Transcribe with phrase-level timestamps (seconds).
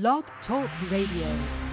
[0.00, 1.63] Blog Talk Radio.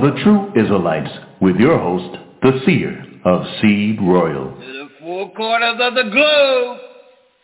[0.00, 1.10] Voices of the True Israelites
[1.40, 4.54] with your host, the seer of Seed Royal.
[4.54, 6.78] to the four corners of the globe.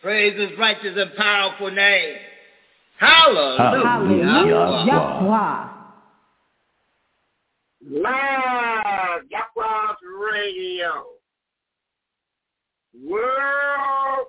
[0.01, 2.15] Praise his righteous and powerful name.
[2.97, 3.83] Hallelujah.
[3.83, 4.85] Hallelujah.
[4.87, 5.67] Yahweh.
[7.87, 11.05] Live Yahweh's Radio.
[13.03, 14.19] Worldwide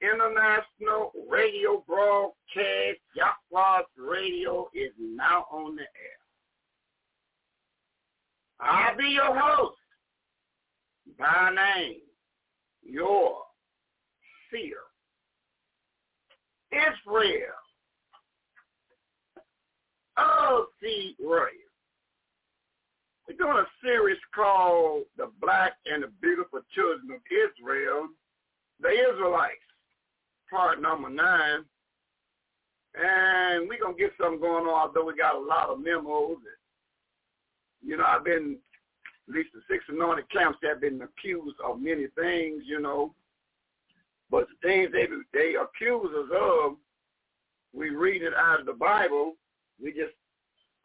[0.00, 3.00] International Radio Broadcast.
[3.16, 6.13] Yahweh's Radio is now on the air.
[8.60, 9.76] I'll be your host
[11.18, 12.00] by name,
[12.82, 13.38] your
[14.50, 14.78] seer,
[16.72, 17.54] Israel
[20.16, 21.48] of the Royal.
[23.26, 28.08] We're doing a series called The Black and the Beautiful Children of Israel,
[28.80, 29.54] the Israelites,
[30.50, 31.64] part number nine.
[32.94, 36.36] And we're going to get something going on, although we got a lot of memos.
[37.84, 38.56] You know, I've been,
[39.28, 43.14] at least the six anointed camps have been accused of many things, you know.
[44.30, 46.76] But the things they, they accuse us of,
[47.72, 49.34] we read it out of the Bible.
[49.82, 50.14] We just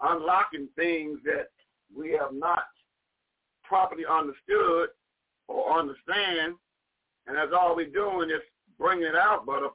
[0.01, 1.47] unlocking things that
[1.95, 2.63] we have not
[3.63, 4.89] properly understood
[5.47, 6.55] or understand,
[7.27, 8.41] and that's all we're doing is
[8.77, 9.45] bringing it out.
[9.45, 9.71] But if,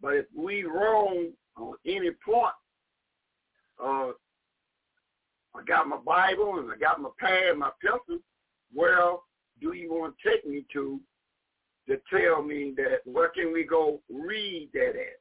[0.00, 2.54] but if we wrong on any point,
[3.82, 4.12] uh,
[5.54, 8.22] I got my Bible and I got my pad, and my pencil.
[8.72, 9.16] Where
[9.60, 11.00] do you want to take me to
[11.88, 15.18] to tell me that where can we go read that at?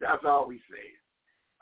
[0.00, 0.86] That's all we say.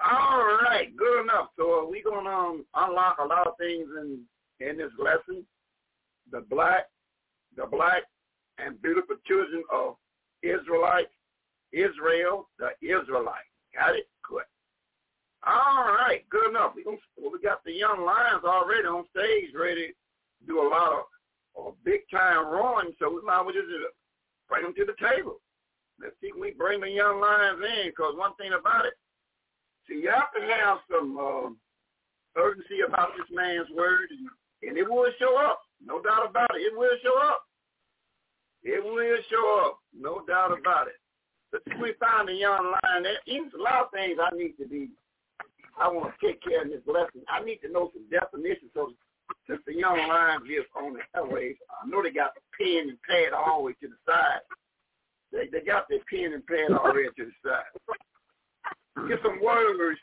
[0.01, 1.49] All right, good enough.
[1.57, 4.21] So we're gonna um, unlock a lot of things in
[4.61, 5.45] in this lesson.
[6.31, 6.87] The black,
[7.57, 8.05] the black
[8.59, 9.97] and beautiful children of
[10.43, 11.09] Israelite,
[11.73, 13.49] Israel, the Israelite.
[13.75, 14.09] Got it?
[14.29, 14.43] Good.
[15.47, 16.73] All right, good enough.
[16.75, 20.93] We gonna we got the young lions already on stage, ready to do a lot
[20.93, 21.03] of
[21.55, 22.93] uh, big time roaring.
[22.99, 23.71] So we might well just
[24.49, 25.39] bring them to the table.
[26.03, 27.91] Let's see if we bring the young lions in.
[27.91, 28.95] Because one thing about it,
[29.87, 31.51] see, you have to have some uh,
[32.41, 34.27] urgency about this man's word, and,
[34.69, 35.63] and it will show up.
[35.85, 36.67] No doubt about it.
[36.67, 37.43] It will show up.
[38.65, 39.79] It will show up.
[39.95, 40.99] No doubt about it.
[41.53, 43.05] But we find the young lion.
[43.05, 44.91] There's a lot of things I need to be
[45.81, 47.23] I want to take care of this lesson.
[47.29, 48.71] I need to know some definitions.
[48.75, 48.93] So
[49.47, 52.99] since the young lions is on the airways, I know they got the pen and
[53.03, 53.33] pad
[53.63, 54.41] way to the side.
[55.33, 59.09] They they got their pen and pad way to the side.
[59.09, 60.01] Get some words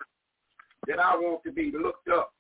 [0.87, 2.31] that I want to be looked up.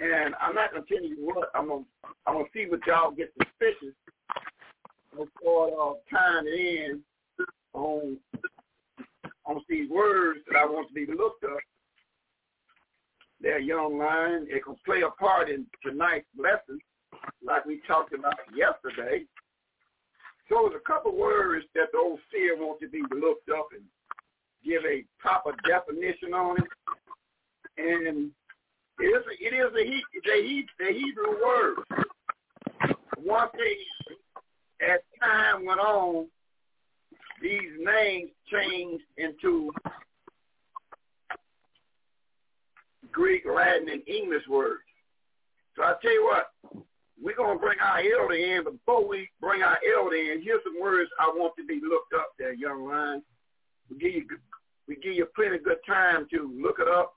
[0.00, 1.84] And I'm not gonna tell you what I'm gonna
[2.26, 3.94] I'm gonna see what y'all get suspicious.
[5.14, 7.00] Gonna start off tying it in
[7.72, 8.16] on
[9.50, 11.58] on these words that I want to be looked up.
[13.40, 14.46] They're young lion.
[14.48, 16.78] It can play a part in tonight's lesson,
[17.44, 19.24] like we talked about yesterday.
[20.48, 23.82] So there's a couple words that the old seer wants to be looked up and
[24.64, 26.68] give a proper definition on it.
[27.78, 28.30] And
[28.98, 31.76] it is a, it is a, he, a, a Hebrew word.
[33.16, 33.76] One thing,
[34.82, 36.26] as time went on,
[37.40, 39.70] these names changed into
[43.10, 44.82] Greek, Latin, and English words.
[45.76, 46.84] So I tell you what,
[47.22, 50.80] we're going to bring our elder in, before we bring our elder in, here's some
[50.80, 53.22] words I want to be looked up there, young lion.
[53.90, 54.26] We give you
[54.88, 57.14] we give you plenty of good time to look it up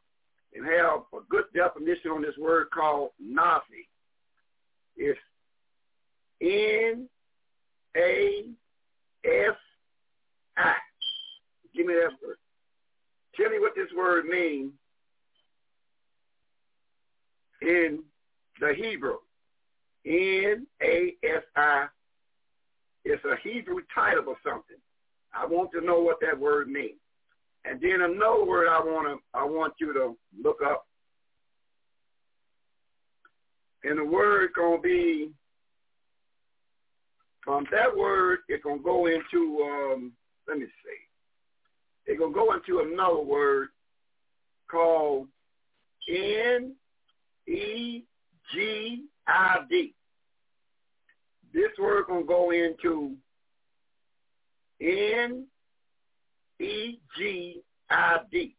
[0.54, 3.88] and have a good definition on this word called Nasi.
[4.96, 5.20] It's
[6.42, 7.10] N
[7.98, 8.46] A
[9.26, 9.56] S
[10.58, 10.74] I.
[11.76, 12.38] Give me that word.
[13.36, 14.72] Tell me what this word means
[17.62, 18.04] in
[18.60, 19.18] the Hebrew.
[20.06, 21.86] N-A-S-I.
[23.06, 24.78] It's a Hebrew title or something.
[25.34, 27.00] I want to know what that word means.
[27.66, 30.86] And then another word I want to I want you to look up.
[33.84, 35.32] And the word gonna be
[37.44, 40.12] from that word it's gonna go into um
[40.48, 42.12] let me see.
[42.12, 43.70] It's gonna go into another word
[44.70, 45.28] called
[46.10, 46.74] N
[47.48, 48.04] E
[48.54, 49.94] G I D.
[51.54, 53.16] This word gonna go into
[54.82, 55.46] N
[56.60, 58.56] E G I D.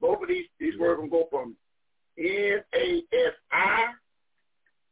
[0.00, 1.54] Both of these these words gonna go from
[2.18, 3.86] N A S I.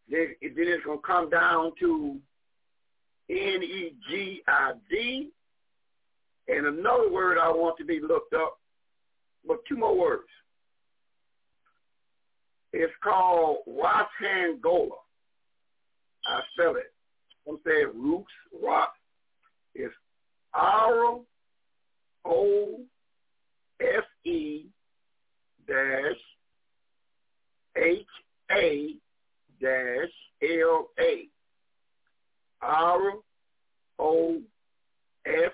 [0.08, 2.20] Then, then it's gonna come down to
[3.28, 5.32] N E G I D.
[6.48, 8.58] And another word I want to be looked up,
[9.46, 10.28] but two more words.
[12.72, 14.98] It's called Watangola.
[16.26, 16.92] I spell it.
[17.48, 18.92] I'm saying roots, rock.
[19.74, 19.94] It's
[20.54, 21.20] R
[22.24, 22.80] O
[23.80, 24.64] F E
[25.66, 26.16] dash
[27.76, 28.06] H
[28.50, 28.94] A
[29.60, 30.08] dash
[30.42, 31.28] L A.
[32.62, 33.12] R
[33.98, 34.40] O
[35.26, 35.52] F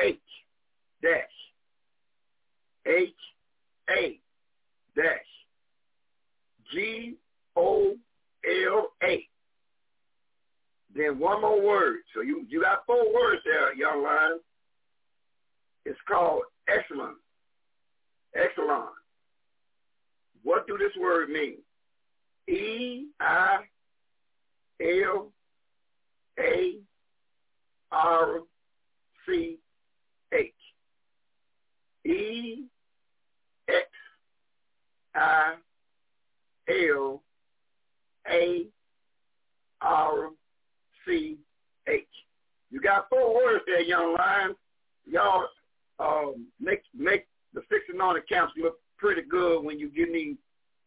[0.00, 0.18] H
[1.02, 1.22] dash
[2.86, 3.14] H
[3.90, 4.20] A
[4.94, 5.04] dash
[6.72, 7.14] G
[7.56, 7.96] O
[8.66, 9.26] L A.
[10.94, 11.96] Then one more word.
[12.14, 14.40] So you you got four words there, young lion.
[15.84, 17.14] It's called echelon.
[18.34, 18.88] Echelon.
[20.42, 21.56] What do this word mean?
[22.48, 23.58] E I
[24.80, 25.32] L
[26.38, 26.76] A
[27.92, 28.40] R
[29.26, 29.58] C.
[32.06, 32.64] E
[33.68, 33.86] X
[35.14, 35.54] I
[36.68, 37.22] L
[38.30, 38.66] A
[39.80, 40.30] R
[41.04, 41.36] C
[41.88, 42.04] H.
[42.70, 44.54] You got four words there, young lion.
[45.04, 45.46] Y'all
[45.98, 50.36] um, make make the fixing on accounts look pretty good when you give me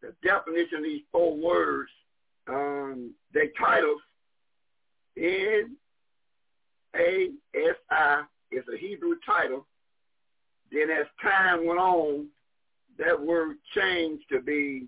[0.01, 1.89] the definition of these four words.
[2.47, 4.01] Um, they titles
[5.17, 5.75] N
[6.95, 9.65] A S I is a Hebrew title.
[10.71, 12.27] Then as time went on,
[12.97, 14.87] that word changed to be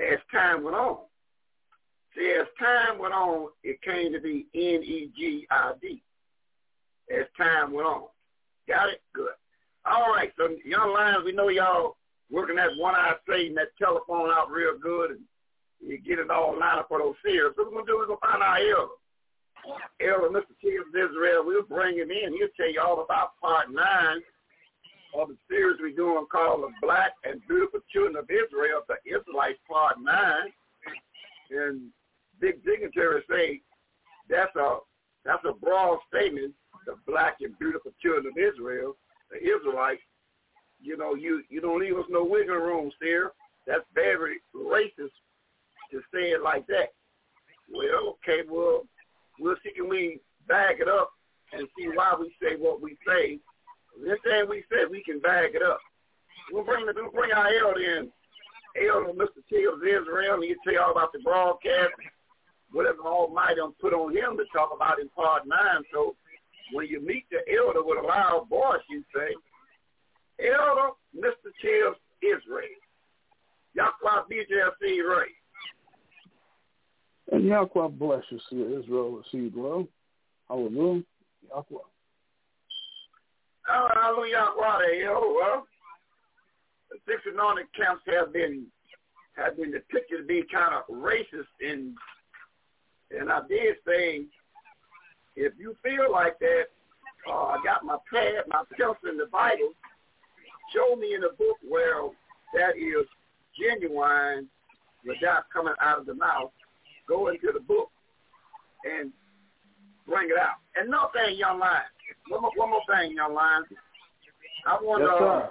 [0.00, 0.98] as time went on.
[2.16, 6.02] See, as time went on, it came to be N-E-G-I-D.
[7.10, 8.04] As time went on.
[8.68, 9.02] Got it?
[9.12, 9.34] Good.
[9.86, 11.96] All right, so young lions, we know y'all
[12.30, 15.20] working that one-eye Satan, that telephone out real good, and
[15.80, 17.52] you get it all lined up for those seers.
[17.56, 18.96] So we're going to do, is we're going to find our elder.
[20.00, 20.54] Elder, Mr.
[20.60, 22.32] King of Israel, we'll bring him in.
[22.32, 24.20] He'll tell you all about part nine
[25.14, 29.58] of the series we're doing called The Black and Beautiful Children of Israel, the Israelites
[29.70, 30.14] Part 9.
[31.50, 31.90] And
[32.40, 33.60] big dignitaries say
[34.28, 34.78] that's a
[35.24, 36.52] that's a broad statement,
[36.86, 38.96] the black and beautiful children of Israel,
[39.30, 40.02] the Israelites.
[40.82, 43.32] You know, you, you don't leave us no wiggle room, sir.
[43.66, 45.14] That's very racist
[45.90, 46.92] to say it like that.
[47.72, 48.82] Well, okay, well,
[49.38, 51.10] we'll see can we bag it up
[51.52, 53.38] and see why we say what we say
[54.02, 55.78] this thing we said, we can bag it up.
[56.52, 58.12] We'll bring the, we'll bring our elder in.
[58.76, 59.38] Elder Mr.
[59.48, 61.92] Tills Israel, and he'll tell you all about the broadcast,
[62.72, 65.82] whatever Almighty put on him to talk about in part nine.
[65.92, 66.16] So
[66.72, 69.34] when you meet the elder with a loud voice, you say,
[70.40, 71.52] Elder Mr.
[71.62, 72.66] Tills Israel.
[73.74, 75.30] Yahweh BJFC Ray.
[77.32, 79.86] And Yahweh bless you, see Israel, see well.
[80.48, 81.02] Hallelujah.
[81.48, 81.78] Yahweh.
[83.66, 85.66] Hallelujah, well,
[86.90, 88.66] the six anointed camps have been
[89.36, 91.94] have been depicted to be kind of racist and
[93.10, 94.26] and I did say
[95.36, 96.64] if you feel like that,
[97.28, 99.72] uh, I got my pad, my pencil in the Bible.
[100.72, 102.08] Show me in the book where
[102.54, 103.06] that is
[103.58, 104.48] genuine
[105.06, 106.50] without coming out of the mouth.
[107.08, 107.90] Go into the book
[108.84, 109.12] and
[110.06, 110.56] bring it out.
[110.76, 111.82] And no thing, young man.
[112.28, 113.64] One more, one more thing, young lion.
[114.66, 115.48] I want yes, uh,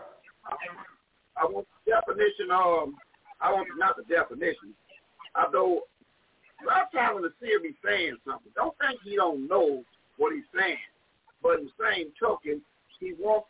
[0.50, 2.89] I, I want the definition of
[3.42, 4.74] I want not the definition.
[5.36, 5.82] Although
[6.62, 9.84] a lot of times when the seer saying something, don't think he don't know
[10.18, 10.77] what he's saying.
[11.42, 12.62] But in the same token,
[13.00, 13.48] he wants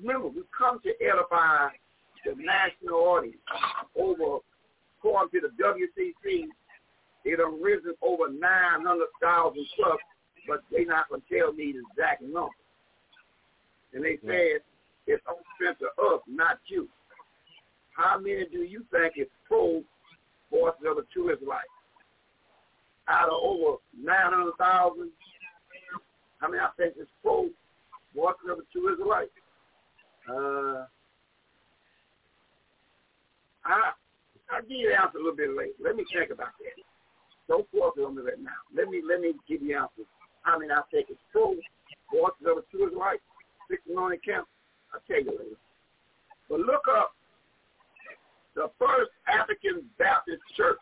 [0.00, 1.68] remember we come to edify
[2.24, 3.36] the national audience.
[3.98, 4.38] Over
[4.98, 6.46] according to the WCC,
[7.24, 9.98] it has risen over nine hundred thousand plus,
[10.48, 12.48] but they not gonna tell me the exact number.
[13.94, 14.60] And they said,
[15.06, 16.88] it's on strength of us, not you.
[17.96, 19.82] How many do you think is pro
[20.50, 21.68] forces of the true Israelites?
[23.08, 25.10] Out of over 900,000,
[26.40, 27.48] how many I think is pro
[28.14, 29.30] forces of the true Israelites?
[30.28, 30.86] Uh,
[33.64, 33.92] I,
[34.50, 35.72] I'll give you the answer a little bit later.
[35.82, 36.78] Let me think about that.
[37.48, 38.58] Don't force it on me right now.
[38.74, 40.06] Let me let me give you the answer.
[40.42, 41.54] How many I think is pro
[42.10, 43.22] forces of the true Israelites?
[44.24, 44.46] Camp.
[44.92, 45.56] I'll tell you later.
[46.48, 47.12] But look up
[48.54, 50.78] the first African Baptist church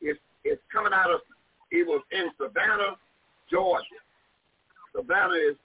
[0.00, 1.20] It's, is coming out of
[1.70, 2.96] it was in Savannah,
[3.50, 4.00] Georgia.
[4.94, 5.56] Savannah is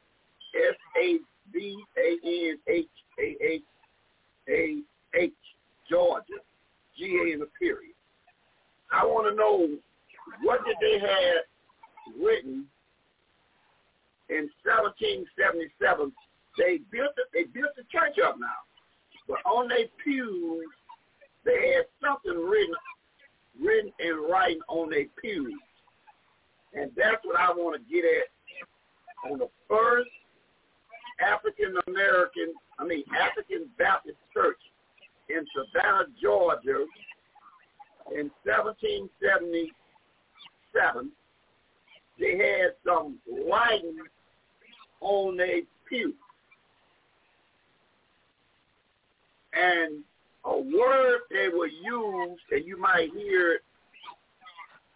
[0.55, 1.19] S A
[1.51, 2.85] V A N H
[3.19, 3.61] A H
[4.49, 4.77] A
[5.15, 5.33] H
[5.89, 6.39] Georgia.
[6.97, 7.93] G A in the period.
[8.91, 9.77] I want to know
[10.41, 12.65] what did they have written
[14.29, 16.13] in 1777?
[16.57, 17.27] They built it.
[17.33, 18.47] They built the church up now,
[19.27, 20.65] but on their pews
[21.45, 22.75] they had something written,
[23.61, 25.53] written in writing on their pews,
[26.73, 28.27] and that's what I want to get at
[29.31, 30.09] on the first
[31.21, 34.59] African American, I mean African Baptist Church
[35.29, 36.85] in Savannah, Georgia,
[38.11, 41.11] in 1777.
[42.19, 43.19] They had some
[43.49, 43.97] writing
[45.01, 46.13] on their pew.
[49.53, 50.03] And
[50.45, 53.61] a word they will use, and you might hear it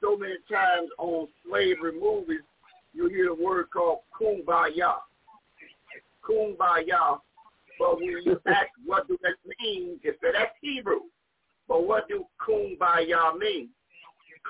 [0.01, 2.41] so many times on slavery movies,
[2.93, 4.95] you hear the word called kumbaya.
[6.27, 7.19] Kumbaya.
[7.79, 11.01] But when you ask what do that mean, they say that's Hebrew.
[11.67, 13.69] But what do kumbaya mean?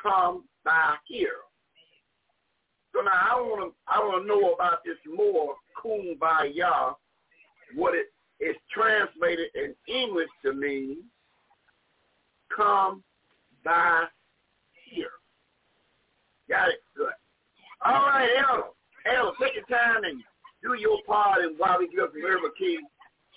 [0.01, 1.41] Come by here.
[2.93, 6.95] So now I want to I want to know about this more kumbaya,
[7.75, 8.07] what it
[8.43, 10.97] is translated in English to mean.
[12.55, 13.03] Come
[13.63, 14.05] by
[14.91, 15.11] here.
[16.49, 16.83] Got it?
[16.97, 17.13] Good.
[17.85, 18.63] All right, Elder.
[19.05, 20.21] Elder, take your time and
[20.61, 21.43] do your part.
[21.43, 22.77] And while we get up the river key,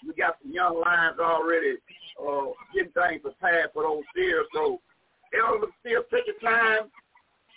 [0.07, 1.77] we got some young lions already
[2.21, 4.47] uh, getting things prepared for those steers.
[4.53, 4.81] So,
[5.33, 6.91] Elder, still take your time.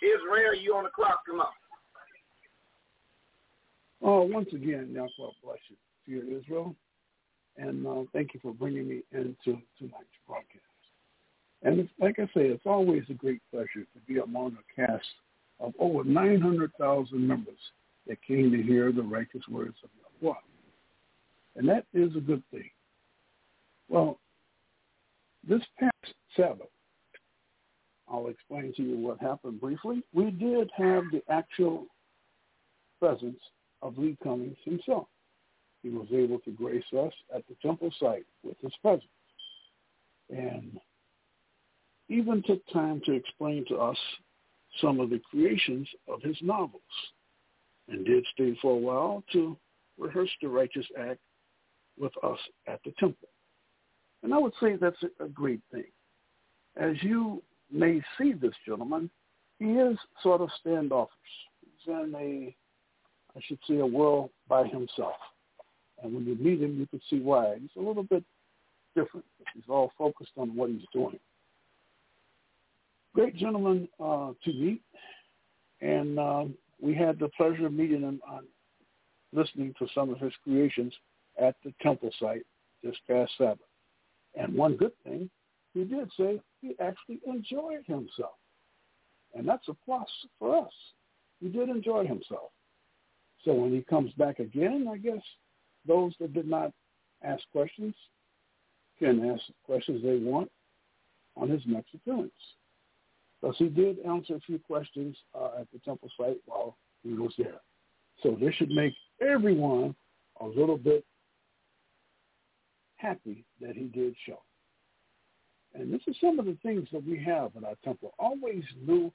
[0.00, 1.20] Israel, you on the clock.
[1.26, 1.46] Come on.
[4.02, 5.76] Oh, once again, Yahweh bless you,
[6.06, 6.74] dear Israel.
[7.56, 10.62] And uh, thank you for bringing me into tonight's broadcast.
[11.62, 15.06] And it's, like I say, it's always a great pleasure to be among a cast
[15.58, 17.58] of over 900,000 members
[18.06, 20.34] that came to hear the righteous words of Yahweh.
[21.56, 22.70] And that is a good thing.
[23.88, 24.20] Well,
[25.48, 26.68] this past Sabbath,
[28.08, 30.02] I'll explain to you what happened briefly.
[30.14, 31.86] We did have the actual
[33.00, 33.40] presence
[33.82, 35.08] of Lee Cummings himself.
[35.82, 39.04] He was able to grace us at the temple site with his presence.
[40.30, 40.78] And
[42.08, 43.96] even took time to explain to us
[44.80, 46.82] some of the creations of his novels
[47.88, 49.56] and did stay for a while to
[49.98, 51.20] rehearse the righteous act
[51.98, 53.28] with us at the temple.
[54.22, 55.84] And I would say that's a great thing.
[56.76, 59.10] As you may see this gentleman,
[59.58, 61.12] he is sort of standoffish.
[61.60, 62.56] He's in a,
[63.38, 65.14] I should say, a world by himself.
[66.02, 67.56] And when you meet him, you can see why.
[67.60, 68.24] He's a little bit
[68.96, 69.26] different.
[69.54, 71.18] He's all focused on what he's doing.
[73.14, 74.82] Great gentleman uh, to meet,
[75.80, 78.44] and um, we had the pleasure of meeting him on
[79.32, 80.92] listening to some of his creations
[81.40, 82.44] at the temple site
[82.82, 83.58] this past Sabbath.
[84.34, 85.30] And one good thing,
[85.74, 88.36] he did say he actually enjoyed himself.
[89.34, 90.72] And that's a plus for us.
[91.40, 92.50] He did enjoy himself.
[93.44, 95.22] So when he comes back again, I guess
[95.86, 96.72] those that did not
[97.22, 97.94] ask questions
[98.98, 100.50] can ask questions they want
[101.36, 102.32] on his next appearance.
[103.40, 107.32] Because he did answer a few questions uh, at the temple site while he was
[107.38, 107.60] there.
[108.22, 109.94] So this should make everyone
[110.40, 111.04] a little bit
[112.96, 114.40] happy that he did show.
[115.74, 118.12] And this is some of the things that we have at our temple.
[118.18, 119.12] Always new,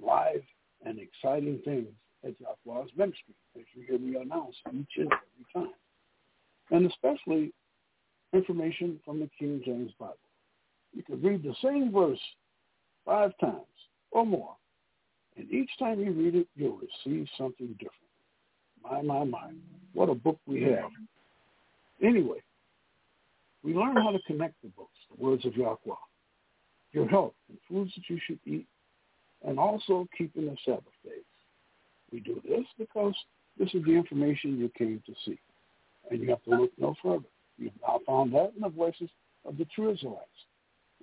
[0.00, 0.42] live,
[0.84, 1.88] and exciting things
[2.24, 5.74] at Yahweh's ministry, as you hear me announce each and every time.
[6.70, 7.52] And especially
[8.32, 10.16] information from the King James Bible.
[10.92, 12.20] You can read the same verse
[13.04, 13.60] five times
[14.10, 14.56] or more,
[15.36, 17.92] and each time you read it, you'll receive something different.
[18.82, 19.50] My, my, my.
[19.92, 20.90] What a book we have.
[22.02, 22.38] Anyway,
[23.62, 25.94] we learn how to connect the books, the words of Yahweh,
[26.92, 28.66] your health and foods that you should eat,
[29.46, 31.24] and also keeping the Sabbath days.
[32.14, 33.14] We do this because
[33.58, 35.38] this is the information you came to see.
[36.08, 37.24] And you have to look no further.
[37.58, 39.08] You've now found that in the voices
[39.44, 40.22] of the true Israelites.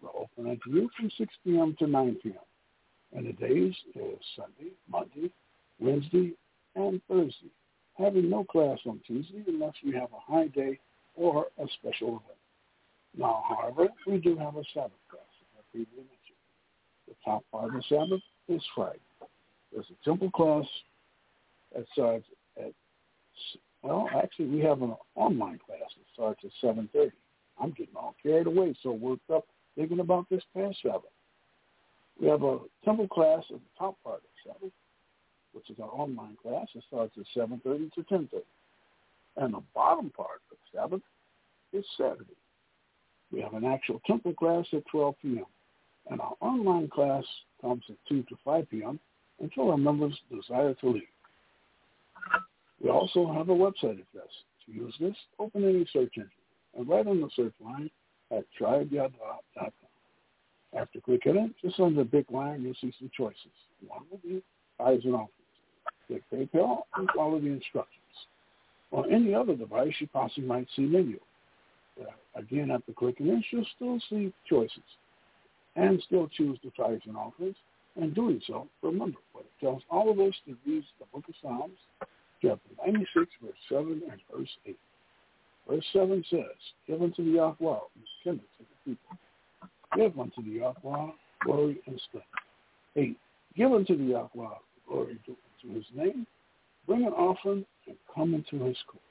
[0.01, 1.75] We're open unto you from 6 p.m.
[1.79, 2.35] to 9 p.m.
[3.13, 5.33] And the days is Sunday, Monday,
[5.79, 6.31] Wednesday,
[6.77, 7.51] and Thursday.
[7.97, 10.79] Having no class on Tuesday unless we have a high day
[11.15, 12.39] or a special event.
[13.17, 15.21] Now, however, we do have a Sabbath class.
[15.73, 15.85] The
[17.25, 18.99] top part of the Sabbath is Friday.
[19.73, 20.65] There's a temple class
[21.75, 22.25] that starts
[22.57, 22.73] at,
[23.83, 27.11] well, actually, we have an online class that starts at 7.30
[27.61, 31.03] I'm getting all carried away, so worked up thinking about this past Sabbath.
[32.19, 34.73] We have a temple class at the top part of Sabbath,
[35.53, 36.67] which is our online class.
[36.75, 38.41] It starts at 7.30 to 10.30.
[39.37, 41.01] And the bottom part of Sabbath
[41.71, 42.35] is Saturday.
[43.31, 45.45] We have an actual temple class at 12 p.m.
[46.09, 47.23] And our online class
[47.61, 48.99] comes at 2 to 5 p.m.
[49.39, 51.03] until our members desire to leave.
[52.83, 54.31] We also have a website address.
[54.65, 56.29] To use this, open any search engine
[56.77, 57.89] and write on the search line
[58.31, 59.71] at tribeyada.com.
[60.77, 63.51] After clicking it, just under the big line, you'll see some choices.
[63.87, 64.41] One will be
[64.79, 65.31] eyes and offerings.
[66.07, 67.97] Click PayPal and follow the instructions.
[68.91, 71.19] On any other device, you possibly might see menu.
[71.99, 74.79] Uh, again, after clicking this, you'll still see choices
[75.75, 77.55] and still choose the tithes and offerings.
[77.97, 81.35] And doing so, remember what it tells all of us to use the book of
[81.41, 81.77] Psalms,
[82.41, 84.77] chapter 96, verse 7 and verse 8.
[85.69, 86.41] Verse 7 says,
[86.87, 87.79] Give unto the Yahweh,
[88.23, 89.17] kindred to the people.
[89.95, 91.11] Give unto the Yahweh
[91.45, 92.27] glory and strength.
[92.95, 93.17] 8.
[93.55, 94.55] Give unto the Yahweh
[94.87, 96.25] glory to his name.
[96.87, 99.05] Bring an offering and come into his courts.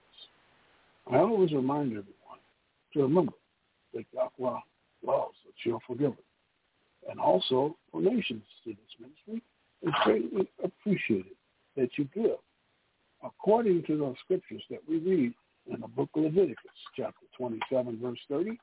[1.10, 2.06] I always remind everyone
[2.94, 3.32] to remember
[3.94, 4.60] that Yahweh
[5.04, 6.14] loves a cheerful giver.
[7.08, 9.42] And also, donations to this ministry
[9.82, 11.32] is greatly appreciated
[11.76, 12.36] that you give
[13.22, 15.32] according to those scriptures that we read
[15.72, 16.56] in the book of Leviticus,
[16.96, 18.58] chapter 27, verse 30,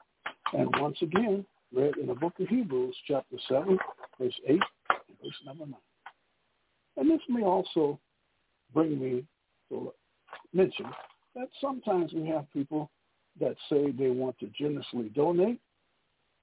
[0.53, 3.77] and once again read in the book of Hebrews, chapter 7,
[4.19, 4.61] verse 8, and
[5.23, 5.75] verse number 9.
[6.97, 7.99] And this may also
[8.73, 9.23] bring me
[9.69, 9.93] to
[10.53, 10.85] mention
[11.35, 12.89] that sometimes we have people
[13.39, 15.59] that say they want to generously donate,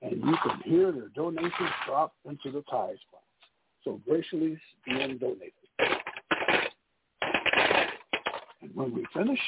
[0.02, 3.24] and you can hear their donations drop into the tithes box.
[3.82, 5.52] So graciously being donated.
[8.62, 9.38] And when we finish,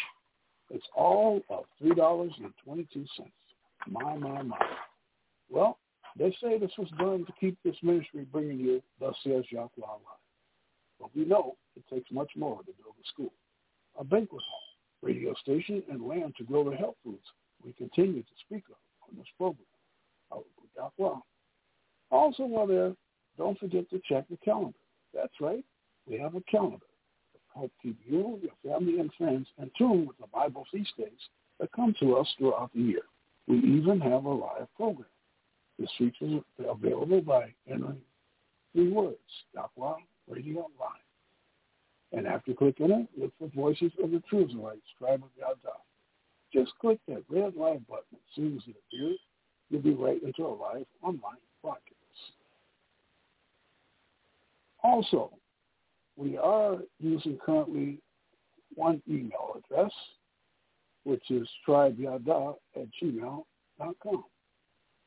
[0.71, 3.07] it's all of $3.22.
[3.89, 4.59] My, my, my.
[5.51, 5.79] Well,
[6.19, 10.01] they say this was done to keep this ministry bringing you, thus says Yahweh alive.
[11.01, 13.33] But we know it takes much more to build a school,
[13.99, 14.61] a banquet hall,
[15.03, 17.25] radio station, and land to grow the health foods
[17.65, 18.77] we continue to speak of
[19.09, 19.67] on this program.
[20.33, 20.45] Oh,
[20.77, 21.21] Yahweh.
[22.11, 22.95] Also, while there,
[23.37, 24.79] don't forget to check the calendar.
[25.13, 25.65] That's right.
[26.09, 26.87] We have a calendar
[27.57, 31.11] help keep you, your family, and friends in tune with the Bible feast days
[31.59, 33.03] that come to us throughout the year.
[33.47, 35.09] We even have a live program.
[35.79, 38.01] This feature is available by entering
[38.73, 39.17] three words,
[39.55, 41.07] Yahweh Radio Live.
[42.13, 45.77] And after clicking it, look for Voices of the True Israelites, Tribe of Yada.
[46.53, 48.05] Just click that red live button.
[48.15, 49.19] As soon as it appears,
[49.69, 51.93] you'll be right into a live online broadcast.
[54.83, 55.33] Also,
[56.17, 57.99] we are using currently
[58.75, 59.93] one email address,
[61.05, 64.25] which is tribeyada at gmail.com.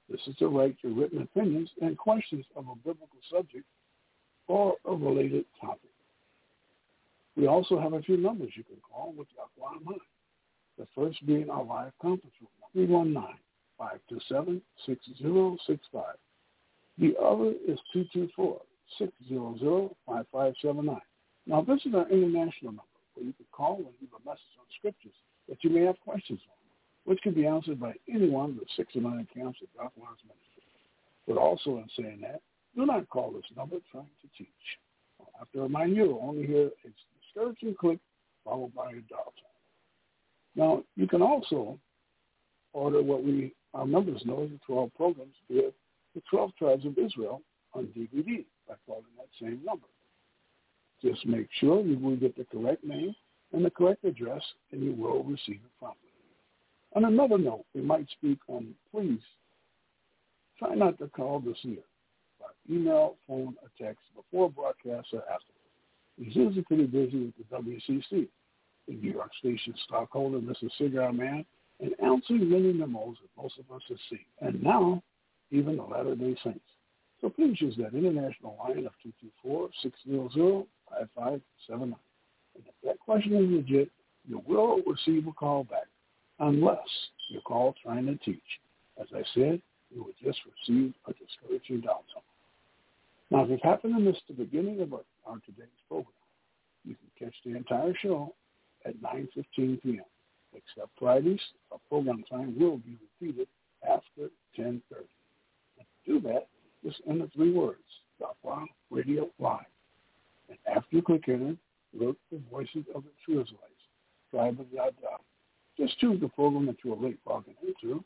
[0.10, 3.65] This is to write your written opinions and questions of a biblical subject
[4.48, 5.89] or a related topic.
[7.36, 9.28] We also have a few numbers you can call with
[9.80, 10.02] in mind.
[10.78, 12.36] The first being our live conference
[12.76, 13.28] room,
[13.80, 14.62] 319-527-6065.
[16.98, 17.80] The other is
[18.99, 20.99] 224-600-5579.
[21.47, 22.84] Now, this is our international number
[23.15, 25.15] where you can call and leave a message on scriptures
[25.47, 26.56] that you may have questions on,
[27.06, 29.93] which can be answered by any one of the six or nine camps of God's
[29.97, 30.63] ministry.
[31.28, 32.41] But also in saying that,
[32.75, 34.47] do not call this number trying to teach.
[35.19, 36.89] I have to remind you, only hear a
[37.23, 37.99] discouraging click
[38.43, 39.49] followed by a dial tone.
[40.56, 41.80] Now, you can also
[42.73, 45.69] order what we our members know as the 12 programs via
[46.15, 47.41] the 12 tribes of Israel
[47.73, 49.88] on DVD by calling that same number.
[51.03, 53.15] Just make sure you will get the correct name
[53.51, 56.10] and the correct address, and you will receive it promptly.
[56.95, 59.19] On another note, we might speak on, please
[60.58, 61.84] try not to call this year
[62.39, 65.53] by email, phone, or text before broadcast or after.
[66.17, 68.27] He's usually pretty busy with the WCC,
[68.88, 70.69] the New York Station stockholder, Mr.
[70.77, 71.45] Cigar Man,
[71.79, 75.01] and answering many memos that most of us have seen, and now
[75.51, 76.60] even the Latter-day Saints.
[77.21, 78.93] So please use that international line of
[79.45, 80.65] 224-600-5579.
[81.69, 81.93] And
[82.55, 83.91] if that question is legit,
[84.27, 85.88] you will receive a call back,
[86.39, 86.77] unless
[87.29, 88.41] you call trying to teach.
[88.99, 89.62] As I said,
[89.93, 92.23] you will just receive a discouraging downtown.
[93.32, 96.13] Now, if you happen to miss the beginning of our, our today's program,
[96.86, 98.34] you can catch the entire show
[98.86, 100.03] at 9.15 p.m.
[100.53, 101.39] Except Fridays,
[101.71, 103.47] our program time will be repeated
[103.88, 104.82] after 10.30.
[105.77, 106.47] And to do that,
[106.84, 107.80] just enter three words,
[108.20, 109.60] Yahweh Radio Live.
[110.50, 111.56] And after you click enter,
[111.94, 113.84] look for Voices of the True Israelites,
[114.32, 115.18] Tribe of Yada.
[115.78, 118.04] Just choose the program that you are late logging into,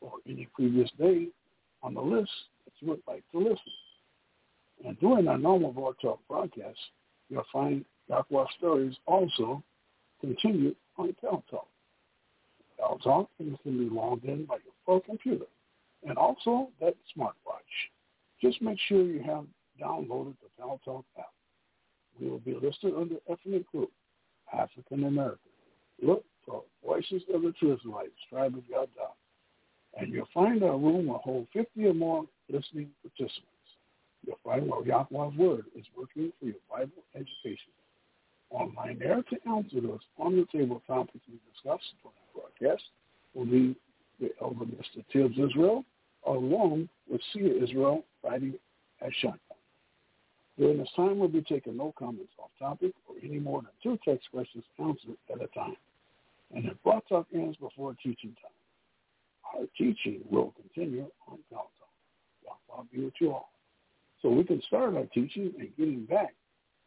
[0.00, 1.28] or any previous day
[1.82, 2.30] on the list
[2.64, 3.58] that you would like to listen.
[4.84, 6.78] And during our normal Blog Talk broadcast,
[7.28, 9.62] you'll find Yahweh stories also
[10.20, 11.68] continue on Pal Talk.
[12.78, 15.46] Pal Talk and you can be logged in by your phone computer
[16.06, 17.90] and also that smartwatch.
[18.40, 19.44] Just make sure you have
[19.80, 21.26] downloaded the Pal Talk app.
[22.20, 23.90] We will be listed under ethnic group,
[24.52, 25.38] African American.
[26.02, 28.88] Look for Voices of the Truth Israelites, Tribe of Yada.
[29.98, 33.46] And you'll find our room will hold 50 or more listening participants.
[34.26, 37.72] You'll find where Yahweh's Word is working for your Bible education.
[38.50, 42.82] Online there to answer those on the table topics we discussed for our broadcast
[43.34, 43.76] will be
[44.20, 45.04] the Elder Mr.
[45.12, 45.84] Tibbs Israel,
[46.26, 48.54] along with Sia Israel fighting
[49.00, 49.40] at shotgun.
[50.58, 53.98] During this time, we'll be taking no comments off topic or any more than two
[54.04, 55.76] text questions answered at a time.
[56.54, 62.58] And if Blog Talk ends before teaching time, our teaching will continue on Pal Talk.
[62.72, 63.50] I'll be with you all.
[64.22, 66.34] So we can start our teaching and getting back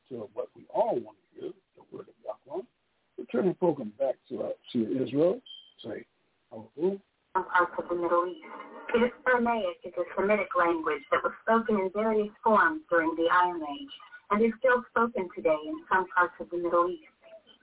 [0.10, 2.62] to what we all want to hear, the word of Yahweh.
[3.18, 5.42] We're turning the program back to, uh, to Israel.
[5.84, 6.06] Say,
[7.34, 7.50] Hallelujah.
[7.50, 8.46] Parts of the Middle East.
[8.94, 13.26] It is Aramaic is a Semitic language that was spoken in various forms during the
[13.26, 13.90] Iron Age
[14.30, 17.10] and is still spoken today in some parts of the Middle East.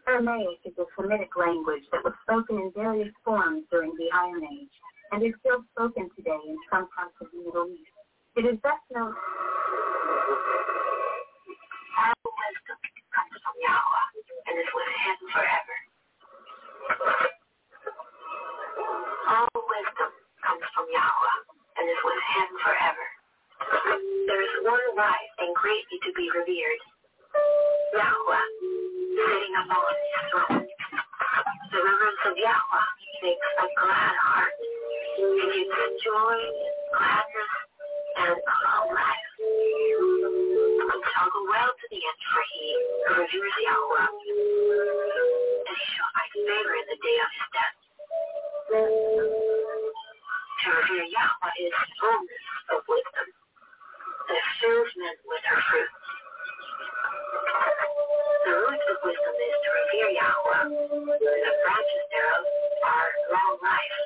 [0.09, 4.75] Aramaic is a Semitic language that was spoken in various forms during the Iron Age
[5.13, 7.95] and is still spoken today in some parts of the Middle East.
[8.35, 9.15] It is best known
[13.15, 14.19] from Yahweh
[14.51, 15.79] and is with him forever.
[19.31, 20.11] All wisdom
[20.43, 21.39] comes from Yahweh
[21.79, 23.07] and is with him forever.
[24.27, 26.83] There is one right and greatly to be revered.
[27.95, 28.47] Yahweh,
[29.15, 30.67] sitting upon his throne.
[30.67, 32.89] The reverence of Yahweh
[33.23, 34.57] makes a glad heart.
[35.23, 36.39] It gives joy,
[36.91, 37.55] gladness,
[38.19, 39.31] and a long life.
[41.23, 42.67] I'll go well to the end for he
[43.07, 47.80] who reveres Yahweh, and he shall find favor in the day of his death.
[48.71, 48.87] To revere
[51.11, 53.27] Yahweh is the fullness of wisdom,
[54.31, 56.07] it fills men with her fruits.
[58.47, 62.47] The root of wisdom is to revere Yahweh, the branches thereof
[62.87, 63.99] are long life.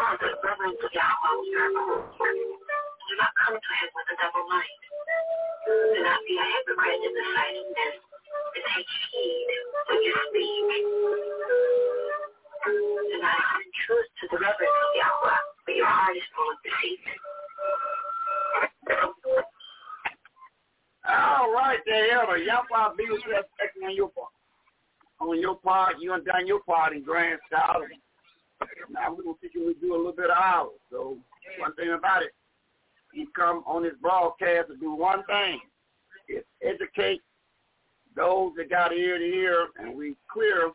[0.00, 4.80] All the reverence Yahweh we are do not come to him with a double mind.
[5.68, 7.92] Do not be a hypocrite in the sight of men,
[8.56, 9.48] and take heed
[9.88, 11.87] when you speak.
[12.68, 17.00] Do not hold truth to the but your heart is full of deceit.
[21.08, 22.36] All right, there, Elder.
[22.36, 24.32] Yahweh be with you expecting on your part.
[25.20, 27.82] On your part, you done done your part in Grand Style.
[28.90, 30.70] Now we're to teach you we do a little bit of ours.
[30.90, 31.18] So
[31.58, 32.32] one thing about it,
[33.12, 35.60] he come on his broadcast to do one thing.
[36.28, 37.22] It's educate
[38.16, 40.72] those that got ear to ear, and we clear,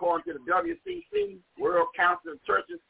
[0.00, 2.80] according to the WCC, World Council of Churches,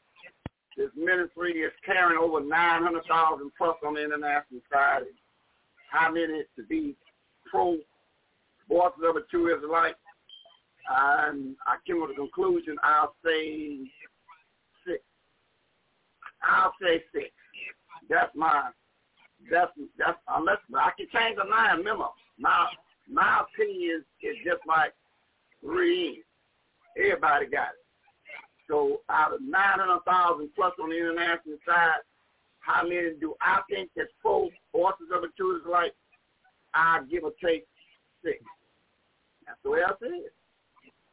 [0.77, 5.03] this ministry is carrying over 900,000 plus on the international side.
[5.91, 6.95] How many to be
[7.49, 7.77] pro
[8.69, 9.95] voices of a true Israelite?
[10.89, 13.79] And I came to the conclusion, I'll say
[14.87, 15.03] six.
[16.41, 17.27] I'll say six.
[18.09, 18.69] That's my
[19.51, 21.79] that's that's unless I can change the mind.
[21.79, 22.05] Remember,
[22.39, 22.67] my
[23.11, 24.93] my opinion is, is just like
[25.61, 26.23] three.
[26.97, 27.81] Everybody got it.
[28.67, 31.99] So out of nine hundred thousand plus on the international side,
[32.59, 35.93] how many do I think that's pro forces of a truth like
[36.73, 37.65] I give or take
[38.23, 38.37] six.
[39.45, 40.33] That's the way I see it.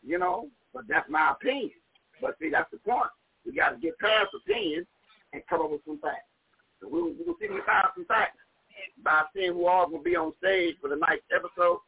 [0.05, 1.71] You know, but that's my opinion.
[2.21, 3.11] But see, that's the point.
[3.45, 4.87] We got to get past opinion
[5.33, 6.29] and come up with some facts.
[6.81, 8.39] So we'll, we'll see we find some facts
[9.03, 11.79] by seeing who all will be on stage for the night's episode.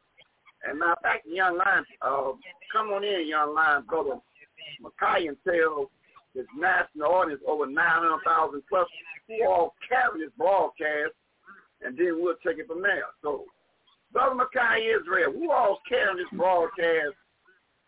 [0.67, 2.33] And matter of fact, Young Lion, uh,
[2.73, 4.21] come on in, Young Lion, brother
[4.83, 5.91] Makai and tell
[6.35, 8.87] this national audience over 900,000 plus
[9.27, 11.15] who all carry this broadcast,
[11.83, 13.05] and then we'll take it from there.
[13.23, 13.45] So,
[14.13, 17.15] Brother Makai Israel, who all carrying this broadcast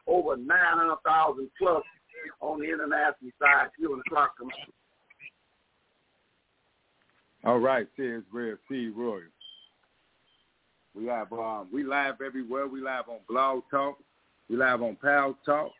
[0.07, 1.83] over 900,000 plus
[2.41, 3.69] on the international side?
[3.79, 4.53] You on the clock, come on.
[7.45, 8.89] All right, says Rev C.
[8.95, 9.23] Royal.
[10.95, 12.67] We have um, we live everywhere.
[12.67, 13.99] We live on Blog Talk.
[14.49, 15.71] We live on Pal Talk.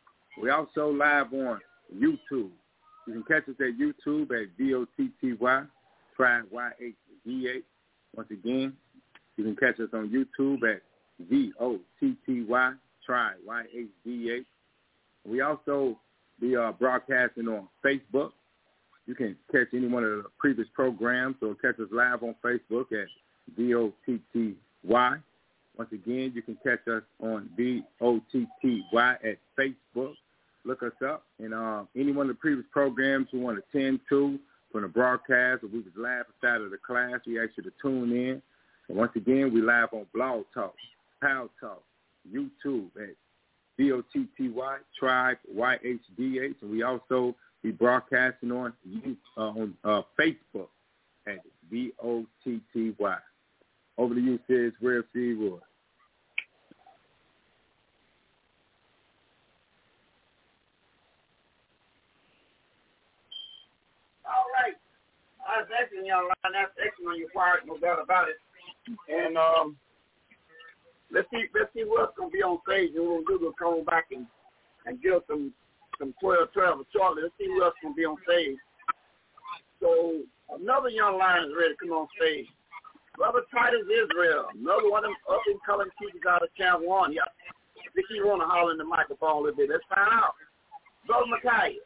[0.41, 1.59] We also live on
[1.95, 2.49] YouTube.
[3.07, 5.63] You can catch us at YouTube at D-O-T-T-Y,
[6.15, 7.63] try Y-H-D-H.
[8.15, 8.73] Once again,
[9.37, 10.81] you can catch us on YouTube at
[11.29, 12.73] D-O-T-T-Y,
[13.05, 14.45] try Y-H-D-H.
[15.25, 15.99] We also
[16.39, 18.31] be uh, broadcasting on Facebook
[19.05, 22.91] You can catch any one of the previous programs or catch us live on Facebook
[22.91, 23.07] at
[24.83, 25.17] V-O-T-T-Y.
[25.77, 30.13] Once again, you can catch us on V-O-T-T-Y at Facebook.
[30.65, 31.23] Look us up.
[31.39, 34.39] And uh, any one of the previous programs you want to attend to
[34.71, 37.71] from the broadcast or we was live inside of the class, we ask you to
[37.81, 38.41] tune in.
[38.87, 40.75] And once again, we live on Blog Talk,
[41.21, 41.83] Pal Talk,
[42.31, 43.15] YouTube at
[43.77, 46.55] V-O-T-T-Y, Tribe, Y-H-D-H.
[46.61, 48.73] And we also be broadcasting on,
[49.37, 50.67] uh, on uh, Facebook
[51.27, 53.17] at V-O-T-T-Y.
[53.97, 54.71] Over to you, C.
[54.81, 55.59] Roy.
[64.25, 64.73] All right.
[65.45, 66.53] That's excellent, young man.
[66.53, 68.37] That's excellent on your part, no doubt about it.
[69.07, 69.77] And um,
[71.11, 72.91] let's see, let's see what's gonna be on stage.
[72.95, 74.25] And we'll do we'll come back and
[74.85, 75.53] and give some
[75.99, 77.23] some 12, 12 shortly.
[77.23, 78.57] Let's see else gonna be on stage.
[79.79, 82.47] So another young lion is ready to come on stage.
[83.17, 87.13] Brother Titus Israel, another one of them up and coming teachers out of Camp One.
[87.13, 87.21] Yeah.
[87.77, 89.69] I think you want to holler in the microphone a little bit.
[89.69, 90.33] Let's find out.
[91.05, 91.83] Brother Micaiah,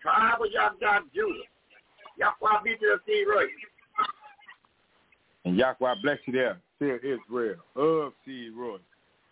[0.00, 1.44] tribe of Yahweh Judah.
[2.16, 3.48] Yahweh be to the sea right.
[5.44, 6.60] And Yahweh bless you there.
[6.78, 8.78] Sid Israel of Seed Roy.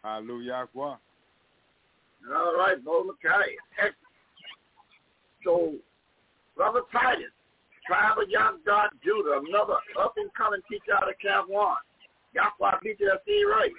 [0.04, 0.96] Hallelujah, Yahweh.
[2.34, 3.92] All right, Brother Micaiah.
[5.44, 5.74] So,
[6.56, 7.32] Brother Titus,
[7.86, 11.76] tribe of Yahweh Judah, another up and coming teacher out of Camp One.
[12.34, 13.70] Yahweh be to the sea right.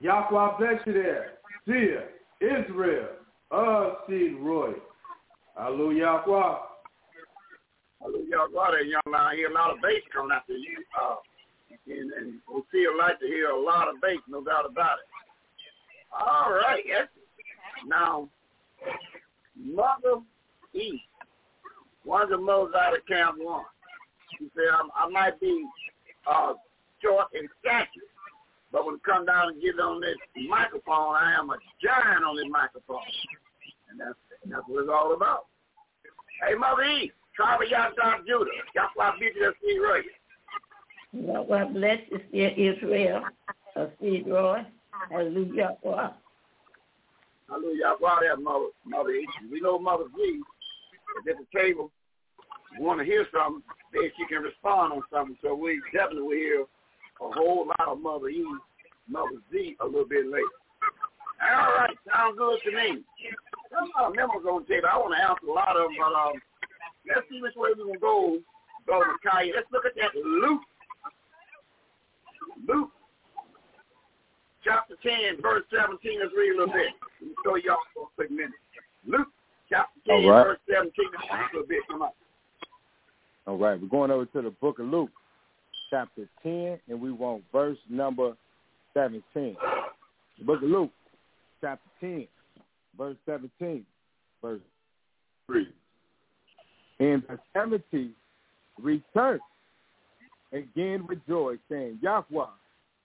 [0.00, 1.32] Yahweh bless you there.
[1.66, 2.08] Seer,
[2.40, 3.08] Israel,
[3.50, 4.72] of Seed Roy.
[5.56, 6.56] Hallelujah, Yahweh.
[8.00, 9.20] Hallelujah, brother, young man.
[9.20, 10.84] I hear a lot of bass coming after you.
[11.00, 11.16] Uh,
[11.88, 14.98] and, and we'll see a like to hear a lot of bass, no doubt about
[14.98, 15.08] it.
[16.12, 17.08] All right, yes.
[17.86, 18.28] Now,
[19.56, 20.22] Mother
[20.72, 21.02] East,
[22.06, 23.64] one of the mothers out of Camp One.
[24.38, 25.66] She said, I, I might be
[26.30, 26.54] uh,
[27.02, 28.06] short in stature,
[28.72, 30.16] but when it comes down and get on this
[30.48, 33.02] microphone, I am a giant on this microphone.
[33.90, 34.14] And that's,
[34.46, 35.46] that's what it's all about.
[36.46, 38.50] Hey, Mother tribe of Yahweh Judah.
[38.74, 40.04] Yahweh the sea right.
[41.12, 43.22] Yahweh bless you, dear Israel,
[43.74, 44.64] of Seed Roy.
[45.10, 45.76] Hallelujah.
[45.82, 46.12] Hallelujah.
[47.48, 49.32] Yahweh there, Mother, Mother East.
[49.50, 50.40] We know Mother is
[51.30, 51.90] at the table.
[52.78, 53.62] Want to hear something,
[53.92, 55.36] then she can respond on something.
[55.42, 56.60] So we definitely will hear
[57.20, 58.44] a whole lot of Mother E,
[59.08, 60.44] Mother Z a little bit later.
[61.40, 63.04] All right, sounds good to me.
[63.70, 64.88] There's a lot of memos on table.
[64.90, 66.36] I want to answer a lot of them, but um,
[67.08, 68.38] let's see which way we're going to go,
[68.86, 69.52] Brother Micaiah.
[69.56, 70.64] Let's look at that Luke.
[72.66, 72.90] Luke
[74.64, 76.20] chapter 10, verse 17.
[76.20, 76.92] Let's read a little bit.
[77.20, 78.56] Let me show y'all for a quick minute.
[79.06, 79.28] Luke
[79.68, 80.56] chapter 10, All right.
[80.56, 80.90] verse 17.
[81.12, 81.82] Let's read a little bit.
[81.88, 82.10] Come on.
[83.46, 85.10] All right, we're going over to the book of Luke,
[85.88, 88.36] chapter 10, and we want verse number
[88.92, 89.22] 17.
[90.38, 90.90] The book of Luke,
[91.60, 92.26] chapter 10,
[92.98, 93.86] verse 17,
[94.42, 94.60] verse
[95.46, 95.68] 3.
[96.98, 98.10] And the seventy
[98.82, 99.40] returned
[100.52, 102.46] again with joy, saying, Yahweh,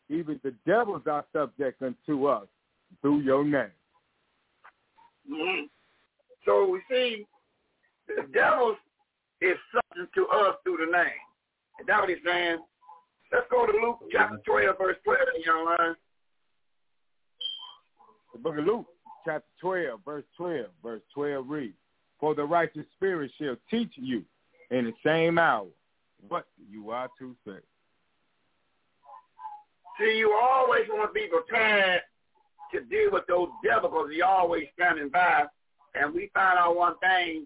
[0.10, 2.47] even the devils are subject unto us
[3.01, 3.71] through your name.
[5.30, 5.69] Mhm.
[6.45, 7.27] So we see
[8.08, 8.75] the devil
[9.41, 11.21] is subject to us through the name.
[11.80, 12.60] And that's what he's saying.
[13.32, 14.51] Let's go to Luke chapter mm-hmm.
[14.51, 15.95] 12, verse 12, young man.
[18.34, 18.86] The book of Luke,
[19.25, 21.73] chapter 12, verse 12, verse 12 reads,
[22.19, 24.23] For the righteous spirit shall teach you
[24.69, 25.67] in the same hour
[26.27, 27.60] what you are to say.
[29.99, 32.01] See, you always want to be prepared
[32.73, 35.45] to deal with those devils because he's always standing by.
[35.95, 37.45] And we find out one thing,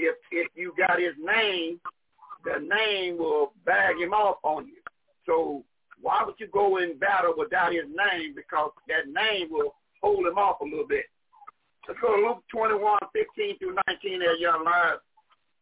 [0.00, 1.80] if if you got his name,
[2.44, 4.80] the name will bag him off on you.
[5.26, 5.64] So
[6.00, 8.34] why would you go in battle without his name?
[8.34, 11.04] Because that name will hold him off a little bit.
[11.86, 14.96] Let's go to Luke 21, 15 through 19 there, young man,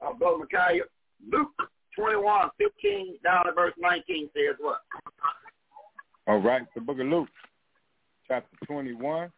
[0.04, 0.82] uh, Brother Micaiah.
[1.30, 1.50] Luke
[1.96, 4.80] 21, 15 down to verse 19 says what?
[6.26, 7.28] All right, the book of Luke,
[8.28, 9.32] chapter 21,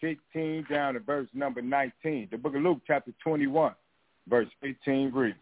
[0.00, 2.28] 15 down to verse number 19.
[2.30, 3.74] The book of Luke, chapter 21,
[4.28, 5.36] verse 15 reads,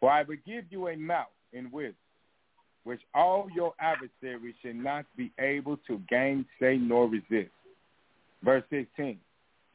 [0.00, 1.96] For I will give you a mouth in wisdom,
[2.84, 7.50] which all your adversaries should not be able to gainsay nor resist.
[8.42, 9.18] Verse 16,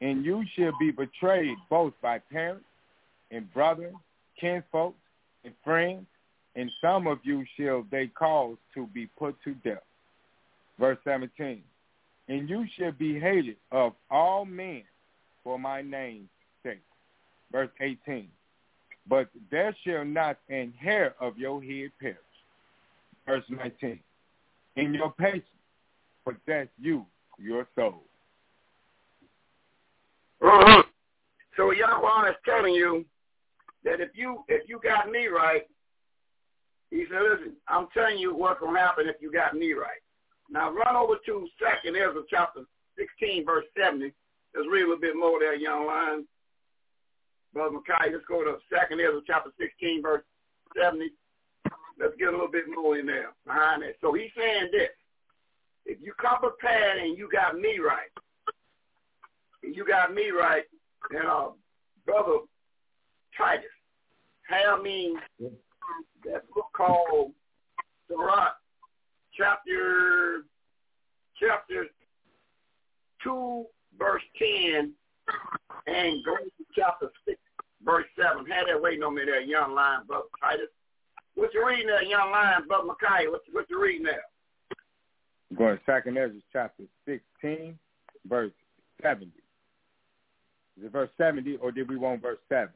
[0.00, 2.64] And you shall be betrayed both by parents
[3.30, 3.94] and brothers,
[4.40, 4.98] kinfolks,
[5.44, 6.06] and friends,
[6.54, 9.82] and some of you shall they cause to be put to death.
[10.78, 11.62] Verse 17,
[12.32, 14.84] And you shall be hated of all men
[15.44, 16.30] for my name's
[16.62, 16.80] sake.
[17.52, 18.26] verse 18.
[19.06, 22.16] But there shall not an hair of your head perish.
[23.26, 24.00] Verse 19.
[24.76, 25.44] In your patience
[26.24, 27.04] possess you
[27.38, 28.02] your soul.
[30.40, 30.82] Uh-huh.
[31.54, 33.04] So Yahweh is telling you
[33.84, 35.64] that if you if you got me right,
[36.90, 40.01] he said, listen, I'm telling you what's to happen if you got me right.
[40.50, 42.62] Now run over to Second Ezra chapter
[42.98, 44.12] 16, verse 70.
[44.54, 46.26] Let's read a little bit more there, young lion.
[47.54, 50.22] Brother Micaiah, let's go to Second Ezra chapter 16, verse
[50.76, 51.10] 70.
[51.98, 53.96] Let's get a little bit more in there behind that.
[54.00, 54.90] So he's saying this.
[55.84, 58.10] If you come prepared and you got me right,
[59.62, 60.64] and you got me right,
[61.10, 61.48] then uh,
[62.06, 62.38] Brother
[63.36, 63.64] Titus,
[64.48, 65.16] have me
[66.24, 67.32] that book called
[68.08, 68.56] Sirach,
[69.36, 70.44] chapter
[71.40, 71.86] chapter
[73.22, 73.64] two,
[73.98, 74.92] verse ten,
[75.86, 77.38] and go to chapter six,
[77.84, 78.46] verse seven.
[78.46, 80.66] Had that waiting on me there, young lion, brother Titus.
[81.34, 83.30] What you reading there, young lion, brother Micaiah?
[83.30, 84.22] What what you reading there?
[85.56, 87.78] Going to Second Ezra chapter sixteen,
[88.26, 88.52] verse
[89.02, 89.32] seventy.
[90.78, 92.72] Is it verse seventy, or did we want verse seven?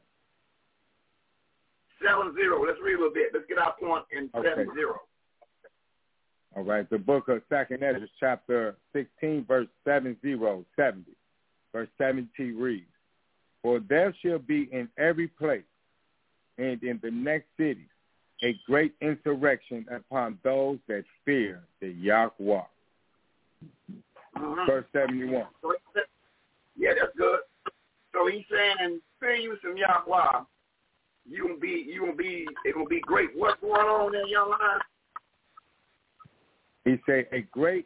[2.03, 2.63] Seven zero.
[2.65, 3.31] Let's read a little bit.
[3.33, 4.49] Let's get our point in Okay.
[4.49, 4.99] seven zero.
[6.57, 10.17] All right, the book of Second Ezra, chapter 16, verse 70,
[10.75, 11.03] 70.
[11.71, 12.87] Verse 70 reads,
[13.61, 15.61] For there shall be in every place
[16.57, 17.85] and in the next cities
[18.43, 22.61] a great insurrection upon those that fear the Yahweh.
[24.65, 25.45] Verse 71.
[25.61, 26.03] So he said,
[26.75, 27.39] yeah, that's good.
[28.13, 30.43] So he's saying, fear you some Yahweh.
[31.29, 33.29] You gonna be, you gonna be, it gonna be great.
[33.35, 34.79] What's going on in your lion?
[36.87, 37.85] He said, A great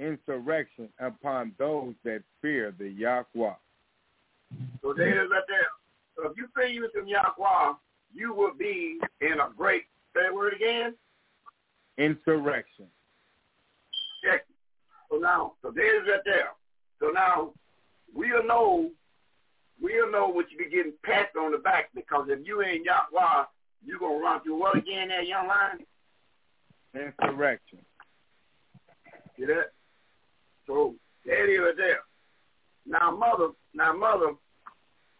[0.00, 3.54] insurrection upon those that fear the Yahweh.
[4.82, 5.68] So there it is right there.
[6.16, 7.74] So if you fear you some Yahweh,
[8.12, 9.84] you will be in a great,
[10.14, 10.96] say that word again?
[11.96, 12.86] Insurrection.
[14.24, 14.44] Check.
[15.12, 16.48] So now, so there it is right there.
[16.98, 17.52] So now,
[18.12, 18.90] we'll know,
[19.80, 23.44] we'll know what you be getting patted on the back because if you ain't Yahweh,
[23.86, 25.86] you going to run through what again there, young lion?
[26.94, 27.78] Insurrection.
[29.40, 29.72] See that?
[30.66, 32.00] So is right there.
[32.86, 34.34] Now mother, now mother,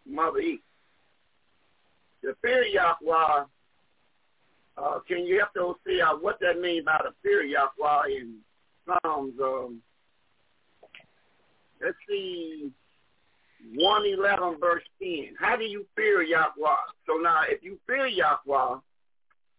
[0.07, 0.61] mother eat.
[2.21, 3.45] The fear Yahweh,
[4.77, 8.35] uh, can you help to see uh, what that means by the fear Yahweh in
[8.85, 9.81] Psalms, um,
[11.83, 12.69] let's see,
[13.73, 15.35] 111 verse 10.
[15.39, 16.75] How do you fear Yahweh?
[17.07, 18.77] So now if you fear Yahweh,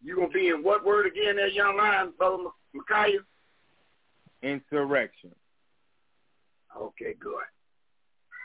[0.05, 3.19] you're going to be in what word again there, young lion, Brother Micaiah?
[4.43, 5.31] Insurrection.
[6.77, 7.43] Okay, good.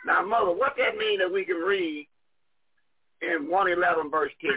[0.06, 2.08] Now, Mother, what that mean that we can read
[3.22, 4.52] in 111 verse 10?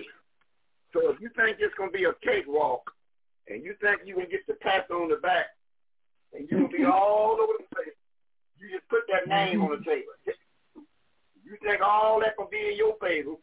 [0.93, 2.91] So if you think it's going to be a cakewalk,
[3.49, 5.47] and you think you're going to get the pat on the back,
[6.35, 7.95] and you're going to be all over the place,
[8.59, 10.13] you just put that name on the table.
[11.45, 13.35] You think all that going to be in your favor.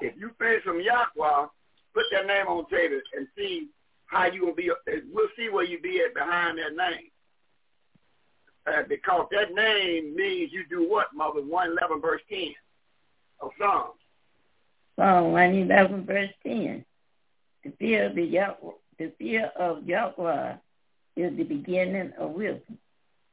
[0.00, 1.46] If you finish some Yahweh,
[1.94, 3.68] put that name on the table and see
[4.06, 4.70] how you to be.
[5.12, 7.10] We'll see where you be at behind that name.
[8.66, 11.42] Uh, because that name means you do what, Mother?
[11.42, 12.54] 111 verse 10
[13.40, 13.98] of Psalms.
[14.96, 16.84] Psalm 111, verse 10.
[17.64, 20.54] The fear of the Yahweh, the fear of Yahweh
[21.16, 22.78] is the beginning of wisdom.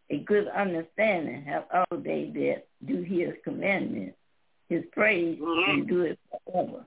[0.10, 4.18] A good understanding have all they that do his commandments.
[4.68, 5.70] His praise Mhm.
[5.70, 6.86] and do it forever.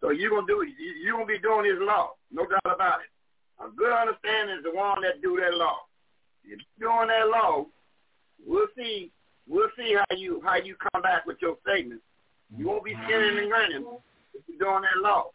[0.00, 0.68] So you're going to do it.
[0.78, 2.14] You- You're going to be doing his law.
[2.32, 3.10] No doubt about it.
[3.64, 5.78] A good understanding is the one that do that law.
[6.44, 7.66] If you're doing that law,
[8.46, 9.10] we'll see.
[9.48, 12.00] We'll see how you how you come back with your statement.
[12.56, 13.86] You won't be skinning and grinning
[14.34, 15.30] if you're doing that law.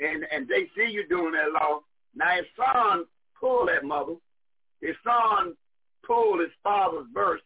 [0.00, 1.80] And and they see you doing that law.
[2.14, 3.04] Now his son
[3.38, 4.14] pulled that mother.
[4.80, 5.54] His son
[6.06, 7.40] pulled his father's verse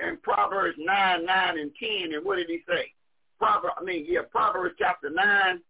[0.00, 2.14] in Proverbs nine, nine, and ten.
[2.14, 2.92] And what did he say?
[3.38, 5.60] Proverbs, I mean, yeah, Proverbs chapter nine,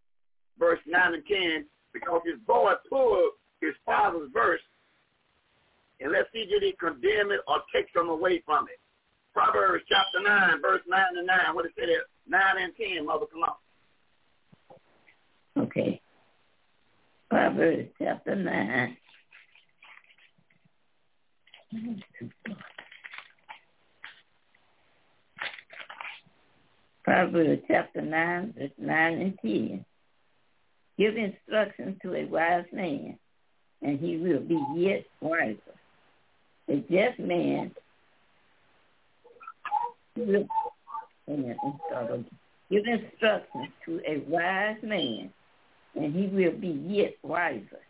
[0.58, 4.60] verse nine and ten, because his boy pulled his father's verse,
[6.00, 8.80] unless let's did he condemn it or take some away from it.
[9.32, 11.54] Proverbs chapter nine, verse nine and nine.
[11.54, 12.04] What did it say there?
[12.26, 13.54] Nine and ten, mother, come on.
[15.56, 16.00] Okay.
[17.30, 18.96] Proverbs chapter 9.
[27.02, 29.84] Proverbs chapter 9, verse 9 and 10.
[30.96, 33.18] Give instruction to a wise man,
[33.82, 35.58] and he will be yet wiser.
[36.68, 37.72] A just man
[40.16, 40.46] will,
[42.70, 45.30] give instructions to a wise man,
[45.96, 47.80] and he will be yet wiser.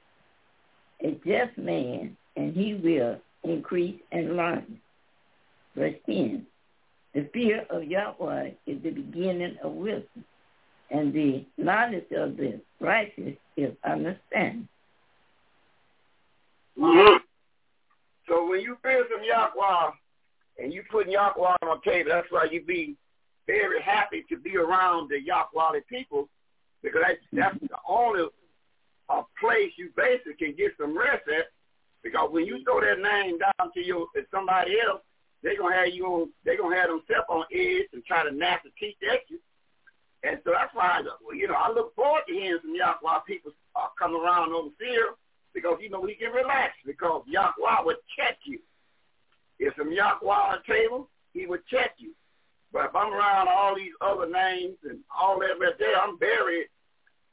[1.02, 4.80] A just man, and he will increase and learn.
[5.76, 6.46] Verse 10.
[7.14, 10.24] The fear of Yahweh is the beginning of wisdom,
[10.90, 14.68] and the knowledge of the righteous is understanding.
[16.78, 17.16] Mm-hmm.
[18.28, 19.90] So when you fear some Yahweh
[20.58, 22.96] and you put Yahweh on table, that's why you be
[23.46, 26.28] very happy to be around the Yahweh people
[26.82, 28.24] because that's, that's the only
[29.08, 31.46] uh, place you basically can get some rest at.
[32.02, 35.00] Because when you throw that name down to your to somebody else,
[35.42, 36.28] they're gonna have you on.
[36.44, 39.38] They're gonna have themselves on edge and try to nap the teeth at you.
[40.24, 41.02] And so that's why,
[41.34, 45.12] you know, I look forward to hearing some Yahweh people uh, come around over here
[45.52, 48.58] because, you know, we can relax because Yahweh would check you.
[49.58, 52.12] If some Yahweh on the table, he would check you.
[52.72, 56.68] But if I'm around all these other names and all that right there, I'm buried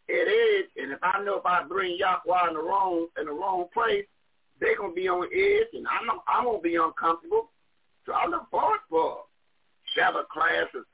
[0.09, 0.69] at edge.
[0.77, 4.05] And if I know if I bring Yahweh in the wrong in the wrong place,
[4.59, 7.49] they're gonna be on edge, and I'm I'm gonna be uncomfortable.
[8.05, 9.23] So I look forward for
[9.95, 10.85] Sabbath classes,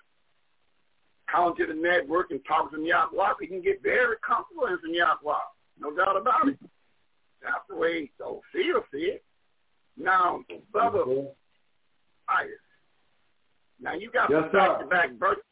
[1.32, 3.34] come to the network and talk to Yahweh.
[3.40, 5.36] We can get very comfortable in some Yahweh,
[5.80, 6.60] no doubt about it.
[7.42, 9.24] That's the way so see see it.
[9.98, 10.42] Now,
[10.74, 11.28] Bubba, mm-hmm.
[13.80, 15.44] Now you got yes, back to back verses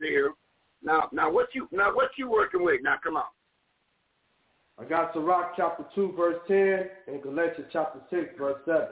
[0.00, 0.32] here.
[0.82, 2.80] Now now what you now what you working with?
[2.82, 3.24] Now come on.
[4.78, 8.88] I got Sirach chapter two verse ten and Galatians chapter six verse seven.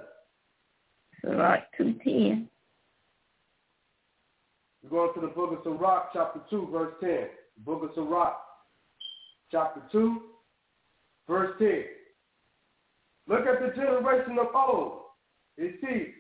[1.24, 2.49] Sirach two ten.
[4.83, 7.29] We're going to the book of Sirach chapter two verse ten.
[7.59, 8.37] book of Sirach
[9.51, 10.20] chapter two
[11.29, 11.85] verse ten.
[13.26, 15.01] Look at the generation of old.
[15.57, 16.14] You see,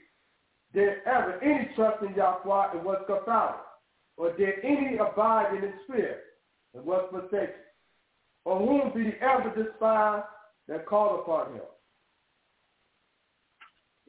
[0.74, 3.60] did ever any trust in Yahweh and was confounded?
[4.16, 6.18] Or did any abide in his fear
[6.74, 7.54] and was forsaken?
[8.44, 10.24] Or whom did he ever despise
[10.66, 11.60] that called upon him?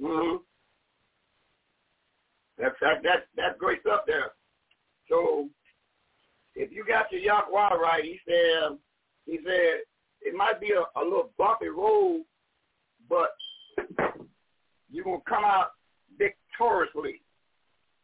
[0.01, 0.37] Mm-hmm.
[2.57, 4.31] That's that that that great stuff there.
[5.09, 5.49] So
[6.55, 8.77] if you got your Yahweh right, he said
[9.25, 9.81] he said
[10.21, 12.23] it might be a, a little bumpy road,
[13.09, 13.29] but
[14.91, 15.71] you're gonna come out
[16.17, 17.21] victoriously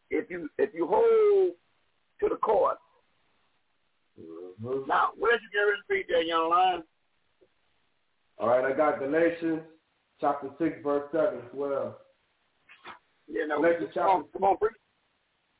[0.09, 1.51] if you if you hold
[2.21, 2.77] to the course.
[4.19, 4.87] Mm-hmm.
[4.87, 6.83] Now, where'd you get ready to that, young lion?
[8.37, 9.61] All right, I got Galatians
[10.21, 11.97] chapter six, verse seven as well.
[13.27, 14.73] Yeah, no, Galatians come on, come on, bring,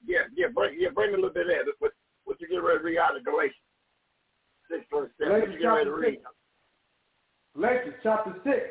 [0.05, 1.73] yeah, yeah, bring, yeah, bring me a little bit of that.
[1.79, 1.91] What,
[2.23, 3.55] what you get ready to read out of Galatians
[4.69, 5.33] six, verse seven?
[5.33, 6.13] Galatians what you get ready to read?
[6.13, 6.25] Six.
[7.55, 8.61] Galatians chapter six,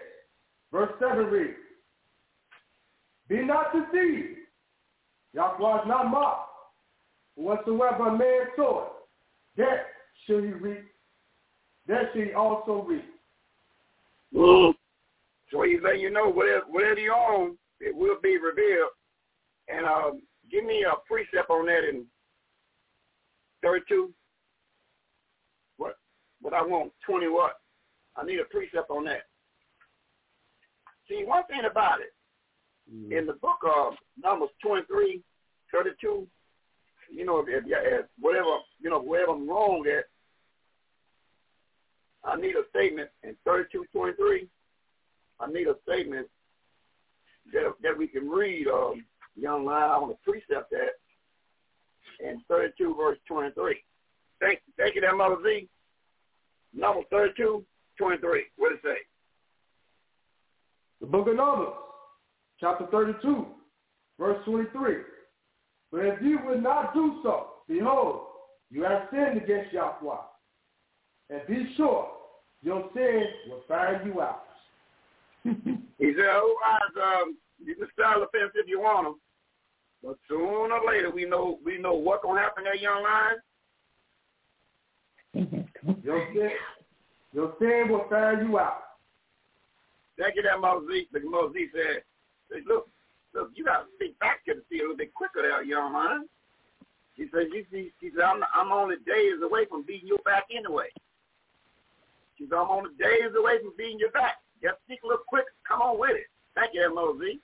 [0.72, 1.58] verse seven reads.
[3.28, 4.38] Be not deceived.
[5.32, 6.50] Yahweh is not mocked.
[7.36, 8.92] Whatsoever a man soweth,
[9.56, 9.86] that
[10.26, 10.84] shall he reap.
[11.88, 13.04] That shall he also reap.
[14.34, 14.74] Mm.
[15.50, 18.90] So he's letting you know whatever, whatever you own, it will be revealed.
[19.68, 20.22] And um,
[20.54, 22.06] give me a precept on that in
[23.62, 24.10] 32.
[25.78, 25.96] What?
[26.40, 27.54] What I want, 20 what?
[28.16, 29.22] I need a precept on that.
[31.08, 32.14] See, one thing about it,
[32.92, 33.12] Mm-hmm.
[33.12, 35.22] In the book of Numbers 23,
[35.72, 36.26] 32,
[37.10, 40.04] you know, if, if whatever, you know, wherever I'm wrong at,
[42.24, 44.48] I need a statement in 32, 23.
[45.40, 46.26] I need a statement
[47.52, 49.04] that that we can read, um,
[49.36, 49.90] young line.
[49.90, 53.82] I want to precept that in 32 verse 23.
[54.40, 55.68] Thank, thank you, that Mother Z.
[56.74, 57.64] Number 32,
[57.98, 58.44] 23.
[58.56, 58.98] What does it say?
[61.00, 61.74] The book of Numbers,
[62.60, 63.46] chapter 32,
[64.18, 64.96] verse 23.
[65.92, 68.22] But if you would not do so, behold,
[68.70, 70.16] you have sinned against Yahweh.
[71.30, 72.08] And be sure
[72.62, 74.44] your sin will find you out.
[75.44, 79.20] he said, otherwise, um, you can style the fence if you want them.
[80.04, 83.38] But sooner or later, we know we know what's going to happen that young lion.
[85.34, 86.06] Mm-hmm.
[86.06, 86.50] your, sin,
[87.32, 88.82] your sin will find you out.
[90.18, 91.06] Thank you, that Moses.
[91.12, 92.02] The Moses said,
[92.50, 92.88] Say, look,
[93.34, 95.92] look, you got to speak back to the sea a little bit quicker there, young
[95.92, 96.28] man.
[97.14, 100.44] He says, you see, he said, I'm, I'm only days away from beating your back
[100.54, 100.90] anyway.
[102.36, 104.42] She said, I'm only days away from beating your back.
[104.62, 105.46] Just speak a little quick.
[105.66, 106.26] Come on with it.
[106.54, 107.40] Thank you, Mosey.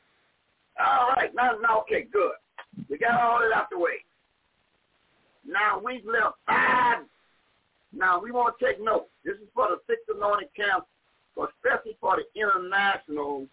[0.79, 1.31] All right.
[1.35, 2.35] Now, now, okay, good.
[2.89, 4.05] We got all that out the way.
[5.47, 7.05] Now, we've left five.
[7.93, 9.09] Now, we want to take note.
[9.25, 10.85] This is for the Sixth Anointing Camp,
[11.37, 13.47] especially for the international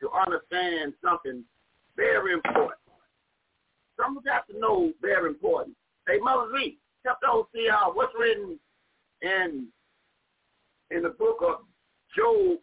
[0.00, 1.44] to understand something
[1.96, 2.80] very important.
[3.96, 5.76] Some Someone got to know very important.
[6.08, 8.58] Hey, Mother Z, help those see uh, what's written
[9.22, 9.68] in
[10.90, 11.64] in the book of
[12.16, 12.58] Job,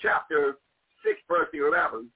[0.00, 0.58] chapter
[1.04, 2.08] 6, verse 11,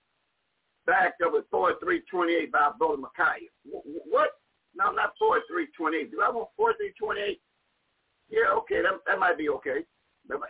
[0.86, 3.48] back up at 4328 by Brother Micaiah.
[3.64, 4.30] What?
[4.76, 6.10] No, not 4328.
[6.10, 7.40] Do I want 4328?
[8.30, 9.84] Yeah, okay, that, that might be okay.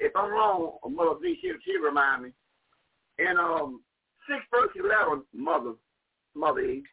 [0.01, 2.30] If I'm wrong, Mother Z, she, she remind me.
[3.18, 3.82] And um,
[4.28, 5.74] 6 verse 11, Mother,
[6.35, 6.85] Mother Eve.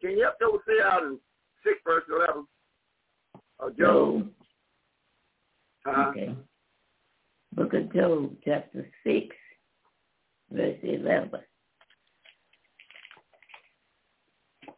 [0.00, 1.18] Can you help those say out in
[1.64, 2.46] 6 verse 11?
[3.58, 4.28] Uh, Job.
[5.86, 6.10] Uh-huh.
[6.10, 6.34] Okay.
[7.54, 9.26] Book of Job, chapter 6,
[10.50, 11.30] verse 11.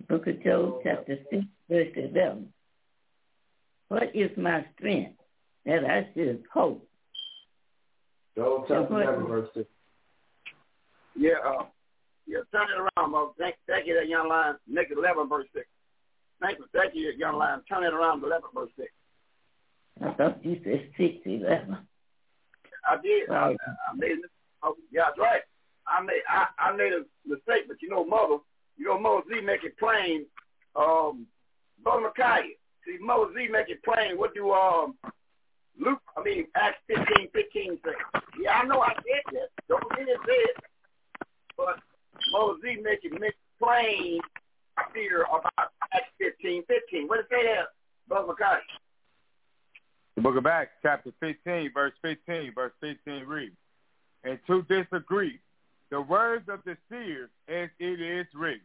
[0.08, 2.48] Book of Job, chapter 6, verse 11.
[3.88, 5.18] What is my strength
[5.66, 6.86] that I should hope?
[8.36, 9.68] Job chapter 11, verse 6.
[11.16, 11.64] Yeah, uh,
[12.26, 13.34] yeah, turn it around, Mo.
[13.38, 14.54] Thank, thank you, that young line.
[14.66, 15.66] Make it 11, verse 6.
[16.40, 17.60] Thank you, thank you, young line.
[17.68, 18.88] Turn it around to 11, verse 6.
[20.00, 21.76] I thought you said 6, 11.
[22.88, 23.28] I did.
[23.30, 24.30] I, I made it.
[24.62, 25.42] Oh, yeah, that's right.
[25.86, 28.38] I made I, I made a mistake, but you know, mother,
[28.78, 30.26] you know, Mother Z make it plain.
[30.76, 31.26] Um,
[31.82, 32.54] Brother Micaiah,
[32.86, 34.16] see, Mother Z make it plain.
[34.16, 34.94] What do um
[35.78, 36.00] Luke?
[36.16, 37.92] I mean, Acts fifteen fifteen say?
[38.40, 39.48] Yeah, I know I said that.
[39.68, 41.26] Don't forget it said,
[41.56, 41.80] but
[42.32, 44.20] Mother Z make it make plain
[44.94, 47.08] here about Acts fifteen fifteen.
[47.08, 47.66] What does it say there,
[48.08, 48.60] Brother Micaiah?
[50.18, 53.54] The book of Acts, chapter 15, verse 15, verse 15 reads,
[54.24, 55.38] And to disagree,
[55.90, 58.60] the words of the seers as it is written.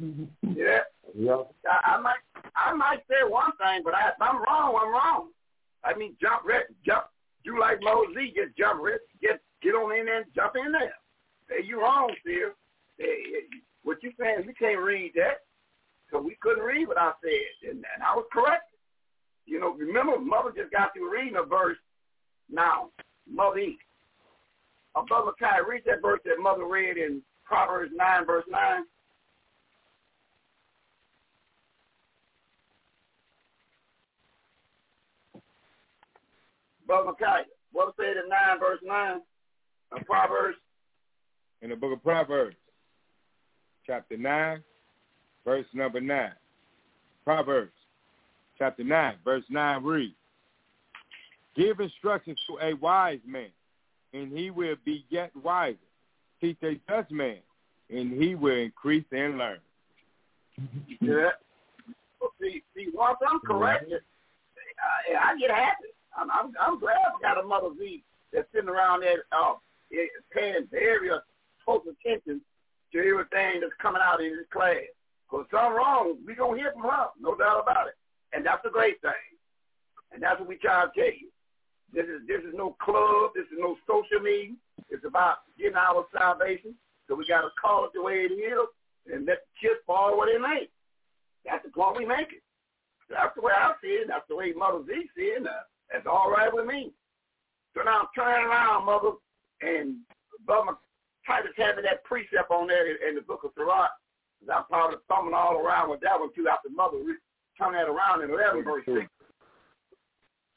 [0.42, 0.80] Yeah.
[1.14, 1.52] Yep.
[1.66, 2.22] I, I might
[2.56, 5.28] I might say one thing, but I, if I'm wrong, I'm wrong.
[5.84, 6.42] I mean, jump,
[6.84, 7.04] jump.
[7.44, 8.82] You like Moses, just jump,
[9.20, 10.94] get get on in there and jump in there.
[11.48, 12.54] Hey, you wrong, Seer.
[12.98, 13.16] Hey,
[13.82, 14.44] what you saying?
[14.46, 15.42] We can't read that,
[16.10, 18.70] so we couldn't read what I said, and, and I was correct.
[19.46, 21.78] You know, remember, Mother just got through reading a verse.
[22.50, 22.90] Now,
[23.28, 23.78] Mother E.
[24.94, 25.32] Uh, Brother
[25.66, 28.82] read that verse that Mother read in Proverbs 9, verse 9.
[36.86, 39.20] Brother Kai, what said in 9, verse 9
[39.92, 40.58] of Proverbs?
[41.62, 42.56] In the book of Proverbs,
[43.86, 44.62] chapter 9,
[45.44, 46.32] verse number 9.
[47.24, 47.72] Proverbs
[48.58, 50.14] chapter 9, verse 9 reads,
[51.56, 53.50] Give instructions to a wise man,
[54.12, 55.76] and he will be yet wiser.
[56.40, 57.38] Teach a just man,
[57.90, 59.58] and he will increase and learn.
[61.00, 61.30] Yeah.
[62.40, 64.00] See, see, once I'm corrected,
[65.16, 65.88] I, I get happy.
[66.16, 68.02] I'm, I'm, I'm glad I got a mother Z
[68.32, 69.54] that's sitting around there uh,
[70.32, 71.10] paying very
[71.64, 72.40] close attention
[72.92, 74.84] to everything that's coming out in his class.
[75.30, 77.94] Because something wrong, we going to hear from her, no doubt about it.
[78.34, 79.12] And that's a great thing.
[80.12, 81.31] And that's what we try to tell you.
[81.92, 83.32] This is this is no club.
[83.34, 84.56] This is no social meeting.
[84.88, 86.74] It's about getting our salvation.
[87.08, 88.68] So we got to call it the way it is
[89.12, 90.68] and let the chips fall where they may.
[91.44, 92.42] That's the point we make it.
[93.10, 94.08] That's the way I see it.
[94.08, 95.42] That's the way Mother Z see it.
[95.90, 96.92] That's all right with me.
[97.76, 99.20] So now turn around, Mother,
[99.60, 99.96] and
[100.46, 100.78] Brother
[101.26, 103.90] Titus having that precept on there in the book of Sirach.
[104.48, 106.98] I'm probably thumbing all around with that one too after Mother
[107.58, 109.06] turn that around in 11 verse 6.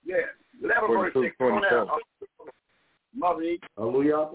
[0.05, 0.29] Yeah,
[0.63, 1.35] 11 verse 6.
[3.15, 3.59] Mother E.
[3.77, 4.29] Hallelujah.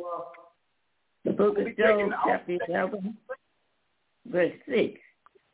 [1.24, 3.16] The book of Job, chapter 11,
[4.26, 5.00] verse 6.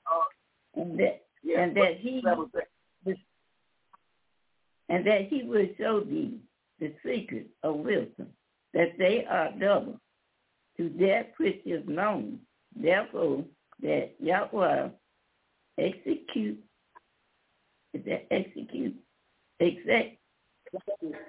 [0.06, 2.22] Uh, and that, yeah, and that he
[4.88, 6.38] and that he will show thee
[6.78, 8.28] the secret of wisdom,
[8.72, 9.98] that they are double
[10.76, 12.38] to that which is known.
[12.74, 13.44] Therefore,
[13.82, 14.88] that Yahweh
[15.78, 16.58] execute
[17.94, 18.94] is that execute
[19.58, 20.16] exact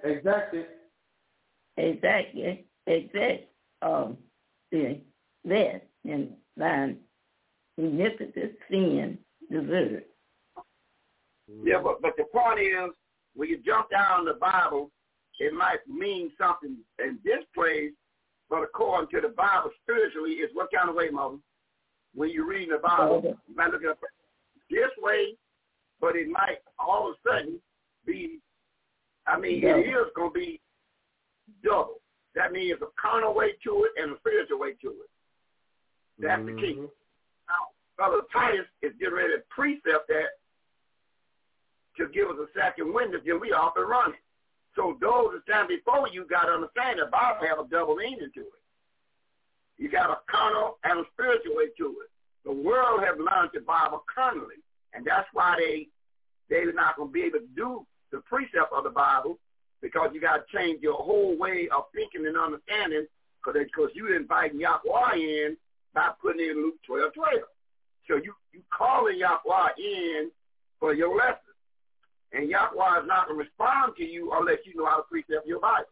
[0.04, 0.64] exactly
[1.78, 3.44] exactly exact
[3.82, 4.18] um
[4.72, 5.00] the
[5.46, 6.98] that in line
[7.78, 9.18] iniquitous sin
[9.52, 10.04] deserved.
[11.64, 12.92] Yeah, but but the point is
[13.36, 14.92] when you jump down the Bible,
[15.40, 17.92] it might mean something in this place,
[18.50, 21.38] but according to the Bible spiritually, it's what kind of way, Mother?
[22.16, 23.98] When you're reading the Bible, you might look at
[24.70, 25.38] this way
[26.00, 27.60] but it might all of a sudden
[28.06, 28.40] be,
[29.28, 29.80] I mean, double.
[29.80, 30.62] it is going to be
[31.64, 32.00] double.
[32.36, 35.10] That means a carnal way to it and a spiritual way to it.
[36.20, 36.56] That's mm-hmm.
[36.56, 36.74] the key.
[36.74, 36.94] Mm-hmm.
[37.50, 37.62] Now,
[37.98, 40.40] Brother Titus is getting ready to precept that
[41.98, 44.22] to give us a second window till we off and running.
[44.76, 48.30] So those that stand before you got to understand the Bible have a double meaning
[48.34, 48.64] to it.
[49.78, 52.10] You got a carnal and a spiritual way to it.
[52.46, 54.62] The world have learned the Bible carnally.
[54.94, 55.88] And that's why they
[56.50, 59.38] they're not going to be able to do the precept of the Bible
[59.82, 63.06] because you got to change your whole way of thinking and understanding
[63.44, 65.58] because you inviting Yahweh in
[65.94, 67.32] by putting in Luke 12, 12.
[68.08, 70.32] So you, you calling Yahweh in
[70.80, 71.42] for your lesson.
[72.34, 75.48] And Yahweh is not going to respond to you unless you know how to precept
[75.48, 75.88] your Bible.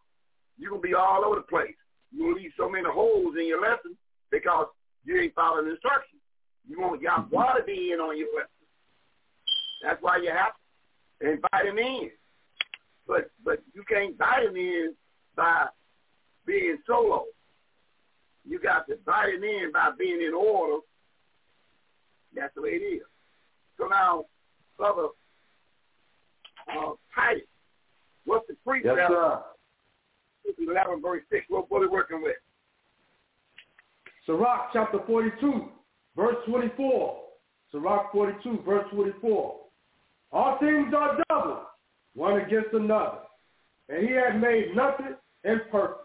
[0.58, 1.76] You're going to be all over the place.
[2.12, 3.96] You're going to leave so many holes in your lesson
[4.32, 4.68] because
[5.06, 6.22] you ain't following instructions.
[6.68, 8.68] You want Yahweh to be in on your lesson.
[9.84, 10.65] That's why you have to
[11.22, 12.10] invite him in.
[13.08, 14.94] But but you can't invite him in
[15.36, 15.68] by
[16.46, 17.26] being solo.
[18.48, 20.82] You got to invite him in by being in order.
[22.36, 23.02] That's the way it is.
[23.78, 24.26] So now,
[24.78, 25.08] brother
[26.70, 27.44] uh, Titus,
[28.26, 28.98] what's the precept?
[28.98, 29.42] Yes, sir.
[30.60, 31.46] 11 verse 6.
[31.50, 32.36] What, what are we working with?
[34.26, 35.70] Sirach chapter 42,
[36.16, 37.22] verse 24.
[37.72, 39.56] Sirach 42, verse 24.
[40.32, 41.62] All things are double,
[42.16, 43.20] one against another.
[43.90, 46.00] And he had made nothing imperfect.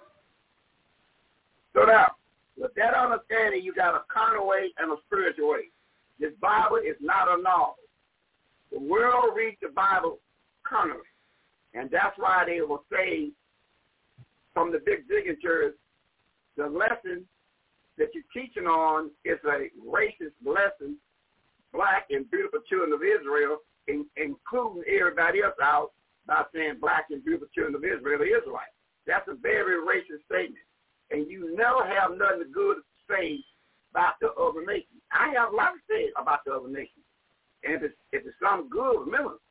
[1.74, 2.06] So now,
[2.56, 5.70] with that understanding, you got a carnal way and a spiritual way.
[6.18, 7.76] This Bible is not a novel.
[8.70, 10.18] The world reads the Bible
[10.62, 11.00] carnally.
[11.74, 13.30] And that's why they will say
[14.52, 15.74] from the big dignitaries,
[16.56, 17.24] the lesson
[17.96, 20.96] that you're teaching on is a racist lesson,
[21.72, 23.58] black and beautiful children of Israel,
[23.88, 25.90] in, including everybody else out
[26.26, 28.76] by saying black and beautiful children of Israel are Israelites.
[29.06, 30.64] That's a very racist statement.
[31.10, 33.42] And you never have nothing good to say
[33.90, 35.02] about the other nations.
[35.10, 37.04] I have a lot to say about the other nations.
[37.64, 39.42] And if it's, if it's something good, remember,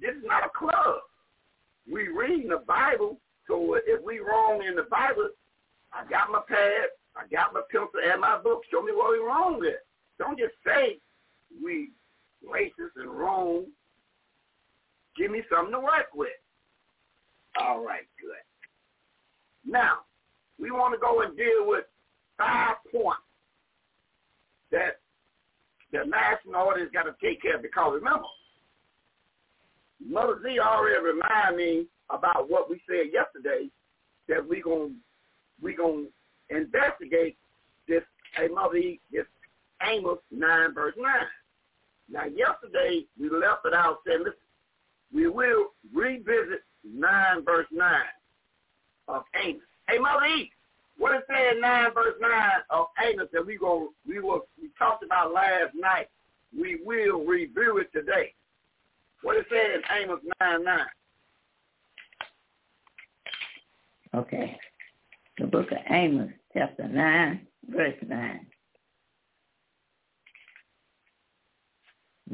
[0.00, 1.02] this is not a club.
[1.90, 3.18] We reading the Bible,
[3.48, 5.28] so if we wrong in the Bible,
[5.92, 8.62] I got my pad, I got my pencil and my book.
[8.70, 9.82] Show me what we wrong with.
[10.18, 10.98] Don't just say
[11.62, 11.90] we
[12.46, 13.66] racist and wrong.
[15.16, 16.30] Give me something to work with.
[17.60, 19.70] All right, good.
[19.70, 19.98] Now,
[20.58, 21.84] we want to go and deal with
[22.38, 23.20] five points
[24.70, 25.00] that
[25.92, 28.24] the national audience got to take care of because remember,
[30.04, 33.68] Mother Z already reminded me about what we said yesterday
[34.28, 34.96] that we going
[35.62, 36.06] we gonna
[36.50, 37.36] investigate
[37.86, 38.02] this
[38.34, 39.26] hey Mother E, this
[39.86, 41.26] Amos nine verse nine.
[42.12, 44.34] Now yesterday we left it out saying listen,
[45.14, 48.02] we will revisit nine verse nine
[49.08, 49.62] of Amos.
[49.88, 50.50] Hey Mother E,
[50.98, 55.32] what it said nine verse nine of Amos that we go we we talked about
[55.32, 56.08] last night.
[56.58, 58.34] We will review it today.
[59.22, 60.78] What it said in Amos 9, 9.
[64.14, 64.58] Okay.
[65.38, 68.46] The book of Amos, chapter 9, verse 9.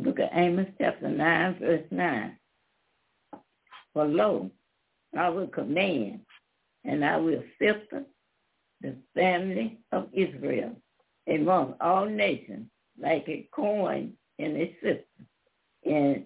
[0.01, 2.37] The at Amos, chapter 9, verse 9.
[3.93, 4.49] For lo,
[5.17, 6.21] I will command,
[6.85, 8.05] and I will filter
[8.81, 10.77] the family of Israel
[11.27, 12.69] among all nations
[13.01, 15.27] like a coin in a system,
[15.85, 16.25] and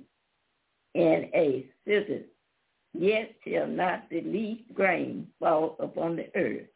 [0.95, 2.25] in a city,
[2.93, 6.68] yet shall not the least grain fall upon the earth.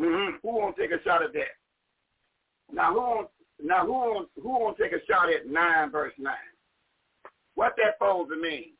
[0.00, 0.36] Mm-hmm.
[0.42, 1.54] Who won't take a shot at that?
[2.72, 3.28] Now who won't,
[3.64, 6.34] now who won't, who won't take a shot at nine verse nine?
[7.54, 8.72] What that supposed to mean?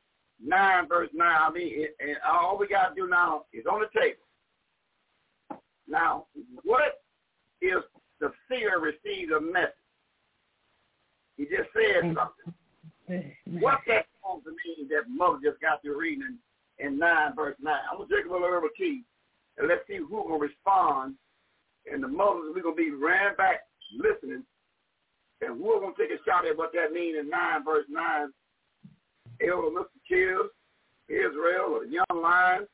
[0.45, 1.39] Nine verse nine.
[1.41, 4.21] I mean, it, and all we got to do now is on the table.
[5.89, 6.27] Now,
[6.63, 7.01] what
[7.61, 7.83] if
[8.21, 9.73] the seer receives a message?
[11.37, 13.33] He just said something.
[13.61, 16.39] What that supposed to mean that mother just got through reading
[16.79, 17.75] in, in 9 verse 9?
[17.91, 19.03] I'm going to take a little herbal tea
[19.59, 21.15] and let's see who to respond.
[21.91, 23.61] And the mothers, we're going to be ran back
[23.97, 24.45] listening.
[25.41, 28.33] And we're going to take a shot at what that means in 9 verse 9.
[29.43, 29.99] Elder Mr.
[30.09, 30.51] Kills,
[31.09, 32.67] Israel, or the young lion.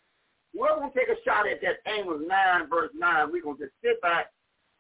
[0.55, 3.33] We're going to take a shot at that Amos 9 verse 9.
[3.33, 4.27] We're going to just sit back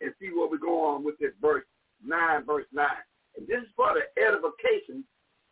[0.01, 1.65] and see where we go on with this verse
[2.05, 2.87] 9 verse 9.
[3.37, 5.05] And this is for the edification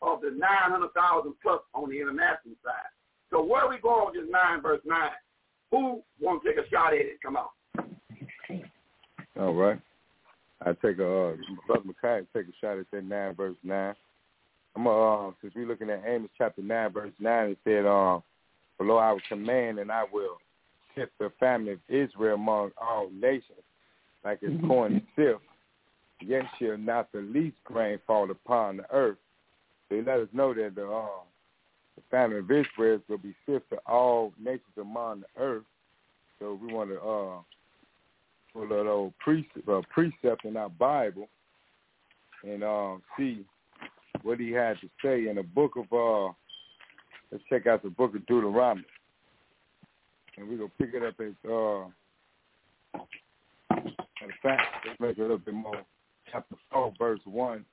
[0.03, 2.93] of the 900,000 plus on the international side.
[3.31, 5.11] So where are we going with this 9 verse 9?
[5.71, 7.19] Who wants to take a shot at it?
[7.23, 7.49] Come on.
[9.39, 9.79] All right.
[10.65, 11.37] I take a, uh,
[11.67, 13.95] Brother McKay take a shot at that 9 verse 9.
[14.77, 18.21] I'm uh, since we're looking at Amos chapter 9 verse 9, it said, uh,
[18.79, 20.39] Below I will command and I will
[20.95, 23.59] shift the family of Israel among all nations
[24.25, 25.41] like it's corn and sift.
[26.21, 29.19] Yet shall not the least grain fall upon the earth
[29.91, 31.07] they let us know that the, uh,
[31.97, 35.65] the family of Israel will be sift to all nations among the earth.
[36.39, 37.41] So we want to uh,
[38.53, 41.29] full of those precept, uh, precept in our Bible
[42.45, 43.45] and uh, see
[44.23, 46.33] what he had to say in the book of, uh,
[47.31, 48.87] let's check out the book of Deuteronomy.
[50.37, 51.87] And we're going to pick it up at, uh,
[54.23, 55.83] in fact, let's make it a little bit more,
[56.31, 57.65] chapter 4, verse 1,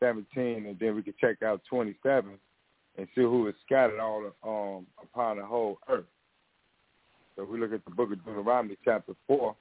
[0.00, 2.32] 17, and then we can check out 27
[2.96, 6.04] and see who is scattered all um, upon the whole earth.
[7.36, 9.54] So we look at the book of Deuteronomy, chapter 4,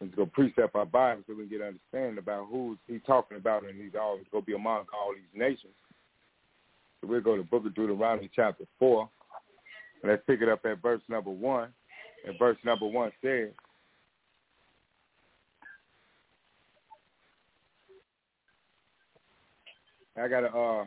[0.00, 3.64] Let's go precept our Bible so we can get understanding about who he's talking about
[3.64, 5.74] and he's always going to be among all these nations.
[7.00, 9.08] So we'll go to Book of Deuteronomy chapter 4.
[10.04, 11.68] Let's pick it up at verse number 1.
[12.26, 13.48] And verse number 1 says,
[20.16, 20.84] I got to, uh,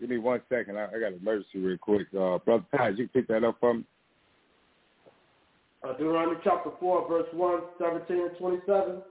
[0.00, 0.78] give me one second.
[0.78, 2.08] I, I got an emergency real quick.
[2.16, 3.84] Uh, Brother Taj, you pick that up from me?
[5.84, 9.02] Uh, Deuteronomy chapter 4, verse 1, 17 and 27.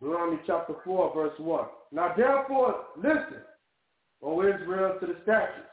[0.00, 1.64] Deuteronomy chapter 4, verse 1.
[1.92, 3.42] Now therefore, listen,
[4.20, 5.68] O Israel, to the statutes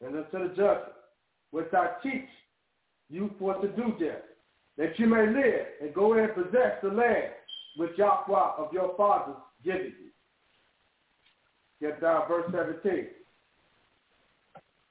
[0.00, 0.92] and unto the judgment,
[1.50, 2.28] which I teach
[3.10, 4.18] you for to do them,
[4.78, 7.32] that you may live and go in and possess the land
[7.76, 10.10] which Yahweh of your fathers giveth you.
[11.80, 13.06] Get down verse 17.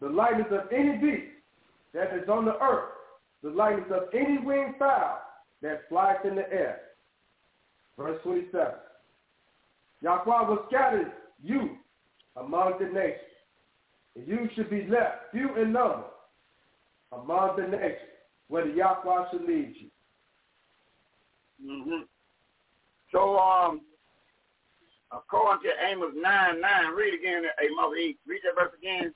[0.02, 1.32] The likeness of any beast
[1.94, 2.90] that is on the earth
[3.44, 5.22] the likeness of any winged fowl
[5.62, 6.82] that flies in the air.
[7.98, 8.74] Verse 27.
[10.02, 11.12] Yahweh will scatter
[11.44, 11.78] you
[12.36, 13.20] among the nations,
[14.16, 16.06] and you should be left few in number
[17.12, 17.98] among the nations,
[18.48, 19.90] where the Yahweh should lead you.
[21.70, 22.04] Mm-hmm.
[23.12, 23.82] So, um,
[25.12, 29.14] according to Amos 9, 9, read again, hey, Mother E, read that verse again.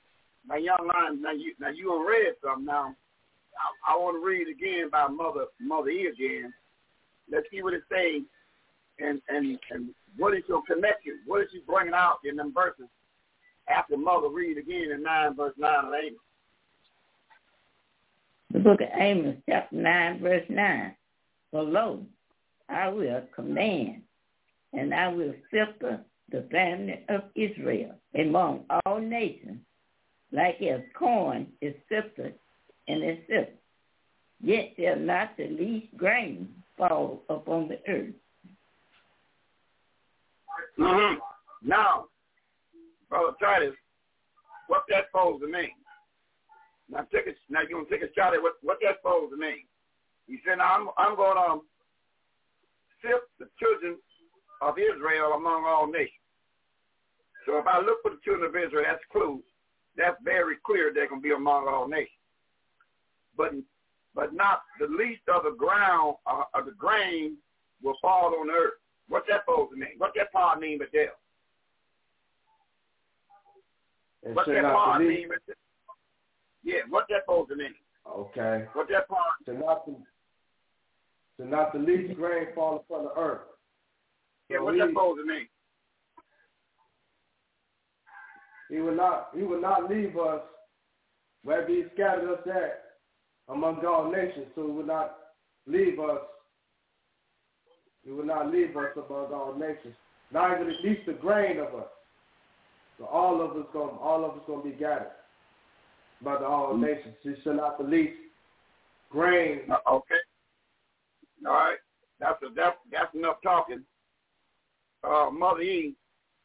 [0.48, 2.94] Now, young man, now you, now you read something now.
[3.56, 6.52] I, I want to read again by Mother Mother E again.
[7.30, 8.22] Let's see what it says,
[8.98, 11.20] and and and what is your connection?
[11.26, 12.86] What is she bringing out in them verses?
[13.68, 16.16] After Mother read again in nine verse nine and eight.
[18.52, 20.94] The book of Amos, chapter nine, verse nine.
[21.50, 22.04] For lo,
[22.68, 24.02] I will command,
[24.72, 26.00] and I will scepter
[26.30, 29.58] the family of Israel among all nations,
[30.32, 32.34] like as corn is sifted
[32.88, 33.46] and it says,
[34.40, 38.14] Yet shall not the least grain fall upon the earth.
[40.78, 41.18] Mm-hmm.
[41.66, 42.06] Now,
[43.08, 43.74] Brother Titus,
[44.68, 45.70] what that supposed to mean?
[46.90, 49.38] Now take a, now you to take a shot at what, what that supposed to
[49.38, 49.64] mean.
[50.26, 51.64] He said, now I'm, I'm going to
[53.02, 53.96] sift the children
[54.60, 56.10] of Israel among all nations.
[57.46, 59.40] So if I look for the children of Israel, that's clue.
[59.96, 62.15] That's very clear they're to be among all nations
[63.36, 63.52] but
[64.14, 67.36] but not the least of the ground uh, of the grain
[67.82, 68.74] will fall on earth.
[69.08, 69.90] What's that supposed to mean?
[69.98, 71.12] What's that part mean, Adele?
[74.34, 75.28] What's that part mean?
[76.64, 77.74] Yeah, what's that supposed to mean?
[78.08, 78.64] Okay.
[78.72, 79.20] What's that part?
[79.46, 79.94] To not the,
[81.38, 83.42] to not the least grain fall upon the earth.
[84.48, 85.46] Yeah, what's that supposed to mean?
[88.68, 90.40] He will not he will not leave us
[91.44, 92.85] where he scattered us at
[93.48, 95.16] among all nations, so he will not
[95.66, 96.20] leave us.
[98.04, 99.94] He will not leave us among all nations.
[100.32, 101.86] Not even at least a grain of us.
[102.98, 105.10] So all of us going, all of us going to be gathered
[106.22, 106.84] by the all mm-hmm.
[106.84, 107.14] nations.
[107.22, 108.14] He shall not the least
[109.10, 109.60] grain.
[109.70, 110.14] Uh, okay.
[111.46, 111.76] All right.
[112.18, 113.82] That's a, that's that's enough talking.
[115.04, 115.94] Uh, Mother E,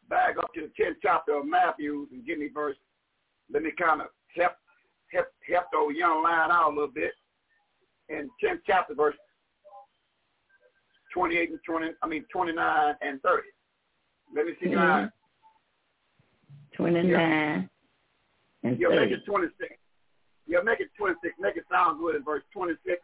[0.10, 2.76] back up to the tenth chapter of Matthew and give me verse.
[3.52, 4.54] Let me kind of help
[5.14, 7.12] help, help those young line out a little bit.
[8.09, 9.16] In 10th chapter, verse
[11.14, 13.43] 28 and 20, I mean 29 and 30.
[14.36, 15.07] Let me see mm-hmm.
[16.76, 17.62] 29 yeah.
[18.64, 18.99] and yeah, 30.
[18.99, 19.74] make it 26.
[20.47, 21.34] Yeah, make it 26.
[21.39, 22.99] Make it sound good in verse 26.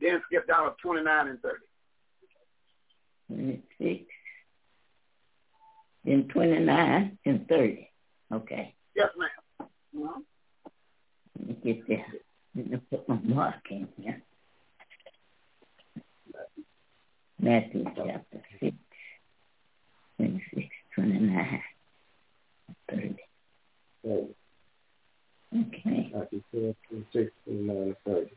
[0.00, 1.56] Then skip down to 29 and 30.
[3.28, 4.04] 26.
[6.04, 7.90] Then 29 and 30.
[8.32, 8.74] Okay.
[8.96, 9.68] Yes, ma'am.
[9.96, 10.20] Mm-hmm.
[11.46, 12.00] Let me get.
[12.54, 14.22] Let me put my mark in here.
[17.38, 18.76] Matthew chapter 6,
[20.18, 21.62] 26, 29,
[22.90, 23.16] 30.
[25.52, 26.12] Okay.
[26.14, 28.30] Matthew 4, 26, 29, 30.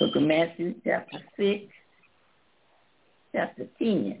[0.00, 1.64] Book of Matthew chapter 6,
[3.32, 4.18] chapter 10.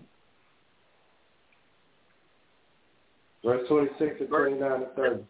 [3.44, 5.24] Verse 26 to 29 and 30.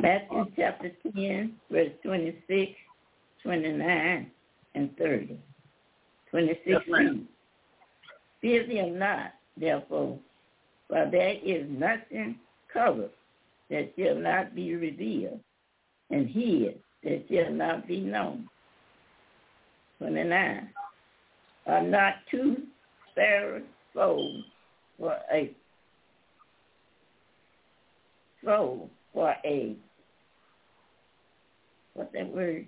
[0.00, 2.72] Matthew chapter 10, verse 26,
[3.42, 4.30] 29,
[4.74, 5.38] and 30.
[6.30, 6.60] 26.
[6.66, 6.82] Yes,
[8.40, 10.18] Fear them not, therefore,
[10.88, 12.38] For there is nothing
[12.72, 13.10] covered
[13.70, 15.40] that shall not be revealed,
[16.10, 18.48] and hid that shall not be known.
[19.98, 20.68] 29.
[21.66, 22.62] Are not two
[23.10, 23.62] sparrows
[23.94, 24.44] sold
[24.98, 25.50] for a
[28.44, 29.76] sold for a
[31.96, 32.66] what's that word?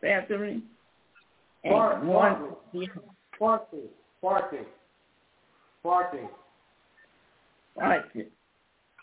[0.00, 0.62] Feathering?
[1.64, 2.48] And Bark, one
[3.40, 3.80] barking,
[4.22, 4.66] barking,
[5.82, 6.28] barking,
[7.76, 8.26] barking.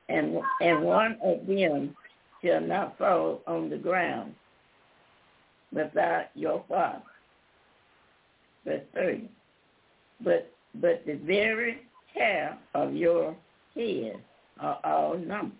[0.10, 1.96] And and one of them
[2.44, 4.36] shall not fall on the ground
[5.74, 7.02] without your father.
[8.66, 9.30] Verse 30.
[10.24, 11.82] But but the very
[12.14, 13.36] hair of your
[13.76, 14.16] head
[14.60, 15.58] are all numbered.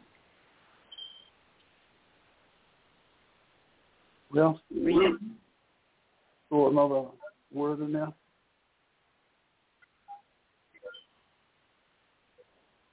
[4.34, 5.16] Well, Read
[6.50, 7.10] throw another
[7.52, 8.14] word in there.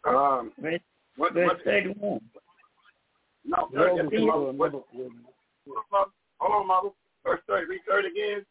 [0.06, 0.80] Um, verse,
[1.16, 2.20] what, verse what, 31.
[3.44, 6.04] no, Well, just, can what, another word in there.
[6.38, 6.88] hold on, mother.
[7.24, 8.46] Verse 30, read 30 again.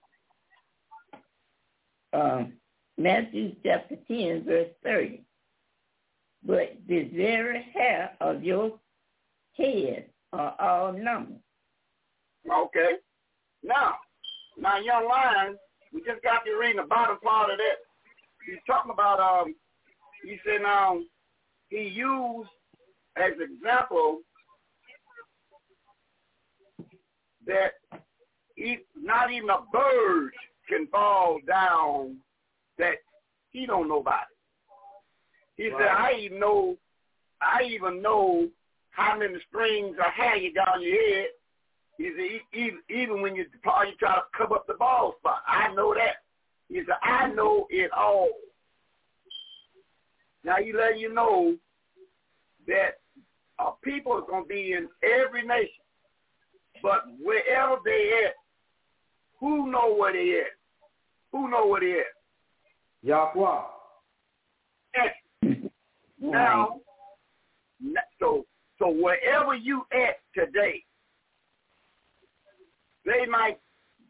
[2.14, 2.54] um,
[2.98, 5.24] Matthew chapter 10, verse 30.
[6.46, 8.80] But the very hair of your
[9.58, 11.40] head are all numbered.
[12.48, 12.94] Okay.
[13.64, 13.96] Now,
[14.58, 15.58] now, young lion,
[15.94, 17.78] we just got to reading the bottom part of that.
[18.46, 19.56] He's talking about, um,
[20.24, 21.00] he said, now,
[21.70, 22.50] he used
[23.18, 24.20] as example
[27.46, 27.74] that
[28.56, 30.32] he, not even a bird
[30.68, 32.18] can fall down
[32.78, 32.96] that
[33.52, 35.64] he don't know about it.
[35.64, 36.78] He said, I even know,
[37.42, 38.48] I even know
[38.92, 41.28] how many strings of hair you got on your head.
[42.00, 45.43] He said, "E- even, even when you probably try to cover up the bald spot,
[45.45, 46.24] I know that.
[46.70, 48.30] He said, I know it all.
[50.45, 51.58] Now he letting you know
[52.68, 53.00] that
[53.60, 55.84] uh, people are going to be in every nation,
[56.82, 58.36] but wherever they at,
[59.41, 60.58] who know where they at?
[61.34, 62.06] Who know where they at?
[63.04, 63.62] Yahweh.
[65.43, 65.72] Excellent.
[66.22, 66.80] Now,
[68.20, 68.45] so
[68.78, 70.84] so wherever you at today,
[73.10, 73.57] they might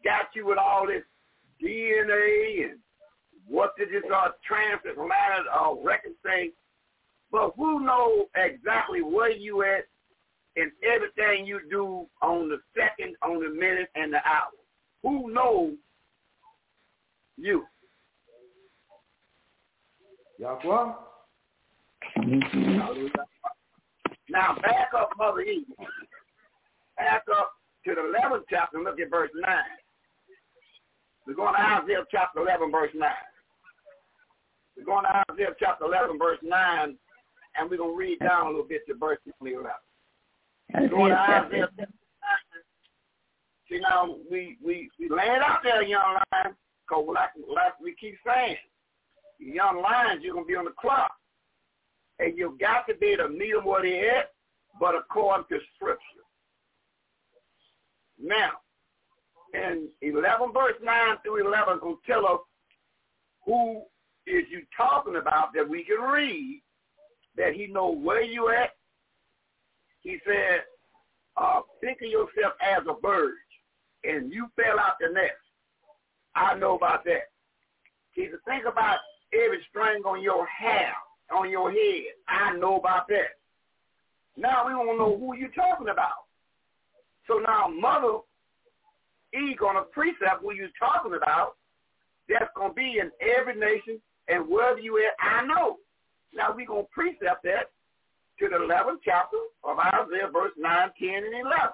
[0.04, 1.02] got you with all this
[1.62, 2.78] DNA and
[3.46, 6.50] what did this uh, transatlantic uh, record say,
[7.32, 9.86] but who knows exactly where you at
[10.56, 14.50] and everything you do on the second, on the minute, and the hour?
[15.02, 15.74] Who knows
[17.36, 17.64] you?
[20.38, 20.92] Yahweh.
[24.28, 25.66] Now back up, Mother Eve.
[26.96, 27.52] Back up
[27.94, 29.54] to the 11th chapter and look at verse 9.
[31.26, 33.10] We're going to Isaiah chapter 11, verse 9.
[34.76, 36.96] We're going to Isaiah chapter 11, verse 9,
[37.56, 39.66] and we're going to read down a little bit to verse 11.
[40.74, 41.86] We're going to Isaiah 9.
[43.70, 46.56] See, now, we, we, we it out there, young lion,
[46.88, 48.56] because like, like we keep saying,
[49.38, 51.12] young lions, you're going to be on the clock.
[52.18, 54.32] And you've got to be able to meet them where they're at,
[54.80, 56.26] but according to Scripture.
[58.22, 58.50] Now,
[59.54, 62.40] in 11 verse 9 through 11 going to tell us
[63.44, 63.82] who
[64.26, 66.62] is you talking about that we can read,
[67.36, 68.70] that he know where you at.
[70.02, 70.60] He said,
[71.36, 73.34] uh, think of yourself as a bird,
[74.04, 75.32] and you fell out the nest.
[76.34, 77.30] I know about that.
[78.12, 78.98] He said, think about
[79.32, 80.92] every string on your hair,
[81.34, 82.04] on your head.
[82.28, 83.38] I know about that.
[84.36, 86.29] Now we want to know who you're talking about.
[87.26, 88.18] So now Mother
[89.34, 91.54] E gonna precept who you're talking about.
[92.28, 95.78] That's gonna be in every nation and wherever you at, I know.
[96.34, 97.70] Now we gonna precept that
[98.38, 101.70] to the 11th chapter of Isaiah, verse 9, 10, and 11.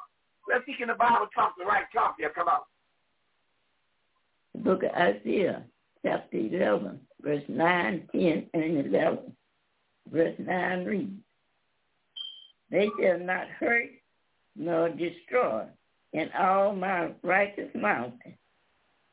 [0.49, 2.31] Let's see can the Bible talk the right talk here.
[2.35, 2.61] Come on.
[4.55, 5.65] The book of Isaiah,
[6.05, 9.19] chapter 11, verse 9, 10, and 11.
[10.13, 11.11] Verse 9 reads,
[12.71, 13.91] They shall not hurt
[14.57, 15.65] nor destroy
[16.13, 18.37] in all my righteous mountains,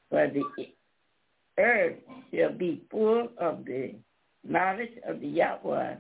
[0.09, 0.43] for the
[1.57, 1.97] earth
[2.33, 3.95] shall be full of the
[4.43, 5.95] knowledge of the Yahweh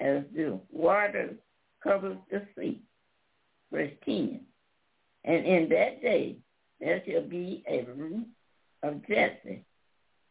[0.00, 1.30] as the water
[1.82, 2.80] covers the sea.
[3.72, 4.40] Verse 10.
[5.24, 6.36] And in that day
[6.80, 8.26] there shall be a root
[8.82, 9.64] of Jesse,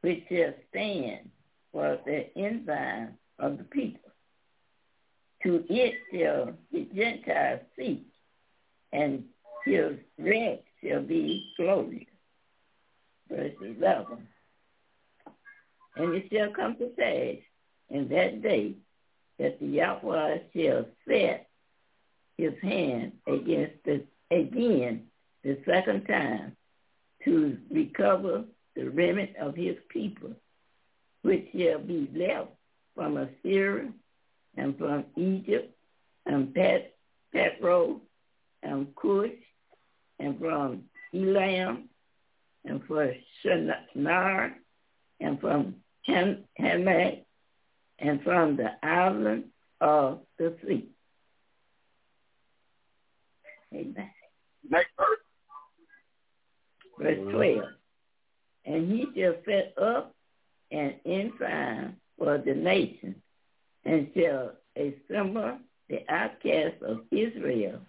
[0.01, 1.29] which shall stand
[1.71, 4.11] for the ensign of the people.
[5.43, 8.05] To it shall the Gentiles seek,
[8.93, 9.23] and
[9.65, 12.05] his rest shall be glorious.
[13.29, 14.27] Verse 11.
[15.95, 17.37] And it shall come to pass
[17.89, 18.75] in that day
[19.39, 21.47] that the Yahweh shall set
[22.37, 25.03] his hand against the again
[25.43, 26.55] the second time
[27.23, 30.31] to recover the remnant of his people,
[31.21, 32.49] which shall be left
[32.95, 33.91] from Assyria
[34.57, 35.75] and from Egypt
[36.25, 36.95] and Pet,
[37.31, 38.01] Petro
[38.63, 39.29] and Cush
[40.19, 40.83] and from
[41.13, 41.89] Elam
[42.65, 43.11] and from
[43.41, 44.55] Shinar
[45.19, 47.19] and from Hamath
[47.99, 49.45] and from the island
[49.81, 50.89] of the sea.
[53.73, 54.09] Amen.
[54.69, 55.17] Next verse.
[56.99, 57.63] Verse 12.
[58.65, 60.15] And he shall set up
[60.71, 63.15] an ensign for the nation
[63.85, 65.57] and shall assemble
[65.89, 67.79] the outcasts of Israel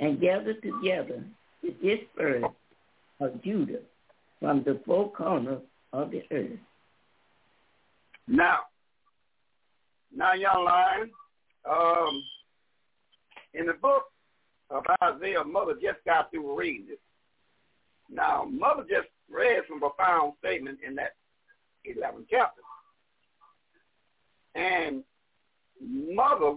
[0.00, 1.24] and gather together
[1.62, 2.54] the dispersed
[3.20, 3.80] of Judah
[4.40, 6.58] from the four corners of the earth.
[8.26, 8.58] Now,
[10.14, 11.10] now, young lion,
[11.68, 12.24] um,
[13.54, 14.04] in the book
[14.70, 17.00] of Isaiah, Mother just got through reading it.
[18.10, 21.14] Now, Mother just read some profound statement in that
[21.86, 22.62] 11th chapter.
[24.54, 25.04] And
[25.80, 26.56] Mother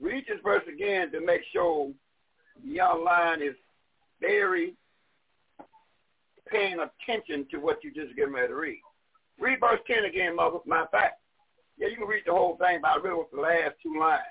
[0.00, 1.90] read this verse again to make sure
[2.62, 3.54] young lion is
[4.20, 4.74] very
[6.50, 8.80] paying attention to what you just given me to read.
[9.38, 10.58] Read verse 10 again, Mother.
[10.66, 11.20] Matter of fact,
[11.76, 14.22] yeah, you can read the whole thing, but I really want the last two lines.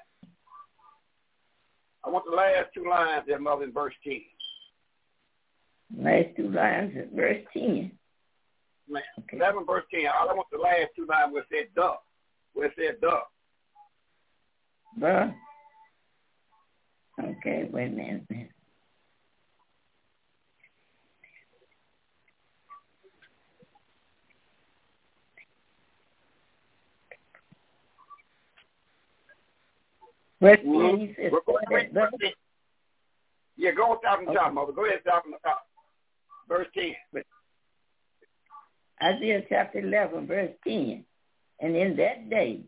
[2.03, 4.21] I want the last two lines there, Mother, in verse 10.
[5.99, 7.91] Last two lines in verse 10.
[8.89, 9.37] Man, okay.
[9.37, 10.05] 11 verse 10.
[10.05, 11.95] I want the last two lines where it said duh.
[12.53, 13.19] Where it said duh.
[14.99, 15.31] Duh.
[17.21, 18.49] Okay, wait a minute.
[30.41, 30.97] Verse mm-hmm.
[30.97, 32.31] 10, he says, go ahead, verse 10.
[33.57, 34.37] Yeah, go on top and okay.
[34.37, 34.73] top, Mother.
[34.73, 35.65] Go ahead, top and top.
[36.47, 37.23] Verse 10.
[39.01, 41.03] Isaiah chapter 11, verse 10.
[41.61, 42.61] And in that day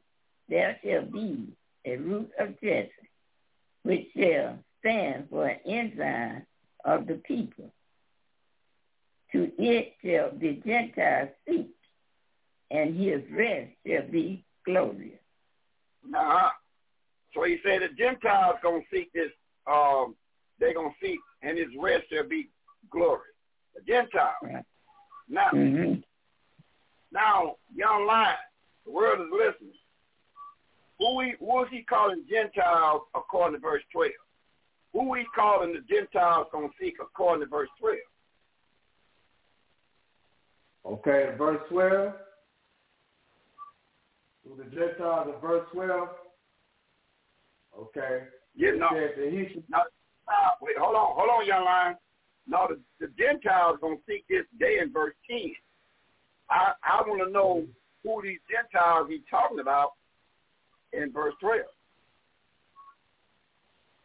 [0.49, 1.49] there shall be
[1.85, 2.89] a root of Jesse,
[3.87, 6.45] which shall stand for an ensign
[6.83, 7.73] of the people.
[9.31, 11.69] To it shall the Gentiles seek,
[12.69, 15.19] and his rest shall be glorious.
[16.13, 16.49] Uh-huh.
[17.33, 19.31] So he said the Gentiles gonna seek this.
[19.71, 20.15] Um,
[20.59, 22.49] they're gonna seek, and his rest shall be
[22.91, 23.21] glory.
[23.73, 24.35] The Gentiles.
[24.43, 24.65] Right.
[25.29, 26.01] Now, mm-hmm.
[27.13, 28.35] now, young lion,
[28.85, 29.79] the world is listening.
[30.99, 34.11] Who he, who is he calling Gentiles according to verse twelve?
[34.93, 37.97] Who he calling the Gentiles gonna seek according to verse twelve?
[40.85, 42.13] Okay, verse twelve.
[44.43, 46.09] Who the Gentiles in verse twelve?
[47.77, 48.23] Okay.
[48.55, 48.87] Yeah, no.
[48.89, 49.63] He should...
[49.69, 49.79] no,
[50.61, 51.95] wait, hold on, hold on, young lion.
[52.47, 55.51] No, the, the Gentiles gonna seek this day in verse ten.
[56.49, 58.09] I I want to know mm-hmm.
[58.09, 59.91] who these Gentiles he's talking about
[60.97, 61.61] in verse twelve.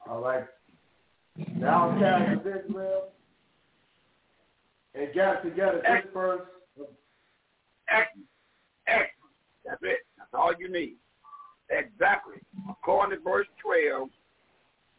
[0.09, 0.45] All right.
[1.61, 3.09] Downcast of Israel
[4.95, 6.43] and got together this verse.
[7.89, 8.11] That's
[9.83, 9.99] it.
[10.19, 10.97] That's all you need.
[11.71, 12.37] Exactly.
[12.69, 14.11] According to verse 12,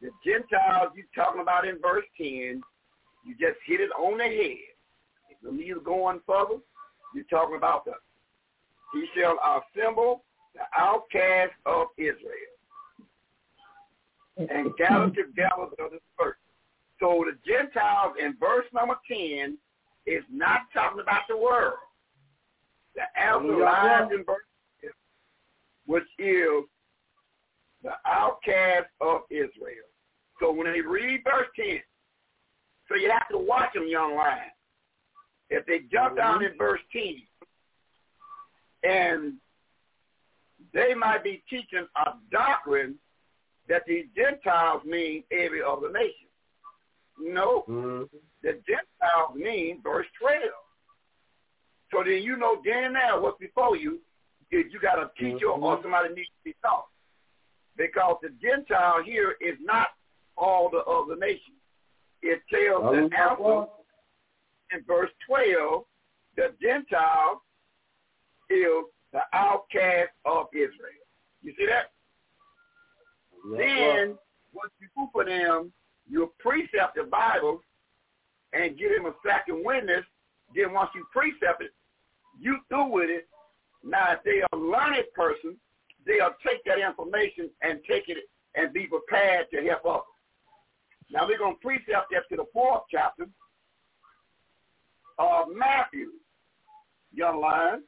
[0.02, 2.64] the Gentiles you're talking about in verse 10,
[3.26, 4.58] you just hit it on the head.
[5.30, 6.60] If you going further,
[7.14, 7.92] you're talking about the
[8.94, 9.38] he shall
[9.76, 10.24] assemble
[10.54, 12.54] the outcast of Israel
[14.38, 16.40] and gather together the dispersed.
[17.00, 19.58] So the Gentiles in verse number 10
[20.06, 21.76] is not talking about the world.
[22.96, 24.38] The answer lies in verse
[25.86, 26.64] which is
[27.84, 29.88] the outcast of Israel.
[30.40, 31.80] So when they read verse 10,
[32.88, 34.52] so you have to watch them, young lion.
[35.50, 36.54] If they jump down mm-hmm.
[36.54, 37.16] in verse 10,
[38.84, 39.34] and
[40.74, 42.96] they might be teaching a doctrine
[43.70, 46.28] that the Gentiles mean every other nation.
[47.20, 48.04] No, mm-hmm.
[48.42, 50.42] the Gentiles mean verse 12.
[51.92, 54.00] So then you know then and there what's before you
[54.52, 55.64] is you got a teacher mm-hmm.
[55.64, 56.88] or somebody needs to be taught.
[57.78, 59.88] Because the Gentile here is not
[60.38, 61.58] all the other nations.
[62.22, 63.66] It tells the answer
[64.74, 65.84] in verse 12,
[66.36, 67.42] the Gentile
[68.50, 71.04] is the outcast of Israel.
[71.42, 71.92] You see that?
[73.58, 74.18] then,
[74.54, 75.72] once you do for them,
[76.10, 77.62] you precept the Bible
[78.54, 80.04] and give them a second witness.
[80.56, 81.72] Then once you precept it,
[82.40, 83.28] you do with it
[83.84, 85.58] now, if they are a learned person,
[86.06, 88.18] they'll take that information and take it
[88.56, 90.04] and be prepared to help others.
[91.12, 93.26] Now we're going to precept that to the fourth chapter
[95.20, 96.12] of Matthew,
[97.14, 97.84] young lion.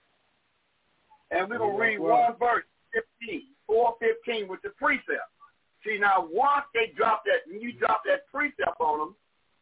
[1.32, 5.30] And we're going to read one verse, 15, 415 with the precept.
[5.86, 9.16] See, now once they drop that, when you drop that precept on them,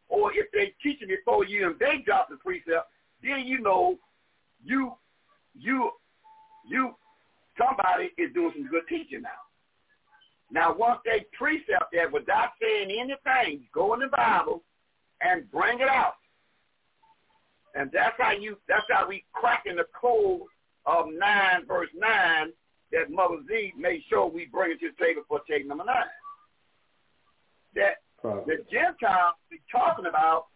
[0.08, 2.88] or if they teaching it for you and they drop the precept,
[3.22, 3.98] then you know
[4.64, 4.92] you,
[5.54, 5.90] you,
[6.68, 6.94] you,
[7.58, 9.30] somebody is doing some good teaching now.
[10.50, 14.62] Now, once they precept that without saying anything, go in the Bible
[15.20, 16.14] and bring it out.
[17.74, 20.42] And that's how you, that's how we cracking the code
[20.86, 22.52] of 9 verse 9
[22.92, 25.96] that Mother Z made sure we bring it to the table for take number 9.
[27.74, 27.96] That
[28.46, 30.46] the Gentiles we're talking about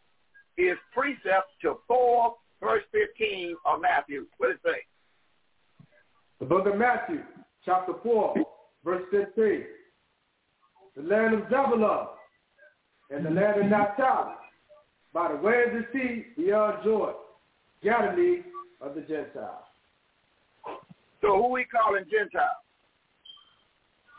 [0.56, 4.26] is precept to 4 verse 15 of Matthew.
[4.38, 5.86] What does it say?
[6.40, 7.20] The book of Matthew,
[7.64, 8.34] chapter 4,
[8.84, 9.64] verse 15.
[10.96, 12.06] The land of Zebulun
[13.10, 14.34] and the land of Naphtali,
[15.12, 17.14] by the way of the sea beyond Jordan,
[17.82, 18.42] Galilee
[18.80, 19.64] of the Gentiles.
[21.20, 22.48] So who we calling Gentiles?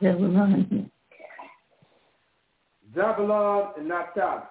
[0.02, 0.92] Zebulun.
[2.94, 4.44] Zebulun and Naphtali.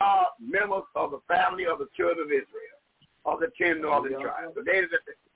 [0.00, 2.78] Are members of the family of the children of Israel,
[3.24, 4.52] of the ten northern tribes.
[4.54, 4.82] So, they,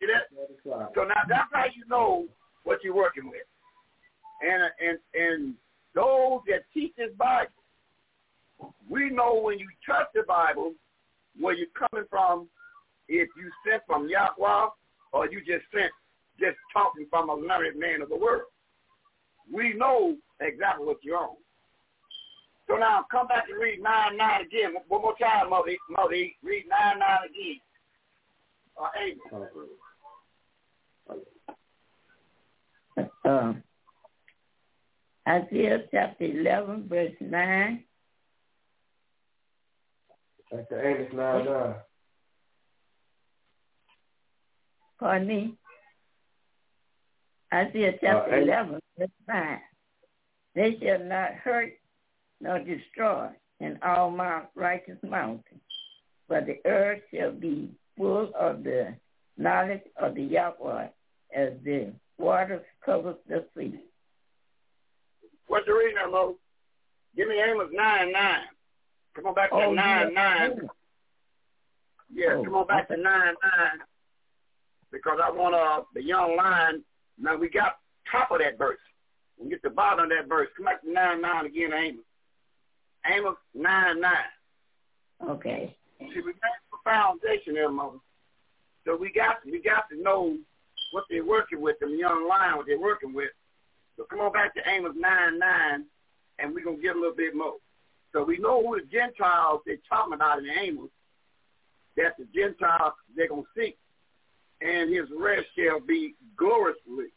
[0.00, 0.90] see that?
[0.94, 2.26] so now that's how you know
[2.64, 3.46] what you're working with.
[4.42, 5.54] And and and
[5.94, 7.52] those that teach this Bible,
[8.90, 10.74] we know when you trust the Bible,
[11.38, 12.48] where you're coming from,
[13.08, 14.68] if you sent from Yahweh
[15.12, 15.92] or you just sent
[16.38, 18.42] just talking from a learned man of the world.
[19.52, 21.36] We know exactly what you're on.
[22.68, 24.74] So now come back and read 9 9 again.
[24.88, 25.74] One more time, Mother.
[25.88, 26.10] Mother
[26.42, 27.60] read 9 9 again.
[28.76, 28.88] Uh,
[33.24, 33.62] Um,
[35.28, 37.84] Isaiah chapter 11, verse 9.
[40.50, 40.88] Dr.
[40.88, 41.74] Amos 9 9.
[44.98, 45.58] Pardon me?
[47.52, 49.60] Isaiah chapter Uh, 11, verse 9.
[50.54, 51.72] They shall not hurt
[52.40, 53.28] nor destroy
[53.60, 55.60] in all my righteous mountains,
[56.28, 58.94] but the earth shall be full of the
[59.36, 60.88] knowledge of the Yahweh
[61.34, 63.78] as the waters cover the sea.
[65.46, 66.36] What's the reading, Mo?
[67.16, 68.40] Give me Amos 9 9.
[69.14, 70.48] Come on back to Oh, 9 yeah.
[70.48, 70.68] 9.
[72.12, 73.34] Yeah, Oh, come on back to 9 9.
[74.92, 76.84] Because I want uh, the young lion.
[77.20, 77.78] Now we got
[78.10, 78.78] top of that verse.
[79.40, 80.48] We get the bottom of that verse.
[80.56, 82.04] Come back to 9 9 again, Amos.
[83.06, 84.12] Amos 9 9.
[85.30, 85.76] Okay.
[86.00, 87.98] See, we got the foundation there, mother.
[88.84, 90.36] So we got we got to know
[90.92, 93.30] what they're working with, them young lion, what they're working with.
[93.96, 95.84] So come on back to Amos 9 9,
[96.38, 97.56] and we're going to get a little bit more.
[98.12, 100.90] So we know who the Gentiles they're talking about in Amos,
[101.96, 103.76] that the Gentiles they're going to seek,
[104.60, 107.12] and his rest shall be gloriously.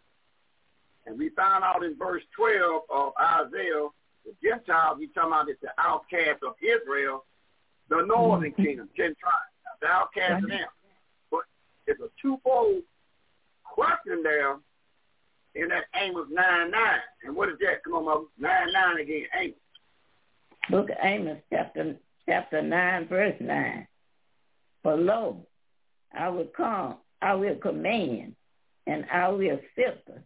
[1.05, 3.87] And we found out in verse 12 of Isaiah,
[4.25, 7.25] the Gentiles, we talking about it's the outcast of Israel,
[7.89, 8.63] the northern mm-hmm.
[8.63, 9.51] kingdom, ten tribes,
[9.81, 10.67] the outcast of them.
[11.31, 11.41] But
[11.87, 12.83] it's a twofold
[13.63, 14.57] question there
[15.55, 16.81] in that Amos 9 9.
[17.23, 17.83] And what is that?
[17.83, 18.25] Come on, Mother.
[18.37, 19.25] 9 9 again.
[19.39, 19.55] Amos.
[20.69, 21.95] Book of Amos, chapter,
[22.27, 23.87] chapter 9, verse 9.
[24.83, 25.45] For lo,
[26.17, 28.35] I will come, I will command,
[28.87, 30.23] and I will filter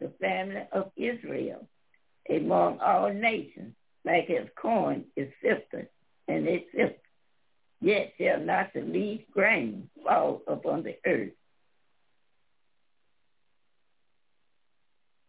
[0.00, 1.66] the family of Israel
[2.28, 5.88] among all nations, like as corn is sifted,
[6.28, 7.00] and it sifted.
[7.80, 11.32] Yet shall not the least grain fall upon the earth.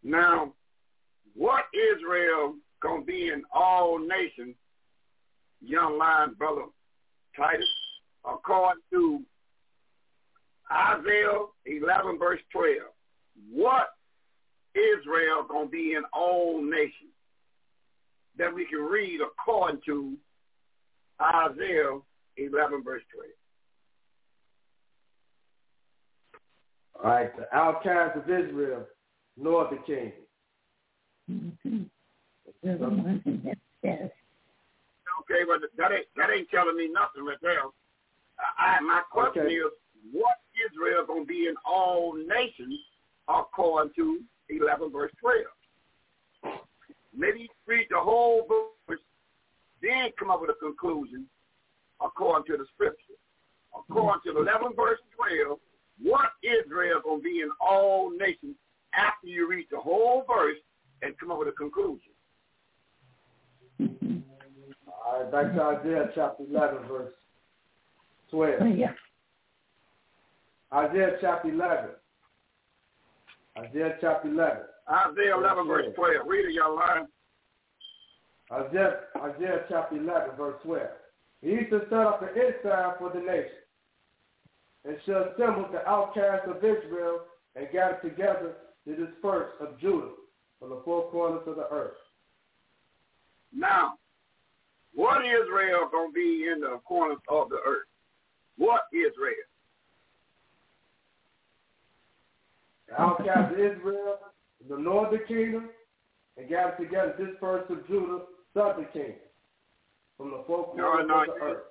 [0.04, 0.54] Now,
[1.36, 4.56] what Israel going to be in all nations,
[5.62, 6.66] young lion brother
[7.36, 7.68] Titus,
[8.26, 9.22] according to
[10.72, 12.78] Isaiah 11 verse 12,
[13.52, 13.88] what
[14.76, 17.14] Israel going to be in all nations
[18.38, 20.16] that we can read according to
[21.22, 22.00] Isaiah
[22.38, 23.30] 11 verse 12.
[27.04, 28.86] All right, the outcast of Israel,
[29.38, 30.14] northern kingdom.
[31.30, 31.84] Mm-hmm.
[35.22, 37.60] Okay, but that ain't that ain't telling me nothing right there.
[38.58, 39.54] I, my question Okay.
[39.54, 39.72] is,
[40.12, 42.80] what Israel gonna be in all nations
[43.28, 46.58] according to eleven verse twelve?
[47.16, 48.48] Maybe you read the whole
[48.88, 49.00] verse,
[49.82, 51.26] then come up with a conclusion
[52.02, 53.18] according to the scripture.
[53.76, 55.60] According to eleven verse twelve,
[56.02, 58.56] what Israel gonna be in all nations
[58.94, 60.58] after you read the whole verse
[61.02, 62.12] and come up with a conclusion.
[63.80, 64.18] Mm-hmm.
[64.88, 67.14] All right, back to Isaiah chapter 11, verse
[68.32, 68.56] 12.
[68.62, 68.92] Oh, yeah.
[70.74, 71.90] Isaiah chapter 11.
[73.58, 74.58] Isaiah chapter 11.
[74.90, 76.28] Isaiah 11, verse 12.
[76.28, 77.08] Read it, young lion.
[78.52, 80.88] Isaiah, Isaiah chapter 11, verse 12.
[81.42, 83.64] He shall set up an ensign for the nation,
[84.86, 87.22] and shall assemble the outcasts of Israel,
[87.56, 88.54] and gather together
[88.86, 90.12] the dispersed of Judah
[90.60, 91.98] from the four corners of the earth.
[93.54, 93.94] Now,
[94.94, 97.88] what Israel going to be in the corners of the earth?
[98.58, 99.47] What Israel?
[102.88, 104.18] The outcasts of Israel,
[104.70, 105.70] the northern kingdom,
[106.38, 108.20] and gather together this dispersed of Judah,
[108.54, 109.16] southern kingdom,
[110.18, 111.64] from the four corners no, of the you- earth.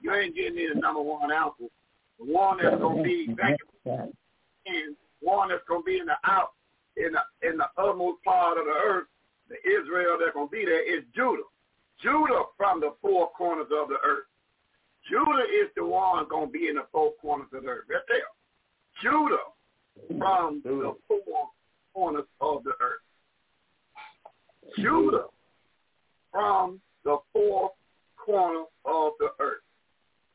[0.00, 1.64] You ain't getting me the number one alpha.
[2.18, 4.10] The one that's going to be back Right.
[4.66, 6.52] in, one that's going to be in the out,
[6.96, 9.06] in the in the uttermost part of the earth,
[9.48, 11.42] the Israel that's going to be there is Judah.
[12.02, 14.26] Judah from the four corners of the earth.
[15.08, 17.84] Judah is the one going to be in the four corners of the earth.
[17.88, 18.28] Right there.
[19.02, 19.42] Judah
[20.10, 21.48] Um, from the four
[21.94, 23.00] corners of the earth.
[24.78, 25.26] Judah
[26.30, 27.72] from the four
[28.16, 29.62] corners of the earth.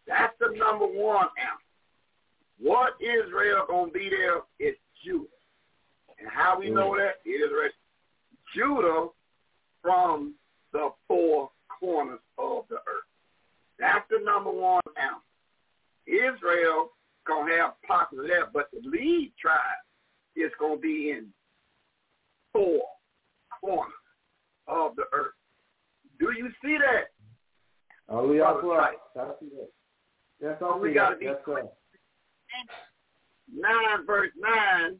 [0.07, 1.61] That's the number one answer.
[2.59, 5.27] What Israel gonna be there is Judah.
[6.19, 6.97] And how we know mm.
[6.97, 7.15] that?
[7.25, 7.71] right.
[8.55, 9.07] Judah
[9.81, 10.33] from
[10.73, 13.09] the four corners of the earth.
[13.79, 15.21] That's the number one answer.
[16.07, 16.91] Israel
[17.27, 19.59] gonna have pockets that, but the lead tribe
[20.35, 21.27] is gonna be in
[22.53, 22.81] four
[23.59, 23.93] corners
[24.67, 25.33] of the earth.
[26.19, 27.11] Do you see that?
[28.59, 28.97] Christ.
[29.15, 29.23] Tight.
[29.23, 29.69] I see that.
[30.41, 31.69] Yes, I We see gotta be Yes, sir.
[33.53, 34.99] 9 verse 9,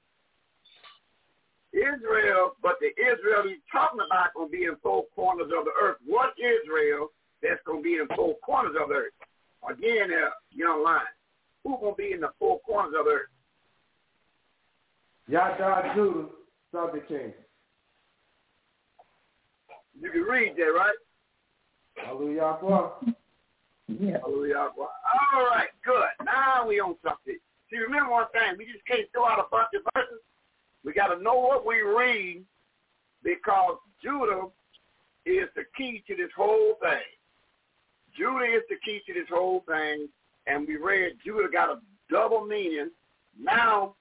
[1.74, 5.72] Israel, but the Israel he's talking about going to be in four corners of the
[5.82, 5.98] earth.
[6.06, 7.08] What Israel
[7.42, 9.14] that's going to be in four corners of the earth?
[9.70, 11.02] Again, uh, young line.
[11.64, 13.30] Who's going to be in the four corners of the earth?
[15.28, 16.26] Yada Judah,
[16.72, 17.34] southern kingdom.
[20.00, 20.96] You can read that, right?
[21.96, 22.58] Hallelujah.
[22.60, 23.16] Christ.
[23.88, 24.18] Yeah.
[24.20, 24.70] Hallelujah.
[24.78, 26.26] All right, good.
[26.26, 27.38] Now we on something.
[27.70, 28.58] See, remember one thing.
[28.58, 30.20] We just can't throw out a bunch of verses.
[30.84, 32.44] We got to know what we read
[33.24, 34.48] because Judah
[35.26, 37.06] is the key to this whole thing.
[38.18, 40.10] Judah is the key to this whole thing,
[40.48, 42.90] and we read Judah got a double meaning.
[43.40, 43.96] Now,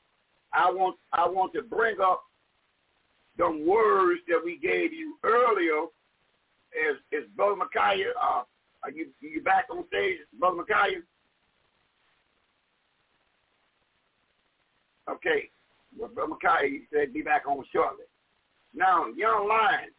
[0.52, 2.24] I want I want to bring up
[3.38, 5.84] some words that we gave you earlier.
[6.88, 8.42] As as Brother Micaiah, uh,
[8.84, 11.02] are you you back on stage, Brother Micaiah?
[15.10, 15.50] Okay.
[15.98, 18.04] Well, Brother Micaiah he said be back on shortly.
[18.72, 19.90] Now, young lion,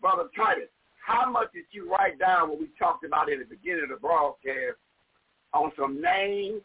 [0.00, 0.68] Brother Titus,
[1.04, 3.96] how much did you write down what we talked about in the beginning of the
[3.96, 4.78] broadcast
[5.56, 6.62] on some names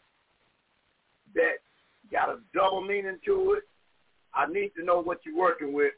[1.34, 1.56] that
[2.10, 3.64] got a double meaning to it?
[4.34, 5.92] I need to know what you're working with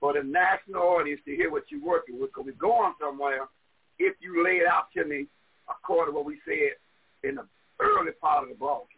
[0.00, 3.46] for the national audience to hear what you're working with because we're going somewhere
[3.98, 5.26] if you lay it out to me
[5.68, 6.76] according to what we said
[7.28, 7.46] in the
[7.80, 8.90] early part of the broadcast.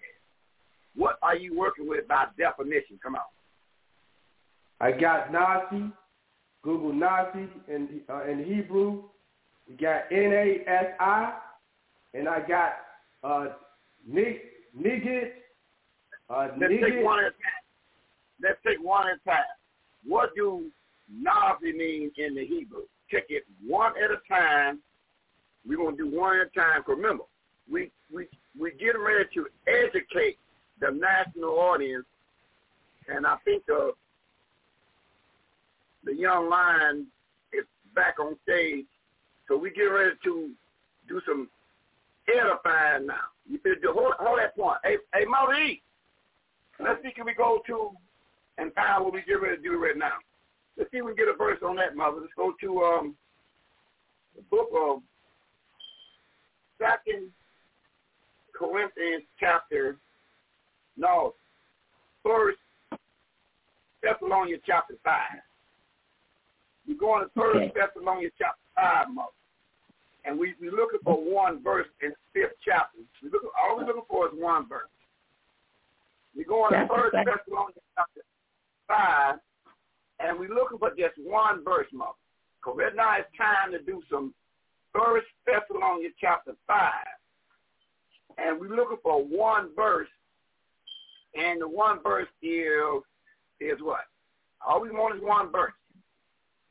[0.94, 2.98] What are you working with by definition?
[3.02, 3.20] Come on.
[4.80, 5.90] I got Nasi,
[6.62, 9.04] Google Nasi in uh, in Hebrew.
[9.68, 11.34] We got N A S I,
[12.14, 12.72] and I got
[13.27, 13.47] uh,
[16.31, 17.65] uh, Let's take one at a time.
[18.43, 19.44] Let's take one at a time.
[20.07, 20.70] What do
[21.11, 22.82] Nasi mean in the Hebrew?
[23.12, 24.81] Take it one at a time.
[25.66, 26.82] We're gonna do one at a time.
[26.86, 27.24] remember,
[27.70, 28.28] we we
[28.59, 30.39] we getting ready to educate
[30.81, 32.07] the national audience,
[33.09, 33.93] and I think the
[36.05, 37.07] the young lion
[37.53, 38.86] is back on stage,
[39.48, 40.51] so we get ready to
[41.09, 41.48] do some
[42.28, 43.32] edifying now.
[43.48, 44.78] You feel hold, hold that point.
[44.85, 45.82] Hey, hey, Mother E,
[46.81, 47.90] let's see can we go to
[48.59, 50.15] and find what we get ready to do right now.
[50.77, 52.20] Let's see if we can get a verse on that, Mother.
[52.20, 53.15] Let's go to um
[54.35, 55.03] the book of
[56.78, 57.31] Second
[58.55, 59.97] Corinthians chapter
[60.97, 61.35] no
[62.23, 62.59] first
[64.03, 65.40] Thessalonians chapter five.
[66.86, 67.73] We're going to First Okay.
[67.74, 69.28] Thessalonians chapter five, Mother.
[70.27, 72.98] And we we looking for one verse in the fifth chapter.
[73.23, 74.90] We look all we're looking for is one verse.
[76.36, 77.15] We're going to Chapter First.
[77.15, 78.20] Thessalonians chapter
[78.89, 79.35] five,
[80.19, 82.19] and we're looking for just one verse, Mother.
[82.61, 84.35] Because right now it's time to do some
[84.93, 87.07] First Thessalonians chapter five,
[88.36, 90.09] and we're looking for one verse,
[91.39, 93.03] and the one verse is
[93.61, 94.07] is what?
[94.66, 95.73] All we want is one verse.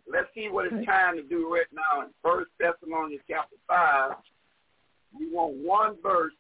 [0.07, 4.11] Let's see what it's time to do right now in First Thessalonians chapter five.
[5.17, 6.33] We want one verse,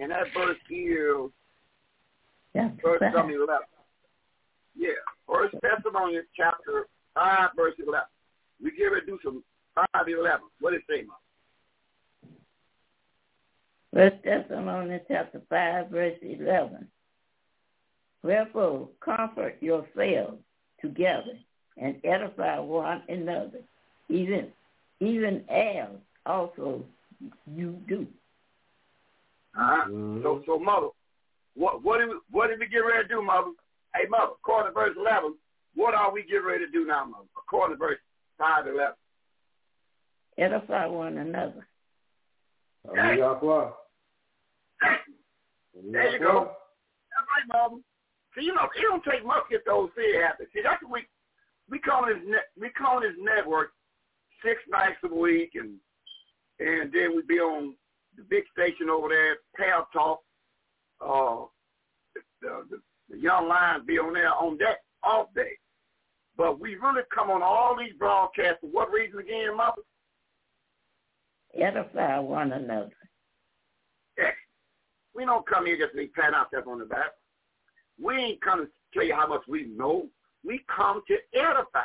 [0.00, 1.30] and that verse is
[2.54, 3.66] verse number eleven.
[4.76, 4.90] Yeah,
[5.28, 8.08] First Thessalonians chapter five, verse eleven.
[8.62, 9.42] We give it do some
[9.74, 10.46] five eleven.
[10.60, 11.16] What does it say, Mom?
[13.92, 16.86] First Thessalonians chapter five, verse eleven.
[18.22, 20.38] Wherefore comfort yourselves
[20.80, 21.38] together
[21.76, 23.60] and edify one another,
[24.08, 24.48] even
[25.00, 25.88] even as
[26.26, 26.82] also
[27.54, 28.06] you do.
[29.56, 29.88] Uh-huh.
[29.88, 30.22] Mm-hmm.
[30.22, 30.88] So, so mother,
[31.54, 33.50] what what did we, what did we get ready to do, mother?
[33.94, 35.34] Hey, mother, according to verse eleven,
[35.74, 37.24] what are we getting ready to do now, mother?
[37.36, 37.98] According to verse
[38.38, 38.94] five to eleven,
[40.38, 41.66] Edify one another.
[42.94, 43.16] Hey.
[45.92, 46.52] There you go.
[47.10, 47.82] That's right, mother.
[48.34, 50.46] See, you know, it don't take much to get those things happen.
[50.54, 51.06] See, that's what we
[51.70, 53.70] we call this net, we call this network
[54.44, 55.76] six nights a week, and
[56.58, 57.74] and then we be on
[58.16, 60.20] the big station over there, Pal Talk.
[61.00, 61.46] Uh,
[62.42, 65.52] the, the, the young lions be on there on that off day.
[66.36, 69.82] But we really come on all these broadcasts for what reason again, Mother?
[71.58, 72.92] Edify one another.
[74.18, 74.34] Yes.
[75.14, 77.10] We don't come here just to be pat ourselves on the back.
[78.02, 80.08] We ain't come to tell you how much we know.
[80.44, 81.80] We come to edify.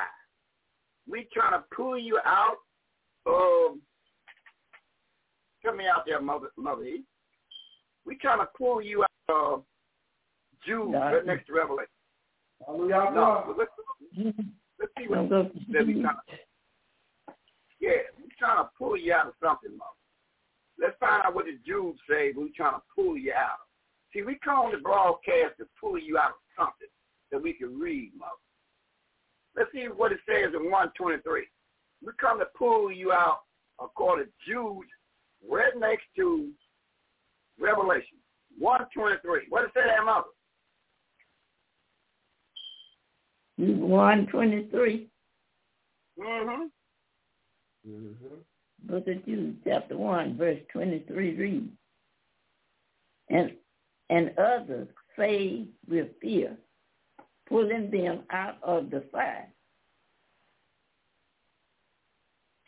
[1.08, 2.56] We trying to pull you out
[3.26, 3.76] of,
[5.64, 7.02] come me out there, Mother, Mother E.
[8.04, 9.64] We trying to pull you out of
[10.64, 11.86] Jude, right next to Revelation.
[12.64, 13.10] Hallelujah.
[13.14, 13.70] No, let's,
[14.80, 17.34] let's see what that we trying to,
[17.80, 19.90] yeah, we trying to pull you out of something, Mother.
[20.78, 22.32] Let's find out what the Jude say.
[22.36, 23.58] We trying to pull you out.
[24.12, 26.88] See, we come the broadcast to pull you out of something
[27.30, 28.32] that we can read, Mother.
[29.56, 31.44] Let's see what it says in 123.
[32.04, 33.40] We come to pull you out
[33.80, 34.86] according to Jude,
[35.48, 36.50] right next to
[37.58, 38.18] Revelation.
[38.58, 39.46] 123.
[39.48, 40.24] What does it say there, Mother?
[43.56, 45.08] 123.
[46.18, 46.62] Mm-hmm.
[47.90, 48.34] Mm-hmm.
[48.82, 51.70] Book of Jude, chapter 1, verse 23 reads,
[53.30, 53.52] And,
[54.10, 54.88] and others
[55.18, 56.56] say with fear,
[57.48, 59.48] pulling them out of the fire.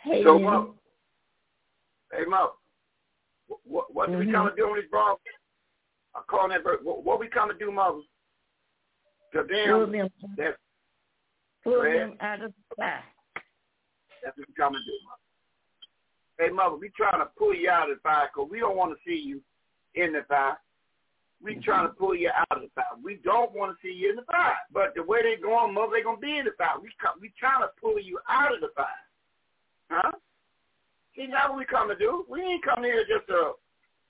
[0.02, 0.74] Hey, so, Mo,
[2.12, 2.52] hey, Mo,
[3.64, 4.20] what, what mm-hmm.
[4.20, 5.22] do we come to do on this broadcast?
[6.14, 6.78] I call that verse.
[6.82, 7.98] What, what we come to do, Mother?
[9.34, 10.56] To them, pull them, that's,
[11.62, 13.04] pull them out of the fire.
[14.24, 16.48] That's what we come to do, Mother.
[16.48, 18.92] Hey, Mother, we trying to pull you out of the fire because we don't want
[18.92, 19.40] to see you
[19.94, 20.56] in the fire.
[21.42, 22.98] We trying to pull you out of the fire.
[23.02, 24.58] We don't want to see you in the fire.
[24.72, 26.80] But the way they're going, mother, they're going to be in the fire.
[26.82, 26.90] We
[27.20, 29.06] we trying to pull you out of the fire.
[29.90, 30.12] Huh?
[31.14, 32.24] See, that's what we come to do.
[32.28, 33.52] We ain't come here just to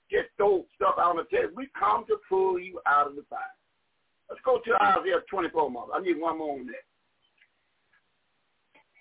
[0.09, 1.53] get throw stuff out on the table.
[1.55, 3.39] We come to pull you out of the fire.
[4.29, 5.93] Let's go to Isaiah 24, mother.
[5.93, 6.85] I need one more on that.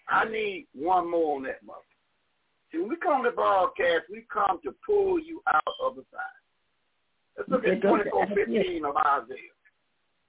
[0.08, 1.80] I need one more on that, mother.
[2.72, 6.22] See, when we come to broadcast, we come to pull you out of the fire.
[7.38, 9.54] Let's look at 24:15 of Isaiah.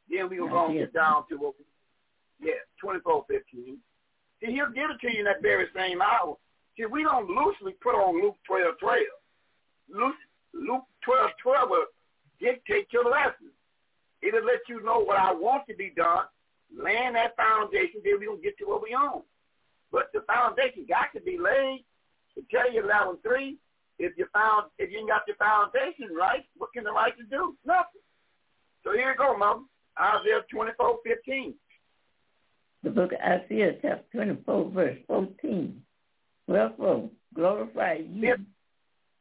[0.10, 1.66] Then we're going to get down to what we,
[2.48, 3.78] yeah, 24:15.
[4.40, 6.38] See, he'll give it to you in that very same hour.
[6.78, 8.80] See, we don't loosely put on Luke 12:12.
[8.80, 8.98] 12.
[9.90, 10.16] Luke,
[10.54, 11.86] Luke 12:12 12 will
[12.40, 13.50] dictate your lesson.
[14.22, 16.26] It'll let you know what I want to be done,
[16.76, 19.24] laying that foundation, then we're going to get to what we own.
[19.92, 21.86] But the foundation got to be laid.
[22.36, 23.58] To tell you 11.3,
[24.00, 27.56] if you found if you ain't got your foundation right, what can the righteous do?
[27.66, 28.02] Nothing.
[28.84, 29.68] So here you go, Mom.
[30.00, 31.54] Isaiah twenty four fifteen.
[32.84, 35.82] The book of Isaiah chapter twenty four verse fourteen.
[36.48, 38.38] Wherefore glorify you,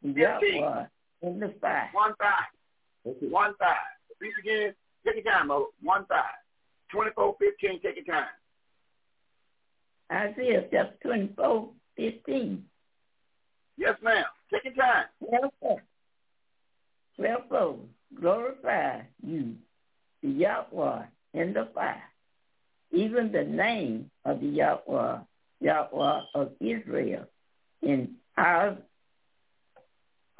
[0.03, 0.87] Yahweh,
[1.23, 1.91] in the fire.
[1.93, 2.47] One five.
[3.05, 3.77] One five.
[4.19, 4.75] Please again.
[5.05, 5.69] Take your time, Mo.
[5.83, 6.39] One five.
[6.93, 7.81] Twenty four fifteen.
[7.83, 8.29] Take your time.
[10.11, 12.65] Isaiah chapter twenty four fifteen.
[13.79, 14.25] Yes, ma'am.
[14.53, 15.05] Take your time.
[15.21, 15.83] Wherefore,
[17.17, 17.79] wherefore
[18.21, 19.55] glorify you,
[20.23, 21.03] the Yahweh,
[21.35, 22.03] in the fire,
[22.91, 25.19] even the name of the Yahweh,
[25.61, 27.27] Yahweh of Israel,
[27.83, 28.77] in our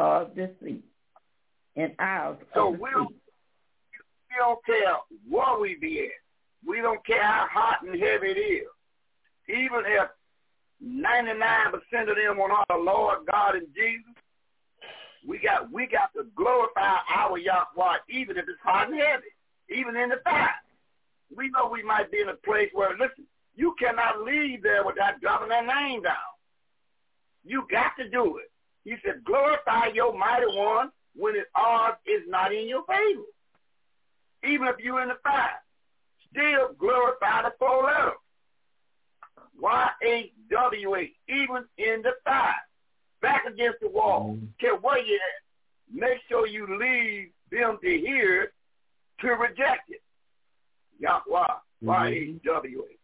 [0.01, 0.83] of the sea,
[1.77, 4.97] in our so of the we'll, we don't care
[5.29, 6.69] where we be at.
[6.69, 8.67] We don't care how hot and heavy it is.
[9.49, 10.09] Even if
[10.85, 11.75] 99%
[12.09, 14.15] of them on our Lord God and Jesus.
[15.27, 19.27] We got we got to glorify our Yahweh even if it's hot and heavy,
[19.69, 20.55] even in the fire.
[21.37, 25.21] we know we might be in a place where, listen, you cannot leave there without
[25.21, 26.15] dropping that name down.
[27.45, 28.51] You got to do it.
[28.85, 33.23] He said, glorify your mighty one when it odds is not in your favor.
[34.45, 35.59] Even if you're in the five,
[36.31, 38.13] still glorify the four letters.
[39.61, 42.55] Y-H-W-H, even in the five.
[43.21, 44.35] Back against the wall.
[44.35, 44.47] Mm-hmm.
[44.61, 45.95] Care where you at.
[45.95, 48.53] Make sure you leave them to hear
[49.21, 50.03] to reject it.
[51.01, 51.87] Yahweh, mm-hmm.
[51.87, 52.99] Y-H-W-H.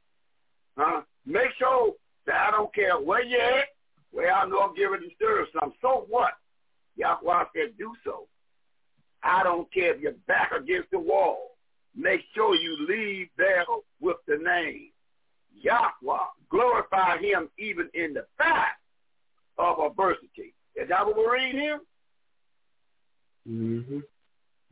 [0.76, 1.02] Huh?
[1.26, 1.94] Make sure
[2.26, 3.68] that I don't care where you at,
[4.12, 5.72] where I know I'm getting disturbed some.
[5.81, 6.32] So what?
[6.97, 8.26] Yahweh said do so.
[9.22, 11.56] I don't care if you're back against the wall.
[11.97, 13.64] Make sure you leave there
[14.01, 14.90] with the name.
[15.60, 16.18] Yahweh.
[16.51, 18.81] Glorify him even in the fact
[19.59, 20.55] of adversity.
[20.76, 21.81] Is that what we're reading here?
[23.48, 23.98] Mm-hmm.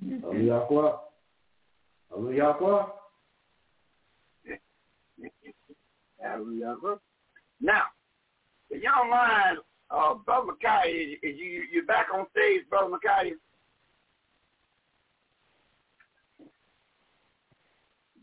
[0.07, 0.47] mm-hmm.
[0.47, 0.93] Yahweh.
[2.35, 2.83] Yahweh.
[6.21, 6.77] Hallelujah.
[7.61, 7.83] Now,
[8.71, 9.59] if y'all mind,
[9.91, 13.35] uh, Brother Micaiah, is you you back on stage, Brother Micaiah?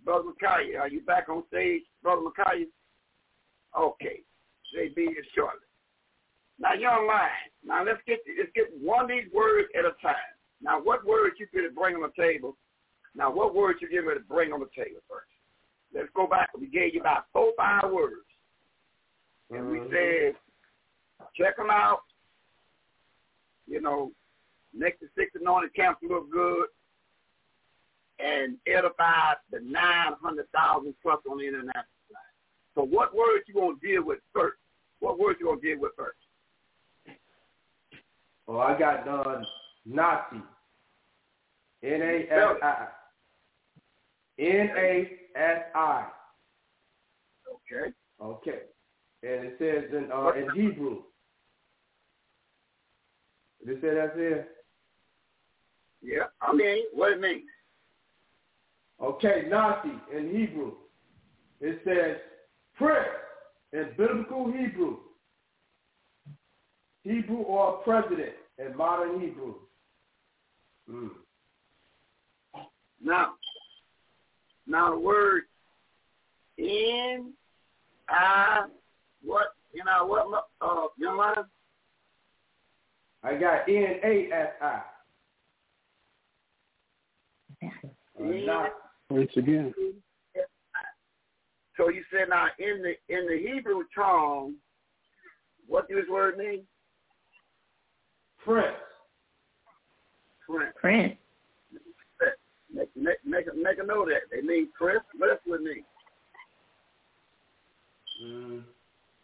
[0.10, 2.66] Brother Micaiah, are you back on stage, Brother Micaiah?
[3.78, 4.24] Okay,
[4.74, 5.70] JB is shortly.
[6.58, 7.30] Now, young man,
[7.64, 10.34] now let's get let's get one of these words at a time.
[10.64, 12.58] Now, what words you going to bring on the table?
[13.14, 15.30] Now, what words you get ready to bring on the table first?
[15.94, 16.50] Let's go back.
[16.58, 18.26] We gave you about four, five words.
[19.52, 19.72] And mm-hmm.
[19.72, 20.34] we said,
[21.38, 22.02] check them out.
[23.68, 24.12] You know,
[24.74, 26.66] next to six anointed camps look good.
[28.20, 31.74] And edify the 900,000 plus on the international
[32.12, 32.18] side.
[32.76, 34.58] So what words you going to deal with first?
[35.00, 36.18] What words you going to deal with first?
[38.48, 39.46] Oh, I got done
[39.86, 40.42] Nasi.
[41.84, 42.88] N-A-S-I.
[44.38, 46.08] N-A-S-I.
[47.54, 47.94] Okay.
[48.22, 48.60] Okay.
[49.22, 51.04] And it says in uh, in Hebrew.
[53.66, 54.48] Did it say that there?
[56.02, 57.44] Yeah, I mean, what it means.
[59.02, 60.74] Okay, Nasi in Hebrew.
[61.62, 62.18] It says
[62.76, 63.08] prince
[63.74, 64.98] in biblical Hebrew.
[67.04, 69.56] Hebrew or president in modern Hebrew.
[70.90, 71.10] Mm.
[73.02, 73.34] Now,
[74.68, 75.44] now the word
[76.58, 77.34] in
[78.10, 78.66] I
[79.24, 81.46] what you know what uh young man?
[83.24, 84.82] I got N A S I.
[89.10, 89.74] Once again.
[91.78, 94.56] So you said now in the in the Hebrew tongue,
[95.68, 96.64] what does this word mean?
[98.44, 98.68] Prince.
[100.46, 100.74] Prince.
[100.80, 101.16] Prince.
[102.72, 104.30] Make, make, make, a, make a note of that.
[104.32, 104.98] They mean Chris.
[105.18, 105.84] What else would mean?
[108.24, 108.64] Mm,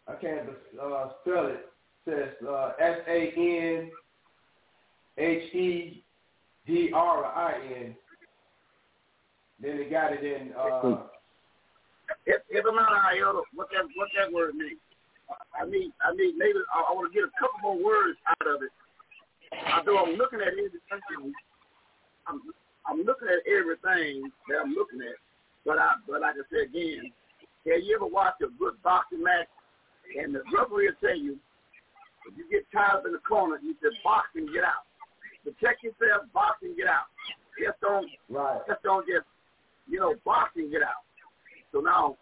[0.08, 0.48] I can't
[0.82, 1.66] uh, spell it.
[2.06, 3.90] It says uh, S A N
[5.18, 6.04] H E
[6.66, 7.96] D R I N.
[9.60, 10.52] Then they got it in.
[10.52, 11.08] Uh,
[12.26, 14.80] if if I'm not iota, what that what that word means?
[15.58, 18.46] I mean, I mean, maybe I, I want to get a couple more words out
[18.46, 18.70] of it.
[19.74, 20.72] Although I'm looking at it,
[22.26, 22.40] I'm
[22.86, 25.18] I'm looking at everything that I'm looking at,
[25.64, 27.10] but I but like I said again,
[27.66, 29.48] have you ever watched a good boxing match
[30.14, 31.38] and the referee will tell you
[32.26, 34.86] if you get tied up in the corner, you said boxing, get out.
[35.42, 37.06] Protect yourself, boxing, get out.
[37.58, 38.60] Just don't right.
[38.66, 39.26] just don't just
[39.88, 41.04] you know, boxing, get out.
[41.72, 42.16] So now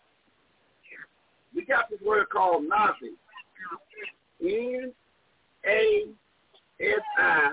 [1.55, 3.15] we got this word called Nasi.
[4.43, 4.93] N
[5.67, 6.05] A
[6.81, 7.53] S I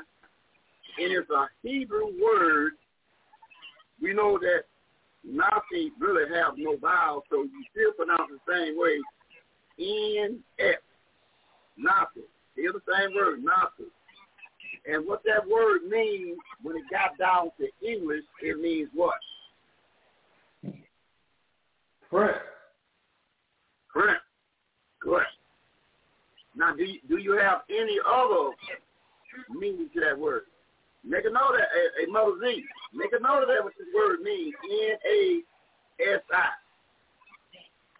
[0.99, 2.73] and it's a Hebrew word
[4.01, 4.63] we know that
[5.23, 8.97] Nasi really have no vowels, so you still pronounce the same way.
[9.79, 10.79] N-F.
[11.77, 12.25] Nasi.
[12.53, 13.89] Still the same word, Nasi.
[14.88, 19.13] And what that word means when it got down to English, it means what?
[22.11, 22.39] Correct.
[23.91, 24.21] Correct.
[25.01, 25.29] Correct.
[26.55, 28.51] Now, do you, do you have any other
[29.49, 30.43] meaning to that word?
[31.03, 32.63] Make a note of that, a, a Mother Z.
[32.93, 34.53] Make a note of that what this word means.
[34.69, 36.49] N-A-S-I.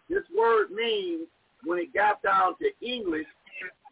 [0.08, 1.26] This word means,
[1.64, 3.26] when it got down to English,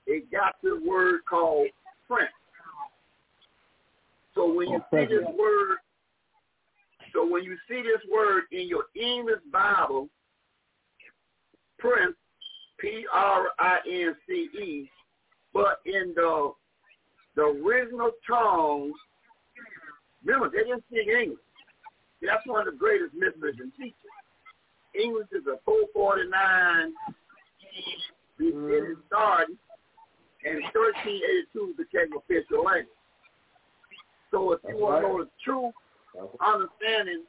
[0.07, 1.69] it got to the word called
[2.07, 2.31] prince.
[4.35, 5.79] So when you oh, see this word,
[7.13, 10.09] so when you see this word in your English Bible,
[11.79, 12.17] prince,
[12.79, 14.61] P-R-I-N-C-E,
[15.53, 16.53] but in the
[17.37, 18.93] the original tongue,
[20.25, 21.39] remember, they didn't speak English.
[22.21, 23.95] That's one of the greatest mysteries in teaching.
[25.01, 26.93] English is a 449
[28.37, 29.01] beginning mm-hmm.
[29.07, 29.57] starting,
[30.45, 32.89] and 1382 became official language.
[34.31, 35.71] So if you That's want to know the true
[36.19, 36.53] Uh-huh.
[36.53, 37.25] understanding,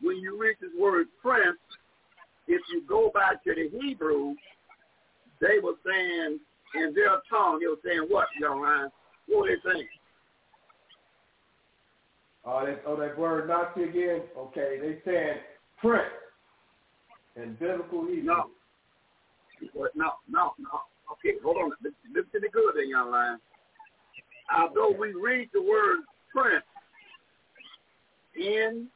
[0.00, 1.58] when you read this word prince,
[2.46, 4.34] if you go back to the Hebrew,
[5.40, 6.38] they were saying
[6.74, 8.88] in their tongue, they were saying what, young man?
[9.28, 9.88] What were they saying?
[12.44, 14.22] Oh, that, oh, that word Nasi again?
[14.36, 15.40] Okay, they said
[15.80, 16.04] prince
[17.36, 18.24] in biblical Hebrew.
[18.24, 18.50] No.
[19.72, 19.92] What?
[19.96, 20.80] No, no, no.
[21.12, 21.72] Okay, hold on.
[21.82, 23.38] Listen, to me good there, young man.
[24.54, 26.00] Although we read the word
[26.34, 26.64] prince
[28.36, 28.88] in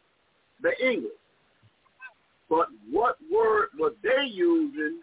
[0.63, 1.13] the English,
[2.49, 5.01] but what word were they using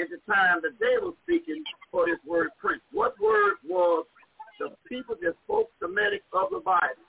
[0.00, 2.82] at the time that they were speaking for this word prince?
[2.92, 4.06] What word was
[4.58, 7.02] the people that spoke Semitic of the Bible?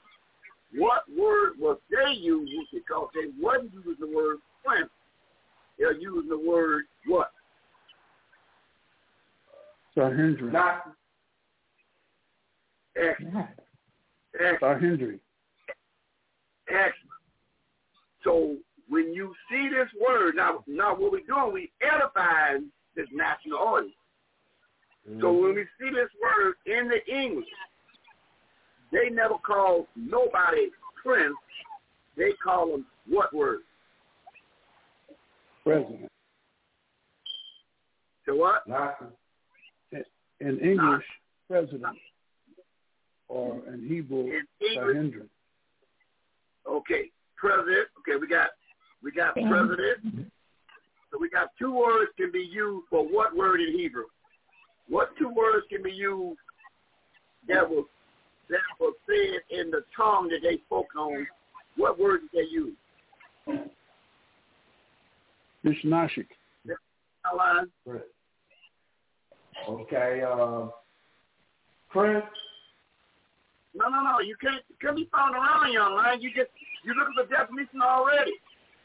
[0.75, 4.89] What word was they using because they wasn't using the word prince?
[5.77, 7.31] They're using the word what?
[9.95, 10.51] Sahindri.
[10.51, 10.89] Nasi.
[12.95, 13.47] Excellent.
[16.69, 16.93] Excellent.
[18.23, 18.55] So
[18.89, 23.95] when you see this word, now, now what we're doing, we edifying this national audience.
[25.05, 25.43] So mm-hmm.
[25.43, 27.45] when we see this word in the English,
[28.91, 30.69] they never call nobody
[31.03, 31.35] prince.
[32.15, 33.61] They call them what word?
[35.63, 36.09] President.
[38.25, 38.67] So what?
[38.67, 39.05] Nasi.
[40.39, 41.05] In English,
[41.49, 41.97] president.
[43.27, 45.27] Or in Hebrew, In English.
[46.67, 47.87] Okay, president.
[47.99, 48.49] Okay, we got
[49.03, 50.29] we got president.
[51.11, 54.05] So we got two words can be used for what word in Hebrew?
[54.89, 56.39] What two words can be used
[57.47, 57.85] that was
[58.49, 61.27] that was said in the tongue that they spoke on?
[61.77, 62.75] What word did they use?
[65.65, 66.27] Mishnashik.
[67.25, 67.67] Outline.
[67.87, 68.03] Prince.
[69.69, 70.67] Okay, uh,
[71.89, 72.25] Prince.
[73.75, 74.19] No, no, no.
[74.19, 76.21] You can't you can't be found around, young man.
[76.21, 76.49] You just
[76.83, 78.33] you look at the definition already.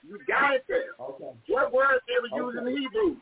[0.06, 0.94] You got it there.
[1.00, 1.30] Okay.
[1.48, 3.16] What words they were using in the Hebrew?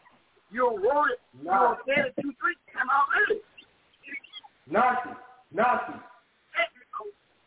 [0.53, 1.21] You wrote it.
[1.39, 1.77] You Nah.
[1.87, 3.41] said it two, three times already.
[4.71, 5.17] Nasi.
[5.53, 5.99] Nasi.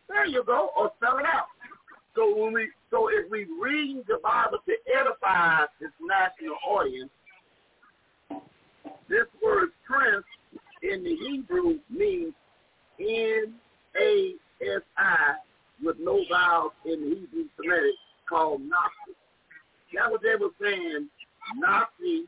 [0.10, 1.46] There you go, or spell it out.
[2.16, 7.12] So when we, so if we read the Bible to edify this national audience,
[9.08, 10.26] this word prince
[10.82, 12.34] in the Hebrew means
[13.00, 13.54] N
[14.02, 15.36] A S I
[15.84, 17.96] with no vowels in the Hebrew Semitic
[18.28, 19.18] called Nasi.
[19.94, 21.10] That's what they were saying.
[21.58, 22.26] Nasi,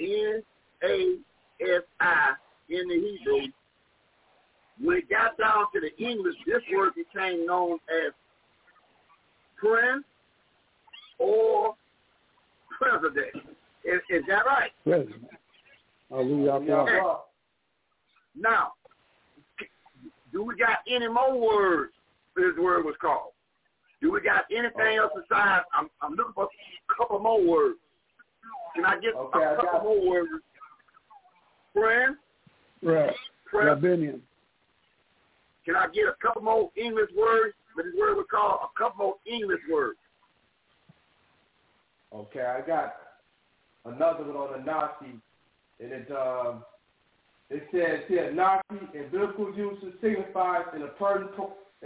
[0.00, 0.42] N
[0.82, 1.16] A
[1.60, 2.32] S I
[2.68, 3.52] in the Hebrew
[4.80, 8.12] when it got down to the English, this word became known as
[9.56, 10.04] prince
[11.18, 11.74] or
[12.78, 13.34] president.
[13.84, 14.70] Is, is that right?
[14.84, 15.28] President.
[16.10, 17.22] Hallelujah.
[18.38, 18.72] Now,
[20.32, 21.92] do we got any more words
[22.56, 23.32] this word was called?
[24.02, 25.64] Do we got anything else besides?
[25.74, 27.78] I'm, I'm looking for a couple more words.
[28.74, 30.30] Can I get Okay, I a couple got- more words?
[31.72, 32.16] Friend,
[32.82, 33.14] Right.
[33.50, 34.20] friend, Rabbinian.
[35.64, 37.54] Can I get a couple more English words?
[37.74, 39.98] But this word we call a couple more English words.
[42.14, 42.94] Okay, I got
[43.84, 45.20] another one on the Nasi,
[45.80, 46.64] and it um,
[47.50, 51.36] it says here Nasi in biblical usage signifies an important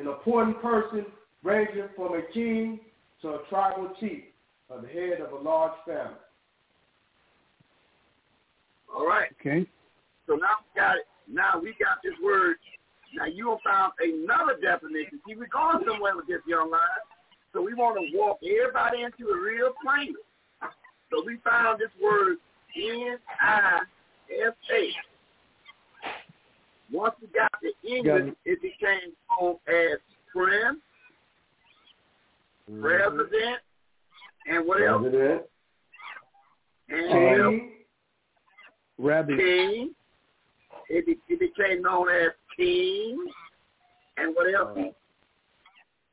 [0.01, 1.05] an important person
[1.43, 2.81] ranging from a king
[3.23, 4.25] to a tribal chief
[4.69, 6.15] or the head of a large family.
[8.95, 9.29] All right.
[9.41, 9.67] Okay.
[10.27, 11.07] So now we got it.
[11.29, 12.57] Now we got this word.
[13.15, 15.21] Now you found another definition.
[15.27, 16.81] See, we're going somewhere with this young man.
[17.53, 20.15] So we want to walk everybody into a real plane.
[21.11, 22.39] So we found this word
[22.77, 23.81] N I
[24.31, 25.10] S A.
[26.93, 29.99] Once we got the English, it became known as
[30.33, 30.79] prince,
[32.81, 33.59] president,
[34.47, 35.03] and what else?
[35.03, 35.43] President,
[36.89, 37.71] And king,
[38.99, 39.37] Rabbi.
[39.37, 39.95] king.
[40.89, 43.27] It, be, it became known as king.
[44.17, 44.77] And what else?
[44.77, 44.91] uh,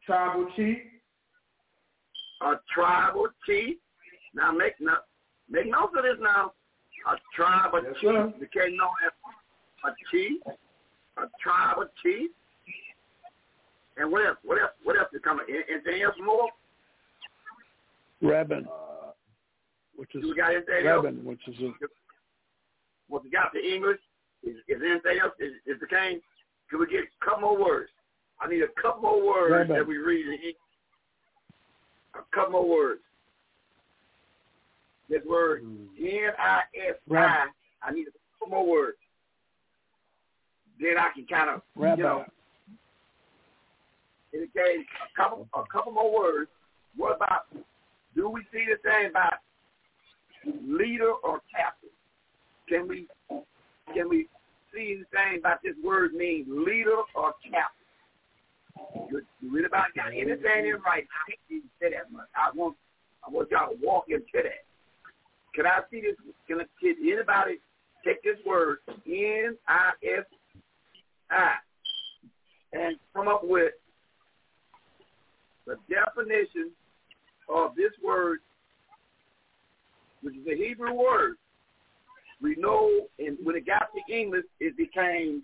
[0.05, 0.77] tribal chief,
[2.41, 3.77] a tribal chief.
[4.33, 4.93] Now make no,
[5.49, 6.53] make note of this now.
[7.11, 8.33] A tribal Yes, chief sir.
[8.39, 9.11] became known as
[9.85, 10.41] a chief,
[11.17, 12.31] a tribal chief.
[13.97, 14.37] And what else?
[14.43, 14.71] What else?
[14.83, 15.45] What else is coming?
[15.49, 16.49] Any- Anything else more?
[18.21, 19.11] Rabbin, uh,
[19.95, 21.05] which is anything else?
[21.23, 21.71] Which is a
[23.07, 23.99] What we got the English?
[24.43, 25.33] Is, is there anything else?
[25.39, 26.19] Is, is the king?
[26.69, 27.89] Can we get a couple more words?
[28.39, 29.79] I need a couple more words Rabbi.
[29.79, 30.55] that we read in English.
[32.15, 33.01] A couple more words.
[35.09, 35.63] This word
[35.99, 37.45] N-I-S-I.
[37.83, 38.97] I need a couple more words.
[40.79, 41.97] Then I can kind of, Rabbi.
[41.97, 42.25] you know,
[44.33, 46.49] indicate a couple, a couple more words.
[46.95, 47.47] What about,
[48.15, 49.33] do we see the thing about
[50.67, 51.89] leader or captain?
[52.69, 53.07] Can we,
[53.93, 54.27] can we
[54.73, 59.07] see anything about this word mean leader or captain?
[59.09, 61.05] You, you read about got anything in right?
[61.07, 62.27] I can't say that much.
[62.35, 62.75] I want,
[63.25, 64.65] I want y'all to walk into that.
[65.55, 66.15] Can I see this?
[66.47, 67.57] Can, can anybody
[68.05, 68.77] take this word
[69.07, 70.25] N I S
[71.29, 71.53] I
[72.73, 73.73] and come up with
[75.65, 76.71] the definition
[77.49, 78.39] of this word,
[80.21, 81.35] which is a Hebrew word.
[82.41, 85.43] We know, and when it got to English, it became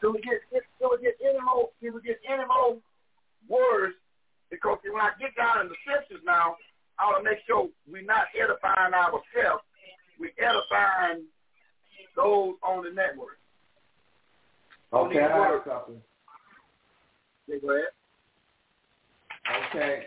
[0.00, 0.40] So we get
[0.78, 2.76] so we get any more we get more
[3.48, 3.94] words
[4.54, 6.56] because when I get down in the scriptures now,
[6.98, 9.64] I want to make sure we're not edifying ourselves.
[10.18, 11.24] We're edifying
[12.14, 13.38] those on the network.
[14.92, 15.64] Okay, I have words.
[15.66, 16.00] something.
[17.50, 17.90] Okay, go ahead.
[19.68, 20.06] Okay.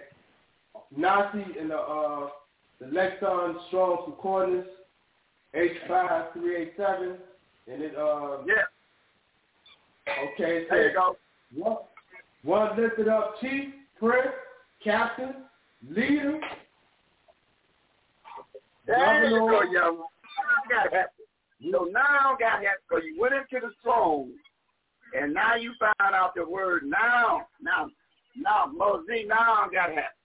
[0.96, 2.30] Nasi in the uh
[2.80, 4.68] the Lexon Strong Concordance
[5.54, 7.18] H five three eight seven
[7.68, 8.64] and it uh Yeah.
[10.08, 11.18] okay it There you go.
[11.56, 11.78] one,
[12.44, 14.28] one lifted up chief, prince,
[14.84, 15.34] captain,
[15.90, 16.40] leader,
[18.86, 19.98] There you go, young.
[19.98, 21.12] Now got happy.
[21.72, 24.32] So now got happy because you went into the throne,
[25.14, 27.48] and now you found out the word now.
[27.62, 27.90] Now,
[28.36, 30.18] now, Moses, now I got happy.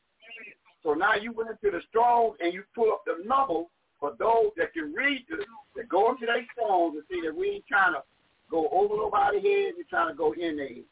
[0.82, 3.64] So now you went into the strong and you pull up the number
[4.00, 5.46] for those that can read this,
[5.76, 8.02] that go into their phones and see that we ain't trying to
[8.50, 10.82] go over nobody's head, we're trying to go in there.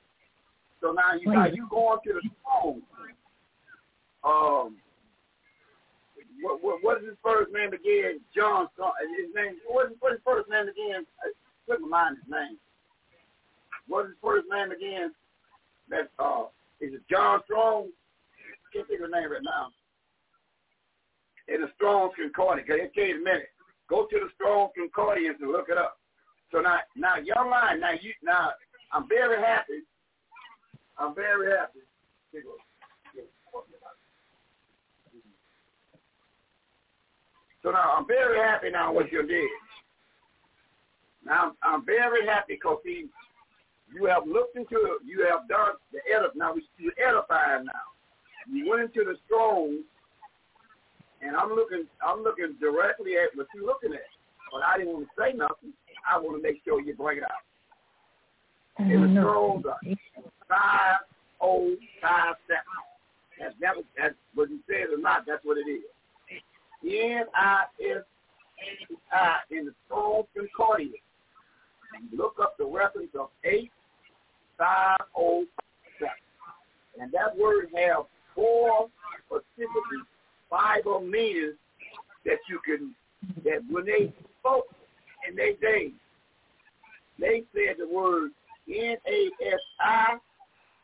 [0.80, 2.82] So now you now you going to the strong.
[4.24, 4.76] Um,
[6.42, 8.20] what, what, what is his first name again?
[8.34, 8.68] John.
[9.16, 9.56] His name.
[9.68, 11.04] What is, what is his first name again?
[11.20, 11.32] I
[11.68, 12.56] couldn't mind his name.
[13.88, 15.12] What is his first name again?
[15.90, 16.48] That uh,
[16.80, 17.88] is it John Strong?
[18.72, 19.68] Can't think of his name right now.
[21.52, 22.68] In the Strong's Concordance.
[22.70, 23.50] Okay, okay, a minute.
[23.88, 25.98] Go to the Strong's Concordance and look it up.
[26.52, 27.80] So now, now young line.
[27.80, 28.50] Now you, now
[28.92, 29.82] I'm very happy.
[31.00, 31.80] I'm very happy.
[37.62, 39.48] So now I'm very happy now with your did.
[41.24, 43.08] Now I'm, I'm very happy because see,
[43.92, 45.02] you have looked into it.
[45.04, 46.36] You have done the edif.
[46.36, 47.88] Now we you edifying now.
[48.50, 49.82] You went into the strong,
[51.20, 51.86] and I'm looking.
[52.06, 54.08] I'm looking directly at what you're looking at.
[54.52, 55.72] But I didn't want to say nothing.
[56.10, 57.44] I want to make sure you bring it out.
[58.78, 59.78] The Strong's are
[60.50, 60.98] five
[61.40, 63.54] oh five seven.
[63.60, 65.24] That's that's what he says or not.
[65.26, 65.82] That's what it is.
[66.84, 68.02] N I S
[69.12, 70.92] I in the Strong's Concordance.
[72.16, 73.70] Look up the reference of eight
[74.58, 75.44] five oh
[75.98, 76.12] seven,
[77.00, 78.04] and that word has
[78.34, 78.88] four
[79.26, 80.02] specifically
[80.50, 81.54] Bible meanings
[82.24, 82.94] that you can
[83.44, 84.66] that when they spoke
[85.28, 85.92] in their days,
[87.18, 88.30] they said the word
[88.68, 90.18] N A S I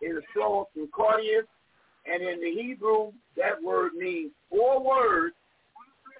[0.02, 1.48] in the Strong's Concordance,
[2.06, 5.34] and in the Hebrew that word means four words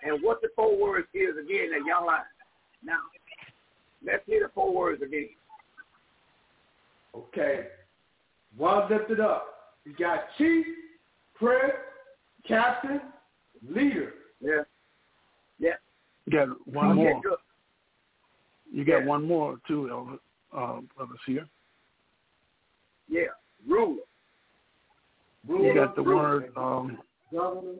[0.03, 2.20] and what the four words is again that young line.
[2.85, 2.98] Now,
[4.05, 5.28] let's hear the four words again.
[7.15, 7.69] Okay.
[8.57, 9.74] One lifted up.
[9.85, 10.66] You got chief,
[11.35, 11.73] prince,
[12.47, 13.01] captain,
[13.69, 14.15] leader.
[14.40, 14.62] Yeah.
[15.59, 15.74] Yeah.
[16.27, 17.20] You got one Okay, more.
[17.23, 17.39] good.
[18.70, 19.07] You got Yeah.
[19.07, 20.19] one more too, Elder,
[20.53, 21.48] uh, brother Seer.
[23.09, 23.28] Yeah.
[23.69, 24.03] Ruler.
[25.47, 26.99] Ruler, You got the ruler, word um,
[27.33, 27.73] governor.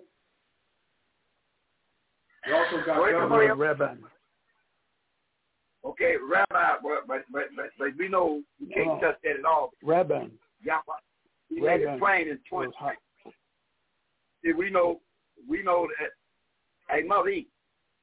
[2.47, 3.57] You also got Wait, governor.
[3.57, 3.95] word rabbi.
[5.85, 9.01] Okay, Rabbi, but but but but, but we know we can't Oh.
[9.01, 9.71] touch that at all.
[9.83, 10.27] Rabbi.
[10.65, 10.83] Yahweh.
[11.49, 12.73] He made Rabbi it plain in was twenty.
[14.45, 15.01] See, we know
[15.49, 16.11] we know that.
[16.89, 17.47] Hey, mother, he,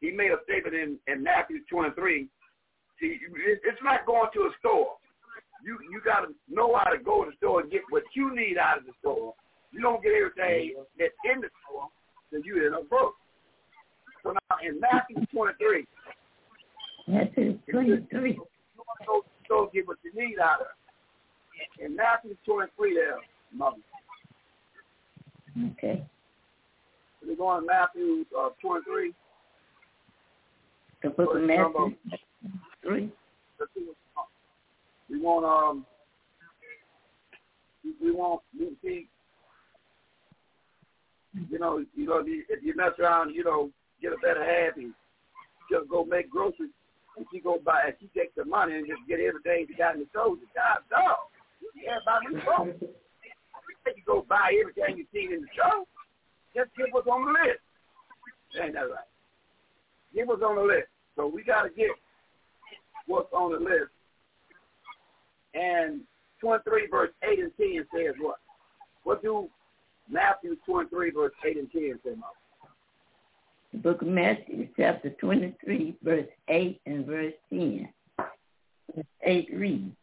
[0.02, 2.28] he made a statement in in Matthew twenty three.
[3.02, 3.18] See,
[3.66, 4.96] it's not going to a store.
[5.64, 8.36] You you got to know how to go to the store and get what you
[8.36, 9.34] need out of the store.
[9.72, 11.88] You don't get everything that's in the store,
[12.32, 13.16] then you end up broke.
[14.24, 15.86] So now in Matthew twenty three,
[17.08, 18.32] Matthew 23.
[18.32, 21.86] you want to go to the store and get what you need out of it.
[21.86, 23.18] In Matthew 23 there,
[23.54, 23.78] mother.
[25.72, 26.04] Okay.
[27.26, 29.14] We're going to Matthew uh, 23.
[31.04, 31.96] The book of Matthew number-
[32.84, 33.12] 3.
[35.10, 35.86] What- want um
[38.02, 39.08] we want we see
[41.50, 43.70] you know you know if you mess around you know
[44.02, 44.44] get a better
[44.78, 44.94] and
[45.72, 46.72] just go make groceries
[47.18, 49.96] and she go buy and she takes the money and just get everything she got
[49.96, 50.36] in the store.
[50.56, 51.30] God dog.
[52.32, 52.74] Me phone.
[53.86, 55.86] You go buy everything you see in the show.
[56.56, 57.62] Just give what's on the list.
[58.62, 59.10] Ain't that right?
[60.14, 60.88] Give what's on the list.
[61.16, 61.92] So we gotta get
[63.08, 63.92] what's on the list.
[65.54, 66.02] And
[66.42, 68.38] 23 verse 8 and 10 says what?
[69.04, 69.48] What do
[70.10, 72.30] Matthew 23 verse 8 and 10 say, Mom?
[73.74, 77.90] The book of Matthew, chapter 23, verse 8 and verse 10.
[78.96, 79.96] Verse 8 reads,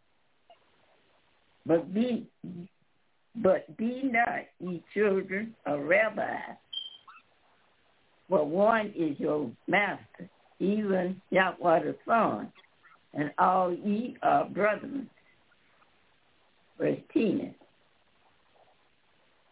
[1.64, 2.26] But be,
[3.36, 6.56] but be not ye children of rabbis,
[8.28, 10.28] for one is your master,
[10.58, 12.52] even Yahweh the Son,
[13.14, 15.08] and all ye are brethren.
[16.80, 17.54] Verse 10.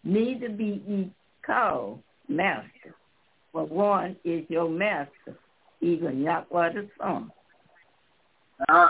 [0.05, 1.11] Neither be ye
[1.45, 2.95] called master,
[3.53, 5.37] for one is your master,
[5.83, 7.31] even Yahweh the Son.
[8.69, 8.89] Uh,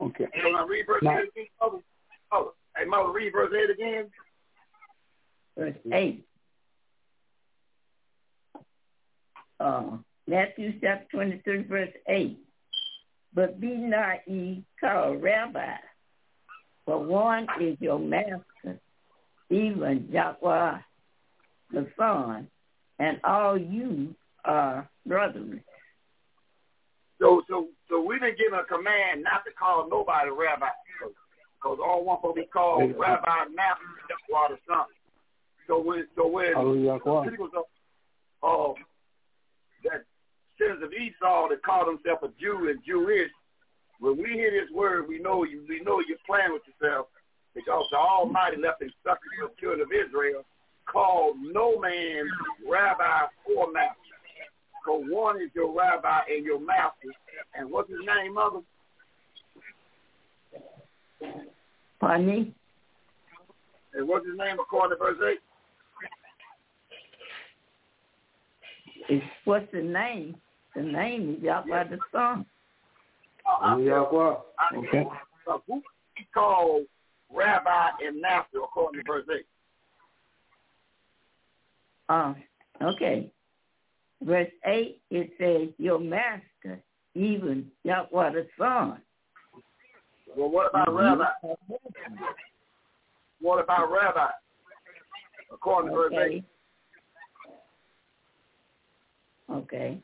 [0.00, 0.26] Okay.
[0.34, 1.78] hey, wanna read verse Now- 8 again, Mother?
[2.30, 2.50] Mother.
[2.76, 4.12] Hey, Mother, read verse 8 again.
[5.56, 6.26] Verse 8.
[9.60, 9.96] Uh,
[10.26, 12.38] Matthew chapter 23, verse 8.
[13.32, 15.76] But be not ye called rabbi,
[16.84, 18.80] for one is your master,
[19.50, 20.78] even Yahweh
[21.72, 22.48] the Son,
[22.98, 24.14] and all you
[24.44, 25.62] are brethren.
[27.20, 30.66] So, so, so we've been given a command not to call nobody rabbi,
[31.56, 34.86] because all one will be called Hey, rabbi, master, Yahweh the Son.
[35.68, 36.98] So when, so when Hallelujah.
[37.04, 37.30] Yahweh.
[37.30, 37.64] people of
[38.42, 38.74] oh,
[39.84, 40.04] that
[40.58, 43.30] sons of Esau that called himself a Jew and Jewish,
[44.02, 47.06] when we hear this word, we know you we know you're playing with yourself
[47.54, 50.42] because the Almighty left instructions to the children of Israel,
[50.90, 52.26] called no man
[52.68, 53.26] rabbi
[53.56, 53.94] or master.
[54.84, 57.14] So one is your rabbi and your master.
[57.54, 58.60] And what's his name, mother?
[62.00, 62.54] Pardon me?
[63.94, 65.38] And what's his name according to verse 8?
[69.08, 70.34] It's, what's the name?
[70.74, 72.46] The name is Yahweh the Son.
[73.44, 74.06] Hallelujah.
[74.76, 75.06] Okay.
[75.66, 75.82] Who
[76.16, 76.86] he called
[77.34, 79.46] rabbi and master according to verse 8?
[82.08, 82.34] Uh,
[82.82, 83.30] okay.
[84.22, 86.80] Verse 8, it says, Your master,
[87.14, 89.00] even Yahweh the Son.
[90.36, 91.24] Well, what about rabbi?
[93.40, 94.30] What about rabbi?
[95.52, 96.18] According to verse 8.
[96.18, 96.44] Okay.
[99.50, 99.98] Okay.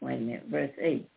[0.00, 0.44] Wait a minute.
[0.50, 1.08] Verse 8.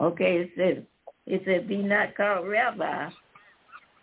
[0.00, 0.84] Okay, it says,
[1.26, 3.08] it says, be not called rabbi,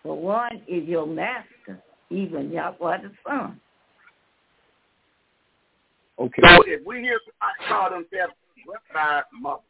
[0.04, 3.60] for one is your master, even Yahweh the Son.
[6.20, 6.42] Okay.
[6.44, 8.34] So if we hear somebody call themselves
[8.94, 9.62] rabbi, mother,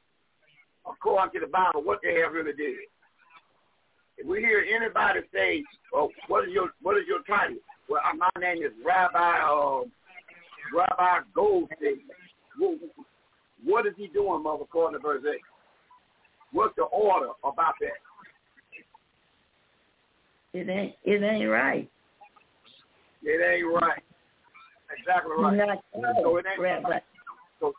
[0.90, 2.76] according to the Bible, what they have really did.
[4.18, 7.58] If we hear anybody say, "Oh, what is your what is your title?"
[7.90, 9.82] Well, uh, my name is Rabbi uh,
[10.76, 12.02] Rabbi Goldstein.
[12.58, 12.78] What,
[13.64, 14.64] what is he doing, mother?
[14.64, 15.42] According to verse eight,
[16.52, 18.00] what's the order about that?
[20.54, 21.90] It ain't it ain't right.
[23.24, 24.04] It ain't right.
[24.98, 25.58] Exactly You're right.
[25.58, 27.00] not So it ain't rabbi.
[27.60, 27.74] So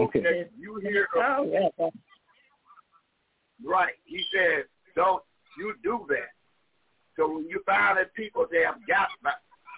[0.00, 0.20] Okay.
[0.20, 1.90] that you hear Called rabbi.
[3.64, 3.94] Right.
[4.04, 4.64] He said,
[4.94, 5.22] don't
[5.56, 6.30] you do that.
[7.16, 9.08] So when you find that people they have got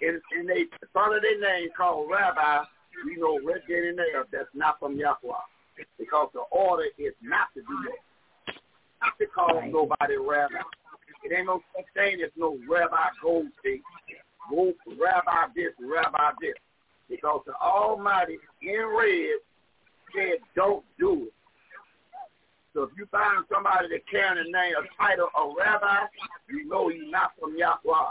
[0.02, 2.64] in, in they front of their name called rabbi,
[3.06, 5.32] you know right there in there that's not from Yahweh.
[5.98, 8.09] Because the order is not to do that.
[9.02, 9.72] Not to call Right.
[9.72, 10.60] nobody rabbi.
[11.24, 13.82] It ain't no such thing as no rabbi Goldstein.
[14.50, 16.54] Go rabbi this, rabbi this.
[17.08, 19.40] Because the Almighty in red
[20.14, 21.34] said don't do it.
[22.72, 26.06] So if you find somebody that carrying the name, a title of rabbi,
[26.48, 28.10] you know he's not from Yahweh.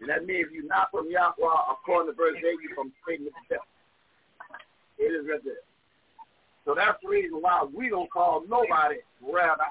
[0.00, 3.26] And that means if you're not from Yahweh, according to verse 8, you're from Satan
[3.26, 3.66] himself.
[4.98, 5.54] It is right there.
[6.64, 9.64] So that's the reason why we don't call nobody rabbi.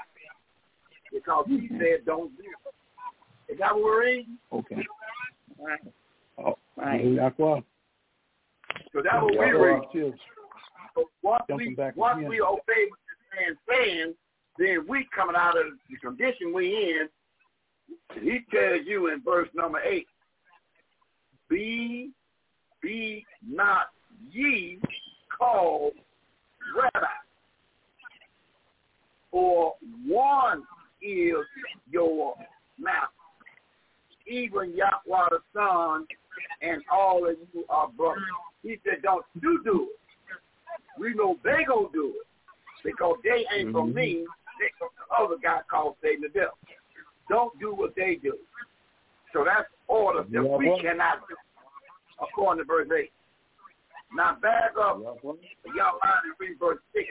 [1.14, 3.54] Because he said don't do it.
[3.54, 4.38] Is that what we're reading?
[4.52, 4.86] Okay.
[5.60, 5.80] Right.
[6.38, 7.02] Oh, Right.
[8.94, 9.84] So that's what we read.
[9.94, 10.20] is-
[10.96, 12.30] So once Jumping we once again.
[12.30, 14.16] we obey what this man's saying,
[14.58, 17.10] then we coming out of the condition we in.
[18.22, 20.08] He tells you in verse number eight,
[21.50, 22.12] be
[22.82, 23.88] be not
[24.32, 24.80] ye
[25.38, 25.94] called
[26.76, 27.08] rabbi.
[31.02, 31.46] Is
[31.92, 32.36] your
[32.80, 33.08] master.
[34.28, 36.06] Even Yahweh the Son
[36.62, 38.24] and all of you are brothers.
[38.64, 41.00] He said, don't you do it.
[41.00, 42.28] We know they gonna do it
[42.84, 44.26] because they ain't from me.
[44.60, 46.58] They from the other guy called Satan the devil.
[47.30, 48.38] Don't do what they do.
[49.34, 50.82] So that's order that Yeah, we boy.
[50.82, 51.36] cannot do,
[52.22, 53.12] according to verse 8.
[54.16, 57.06] Now back up, y'all line and read verse 6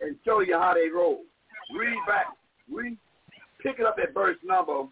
[0.00, 1.22] and show you how they roll.
[1.78, 2.26] Read back,
[2.72, 2.96] read,
[3.62, 4.84] pick it up at verse number,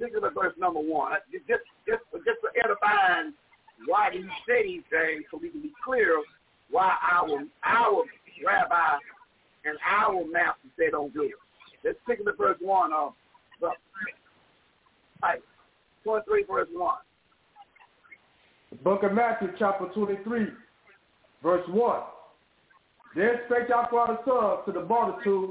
[0.00, 1.12] pick it up at verse number 1.
[1.12, 3.32] Uh, just, just, just, just for edifying
[3.86, 6.22] why he say these things so we can be clear
[6.70, 8.04] why our, our
[8.44, 8.98] rabbi
[9.64, 11.32] and our master say don't do it.
[11.84, 13.12] Let's pick up at verse 1 of
[13.60, 13.70] the
[15.22, 15.40] Right.
[16.04, 16.94] 23 verse 1.
[18.70, 20.46] The book of Matthew, chapter 23,
[21.42, 22.00] verse 1.
[23.16, 25.50] Then spake Yahweh the Son to the multitude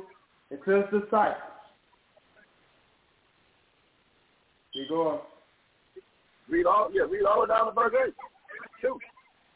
[0.51, 1.41] and says disciples.
[4.73, 5.19] Keep going.
[6.49, 8.13] Read all, yeah, read all the way down to verse 8.
[8.81, 8.99] Two.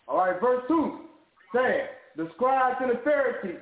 [0.08, 1.00] All right, verse 2
[1.54, 1.88] saying,
[2.18, 3.62] The scribes and the Pharisees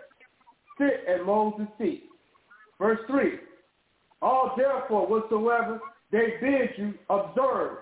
[0.77, 2.03] sit at Moses' feet.
[2.79, 3.31] Verse 3
[4.21, 5.79] All therefore whatsoever
[6.11, 7.77] they bid you observe,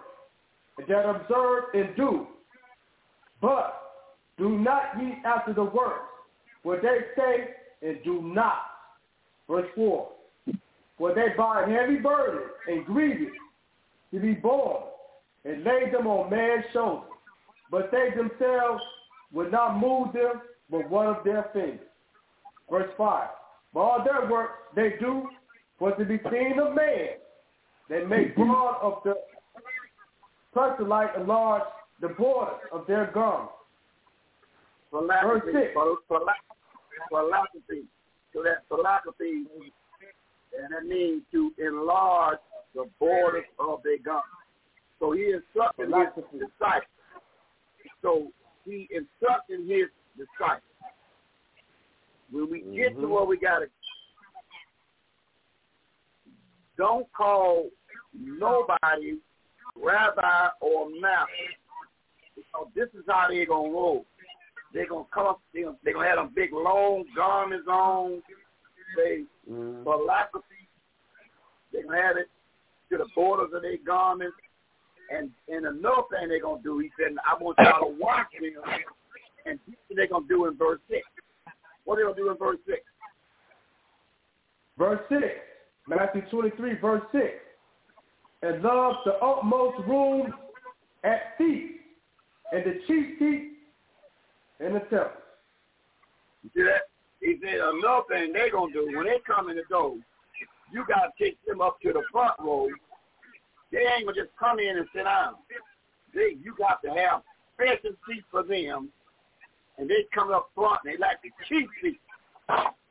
[0.78, 2.28] and that observe and do.
[3.42, 3.82] But
[4.38, 6.12] do not ye after the works,
[6.64, 7.50] for they say
[7.88, 8.62] and do not.
[9.50, 10.10] Verse 4
[10.98, 13.34] For they buy heavy burdens and grievous
[14.14, 14.84] to be borne,
[15.46, 17.12] and lay them on man's shoulders
[17.70, 18.84] but they themselves
[19.34, 21.80] would not move them but one of their fingers.
[22.70, 23.30] Verse 5.
[23.74, 25.30] But all their work they do
[25.80, 27.10] for to be seen of man.
[27.90, 29.16] They make broad of the
[30.54, 31.64] proselyte enlarge
[32.02, 33.54] the borders of their garments.
[34.92, 35.74] Verse six.
[35.74, 36.26] philo- philo-
[37.10, 37.86] philosophy.
[38.34, 39.46] So that philosophy,
[40.58, 42.40] and that means to enlarge
[42.76, 44.30] the borders of their garments.
[45.00, 46.92] So he instructed his disciples.
[48.02, 48.32] So
[48.66, 49.88] he instructed his
[50.18, 50.64] disciples.
[52.32, 53.10] When we get to Mhm.
[53.10, 53.70] where we got to,
[56.76, 57.70] don't call
[58.14, 59.22] nobody
[59.76, 61.56] rabbi or master.
[62.36, 64.06] Because this is how they're going to roll.
[64.74, 68.22] They're going to come, they're gonna, they're going to have them big long garments on.
[68.96, 69.24] They
[69.84, 70.68] philosophy.
[71.72, 72.28] They're going to have it
[72.92, 74.36] to the borders of their garments.
[75.10, 78.52] And and another thing they're gonna do, he said, I want y'all to watch them.
[79.46, 81.04] And this what they're gonna do in verse six.
[81.86, 82.82] What they gonna do in verse six?
[84.78, 85.24] Verse 6.
[85.88, 87.24] Matthew 23, verse 6.
[88.44, 90.34] And love the utmost room
[91.04, 91.80] at feast,
[92.52, 93.57] and the chief seat
[94.60, 95.12] in the temple.
[96.56, 96.82] That?
[97.22, 99.96] He said another thing they're gonna do when they come in the door,
[100.72, 102.68] you gotta take them up to the front row.
[103.72, 105.36] They ain't gonna just come in and sit down.
[106.14, 107.22] They you got to have
[107.56, 108.90] special seats for them
[109.78, 112.00] and they come up front and they like the chief seat.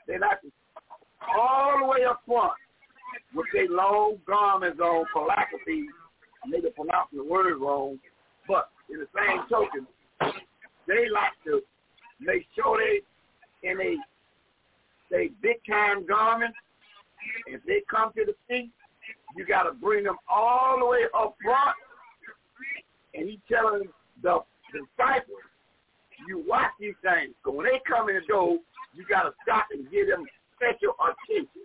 [0.06, 0.52] They like to
[1.36, 2.52] all the way up front
[3.34, 5.86] with their long garments on philosophy.
[6.46, 7.98] Maybe pronouncing the word wrong,
[8.46, 9.86] but in the same token,
[10.86, 11.62] they like to
[12.20, 13.96] make sure they in a
[15.10, 16.56] they big time garments.
[17.46, 18.70] If they come to the seat,
[19.36, 21.76] you got to bring them all the way up front.
[23.14, 23.88] And he telling
[24.22, 24.40] the
[24.72, 25.38] disciples,
[26.28, 27.34] you watch these things.
[27.44, 28.58] So when they come in the door,
[28.94, 30.24] you got to stop and give them
[30.56, 31.62] special attention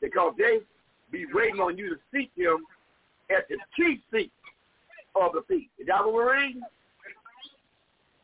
[0.00, 0.60] because they
[1.10, 2.64] be waiting on you to seat them
[3.30, 4.32] at the chief seat
[5.14, 5.70] of the feast.
[5.78, 6.62] Is that what we're reading?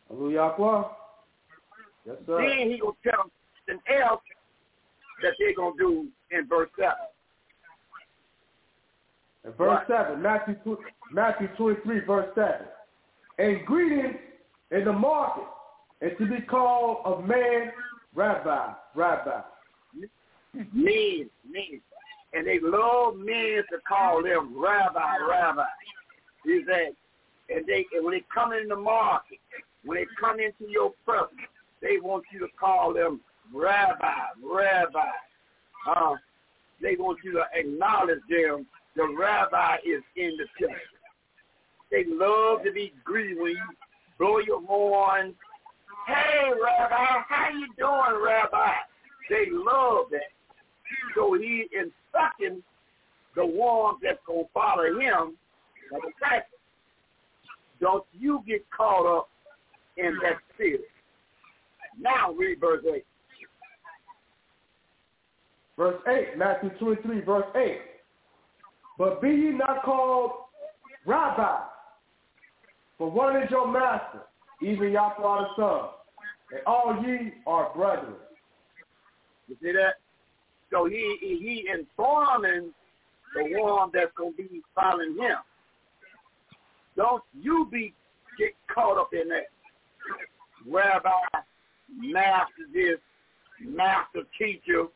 [0.09, 0.55] Hallelujah.
[2.07, 2.39] Yes, sir.
[2.39, 3.31] Then he gonna tell them
[3.69, 4.23] something else
[5.23, 7.07] that they're gonna do in verse seven.
[9.45, 10.07] And verse Right.
[10.09, 12.67] 7, Matthew, tw- Matthew 23, verse 7.
[13.39, 14.19] And greetings
[14.73, 15.47] in the market,
[16.01, 17.73] and to be called of man,
[18.15, 19.43] rabbi, rabbi.
[20.73, 21.81] Men, men.
[22.33, 25.65] And they love men to call them rabbi, rabbi.
[26.45, 26.97] He said,
[27.49, 29.39] and they and when they come in the market,
[29.87, 31.49] when they come into your presence,
[31.81, 33.21] they want you to call them
[33.55, 34.99] rabbi, rabbi.
[35.89, 36.17] Uh,
[36.83, 38.67] they want you to acknowledge them.
[38.97, 40.77] The rabbi is in the temple.
[41.91, 43.63] They love to be greeted when you
[44.19, 45.35] blow your horn.
[46.07, 48.73] Hey, Rabbi, how you doing, Rabbi?
[49.31, 50.33] They love that.
[51.15, 52.63] So he instructing
[53.35, 55.37] the ones that's going to follow him,
[55.91, 56.61] the disciples.
[57.81, 59.29] Don't you get caught up
[59.97, 60.83] in that spirit.
[61.99, 63.05] Now read verse 8.
[65.77, 66.39] verse 8.
[66.39, 67.81] Matthew 23, verse 8.
[68.99, 70.33] But be ye not called
[71.05, 71.61] rabbi,
[72.99, 74.23] for one is your master,
[74.63, 75.89] even Yahweh the Son,
[76.53, 78.15] and all ye are brethren.
[79.49, 79.95] You see that?
[80.71, 82.73] So he he informing
[83.35, 85.37] the one that's gonna be following him.
[86.97, 87.93] Don't you be
[88.39, 89.47] get caught up in that.
[90.69, 91.11] Rabbi,
[91.97, 92.99] master this,
[93.61, 94.87] master teacher,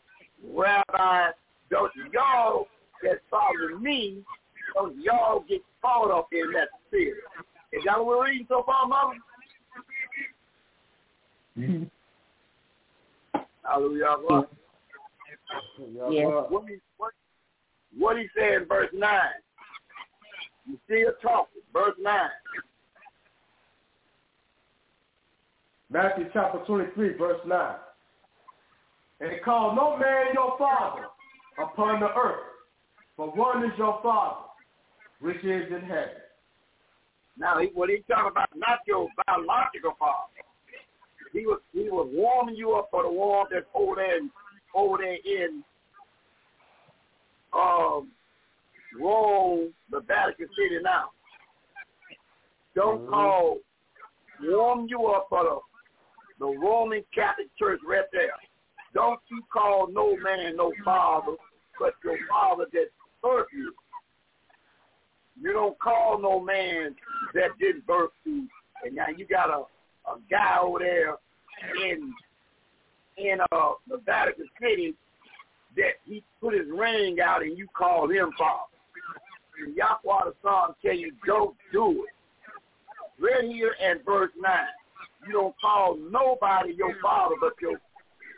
[0.52, 1.30] rabbi,
[1.70, 2.66] don't y'all
[3.02, 4.22] that follow me,
[4.74, 7.22] don't y'all get caught up in that spirit.
[7.72, 9.18] Is that what we're reading so far, Mother?
[11.58, 11.84] Mm-hmm.
[13.64, 14.16] Hallelujah.
[16.10, 16.24] Yeah.
[16.48, 17.12] What, he, what,
[17.96, 19.10] what he said in verse 9.
[20.66, 21.62] You still talking.
[21.72, 22.14] Verse 9.
[25.90, 27.74] Matthew chapter 23, verse 9.
[29.20, 31.06] And call no man your father
[31.62, 32.46] upon the earth,
[33.16, 34.46] for one is your father,
[35.20, 36.22] which is in heaven.
[37.36, 40.28] Now, he, what he's talking about, not your biological father.
[41.32, 44.30] He was he was warming you up for the war that's over there, in,
[44.74, 45.62] over there in
[47.52, 48.08] um,
[48.98, 51.10] Rome, the Vatican City now.
[52.74, 53.10] Don't Mhm.
[53.10, 53.58] call
[54.42, 55.60] warm you up for the
[56.40, 58.32] the Roman Catholic Church right there.
[58.94, 61.36] Don't you call no man no father,
[61.78, 62.86] but your father that
[63.22, 63.72] birthed you.
[65.40, 66.96] You don't call no man
[67.34, 68.48] that didn't birth you.
[68.84, 71.16] And now you got a, a guy over there
[71.86, 72.12] in
[73.16, 74.94] in uh the Vatican City
[75.76, 78.72] that he put his ring out and you call him father.
[79.64, 83.22] And Yahweh the Son tell you don't do it.
[83.22, 84.66] Right here at verse nine.
[85.26, 87.78] You don't call nobody your father but your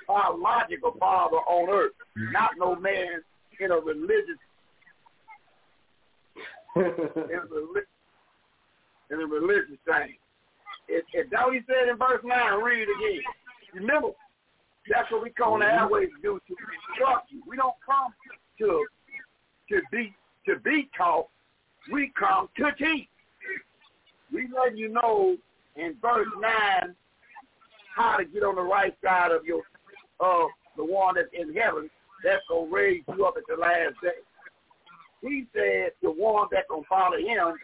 [0.07, 1.93] biological father on earth.
[2.17, 3.23] Not no man
[3.61, 4.39] in a religious
[6.77, 7.15] in a,
[9.15, 10.17] in a religious thing.
[10.89, 13.23] If, if that what he said in verse 9, read it again.
[13.75, 14.09] Remember,
[14.91, 15.79] that's what we on the mm-hmm.
[15.79, 16.57] airways to do, to
[16.91, 17.43] instruct you.
[17.47, 18.13] We don't come
[18.59, 18.87] to
[19.71, 20.15] to be
[20.47, 21.29] to be taught.
[21.91, 23.09] We come to teach.
[24.33, 25.37] We let you know
[25.77, 26.95] in verse 9
[27.95, 29.63] how to get on the right side of your
[30.21, 31.91] of the one that's in heaven
[32.25, 34.21] that's going to raise you up at the last day.
[35.21, 37.57] He said the one that's going to follow him,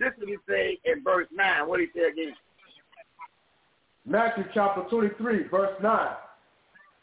[0.00, 1.68] this is what he say in verse 9.
[1.68, 2.34] What did he say again?
[4.04, 6.08] Matthew chapter 23, verse 9.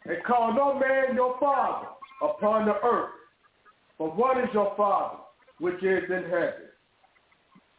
[0.05, 1.87] And call no man your father
[2.21, 3.11] upon the earth,
[3.97, 5.19] for what is your father,
[5.59, 6.69] which is in heaven.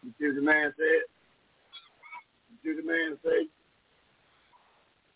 [0.02, 1.02] You see what the man said?
[2.62, 3.48] What the man say?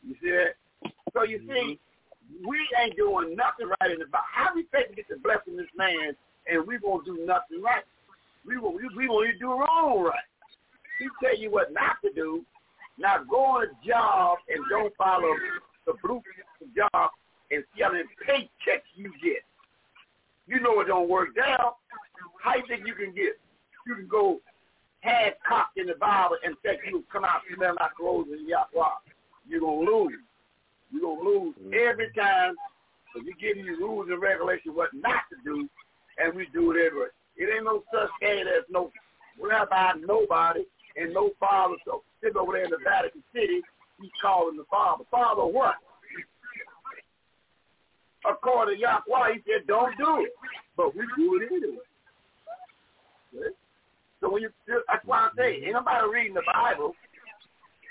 [0.06, 0.90] You see that?
[1.12, 2.48] So you see, mm-hmm.
[2.48, 4.26] we ain't doing nothing right in the Bible.
[4.32, 6.16] How we think to get the blessing this man
[6.46, 7.84] and we won't do nothing right?
[8.46, 10.28] We will we, we won't even do wrong right.
[10.98, 12.44] He tell you what not to do.
[12.98, 15.34] Now go on a job and don't follow
[15.86, 17.10] the blueprint of the job
[17.50, 19.42] and see how many paychecks you get.
[20.46, 21.72] You know it don't work down.
[22.40, 23.38] How you think you can get?
[23.86, 24.40] You can go
[25.04, 28.88] half cocked in the Bible and think you come out smelling like roses Yahweh.
[29.46, 30.18] You're gonna lose.
[30.90, 31.74] You're gonna lose mm-hmm.
[31.74, 32.54] every time.
[33.12, 35.68] So you give you rules and regulations what not to do,
[36.18, 37.12] and we do it everywhere.
[37.36, 38.90] It ain't no such thing as no
[39.40, 40.64] rabbi, nobody,
[40.96, 41.76] and no father.
[41.84, 43.60] So sitting over there in the Vatican City,
[44.00, 45.04] he's calling the father.
[45.10, 45.76] Father what?
[48.28, 50.32] According to Yahweh, he said, don't do it.
[50.76, 53.50] But we do it anyway.
[54.24, 56.96] So when you, that's why I say, ain't nobody reading the Bible,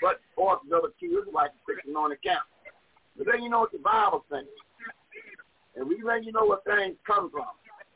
[0.02, 2.42] but or the other two Israelites sitting on the count.
[3.16, 4.42] But then you know what the Bible says.
[5.76, 7.46] And we let you know what things come from.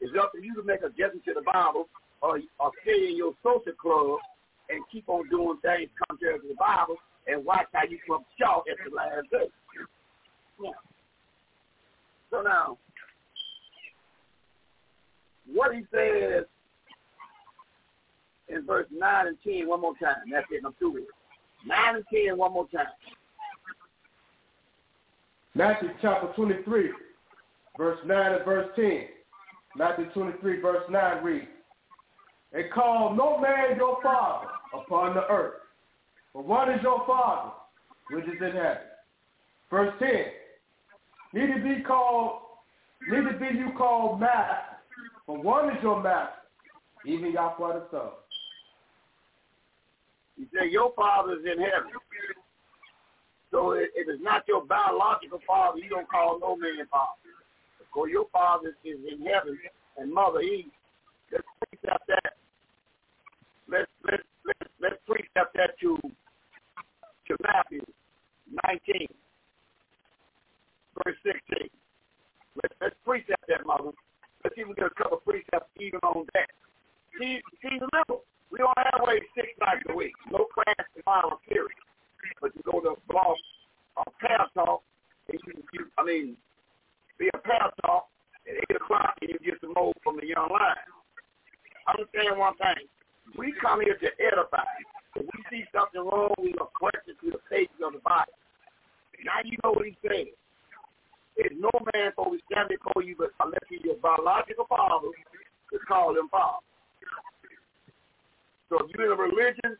[0.01, 1.89] It's up to you to make a adjustment to the Bible
[2.23, 4.23] or, or stay in your social club
[4.71, 6.95] and keep on doing things contrary to the Bible
[7.27, 9.51] and watch how you come short at the last day.
[10.63, 10.79] Yeah.
[12.31, 12.79] So now,
[15.51, 16.47] what he says
[18.49, 20.17] in verse 9 and 10 one more time.
[20.31, 20.63] That's it.
[20.65, 21.09] I'm through with it.
[21.67, 22.87] 9 and 10 one more time.
[25.55, 26.91] Matthew chapter 23,
[27.77, 29.07] verse 9 and verse 10.
[29.77, 31.47] Matthew 23, verse 9 reads,
[32.53, 35.55] And call no man your father upon the earth,
[36.33, 37.51] for one is your father,
[38.11, 38.79] which is in heaven.
[39.71, 40.11] Verse 10,
[41.35, 42.41] Neither be called,
[43.09, 44.77] neither be you called master,
[45.27, 46.35] for one is your master,
[47.05, 48.11] even Yahweh the Son.
[50.39, 51.91] He said, your father is in heaven.
[53.51, 57.19] So if it's not your biological father, you don't call no man father.
[57.79, 59.59] because your father is in heaven
[59.97, 60.71] and mother Eve.
[61.33, 62.33] Let's precept that.
[63.69, 65.99] Let's let's let's let's precept that to
[67.27, 67.85] to Matthew
[68.65, 69.09] 19,
[71.05, 71.69] verse 16.
[72.63, 73.91] Let's let's precept that, mother.
[74.45, 76.49] Let's even get a couple precepts even on that.
[77.19, 80.15] See, see, remember, we don't have wait six nights a week.
[80.31, 81.71] No class tomorrow, period.
[82.41, 83.37] But you go to blog,
[83.97, 84.83] uh, Pal Talk,
[85.29, 86.37] and you, you, I mean,
[87.19, 88.09] be a Pal Talk
[88.49, 90.89] at 8 o'clock and you get some more from the young line.
[91.89, 92.89] Understand one thing.
[93.37, 94.65] We come here to edify.
[95.17, 98.33] If we see something wrong, we to correct it through the pages of the Bible.
[99.25, 100.33] Now you know what he said.
[101.37, 105.79] There's no man for to stand before you but unless he's your biological father to
[105.87, 106.65] call him father.
[108.69, 109.77] So if you're in a religion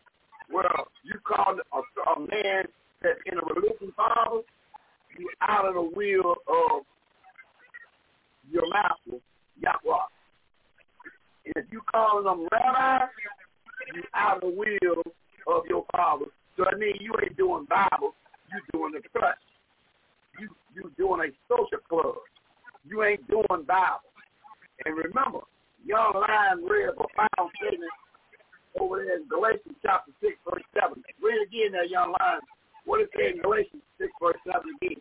[0.51, 0.71] where
[1.05, 2.65] you call a, a man
[3.03, 4.43] that's in a religion father,
[5.19, 6.83] you out of the will of
[8.51, 9.21] your master,
[9.61, 10.09] Yahweh.
[11.47, 13.07] And if you call them rabbi,
[13.95, 15.03] you out of the will
[15.47, 16.27] of your father.
[16.57, 18.15] So I mean you ain't doing Bible,
[18.53, 19.37] you doing the church.
[20.41, 22.17] You you doing a social club.
[22.89, 24.09] You ain't doing Bible.
[24.85, 25.41] And remember,
[25.85, 27.91] young lion read profound statement
[28.79, 31.03] over there in Galatians chapter 6, verse 7.
[31.23, 32.41] Read again there, young lion.
[32.85, 34.99] What is it in Galatians 6, verse 7 again?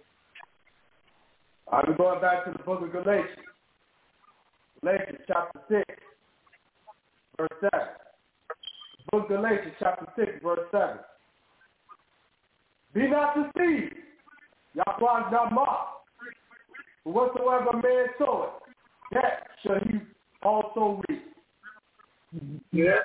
[1.71, 3.47] I'm going back to the book of Galatians.
[4.81, 5.83] Galatians chapter 6,
[7.37, 7.87] verse 7.
[9.11, 10.97] Book of Galatians chapter 6, verse 7.
[12.93, 13.95] Be not deceived.
[14.73, 16.07] Yahweh is not mocked.
[17.03, 18.49] For whatsoever man soweth,
[19.13, 19.99] that shall he
[20.43, 21.23] also reap.
[22.71, 22.99] Yeah.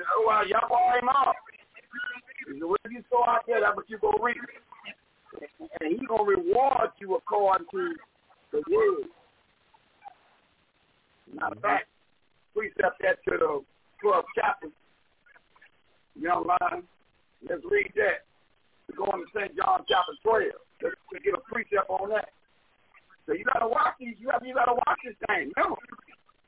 [0.00, 1.38] Oh, well, Yahweh ain't mocked.
[2.46, 4.36] He said, what you sow out there, that's what you going to reap.
[5.80, 7.94] And he's going to reward you according to
[8.52, 9.08] the word.
[11.32, 11.60] Matter of mm-hmm.
[11.62, 11.88] fact,
[12.54, 13.52] precept that to the
[14.04, 14.68] 12th chapter.
[16.14, 16.58] Young line.
[16.62, 16.80] Uh,
[17.48, 18.22] let's read that.
[18.86, 19.56] We're going to St.
[19.56, 20.42] John chapter 12.
[20.82, 22.28] Let's get a precept on that.
[23.26, 24.14] So you gotta watch these.
[24.20, 25.50] You gotta, you gotta watch this thing.
[25.56, 25.80] Remember,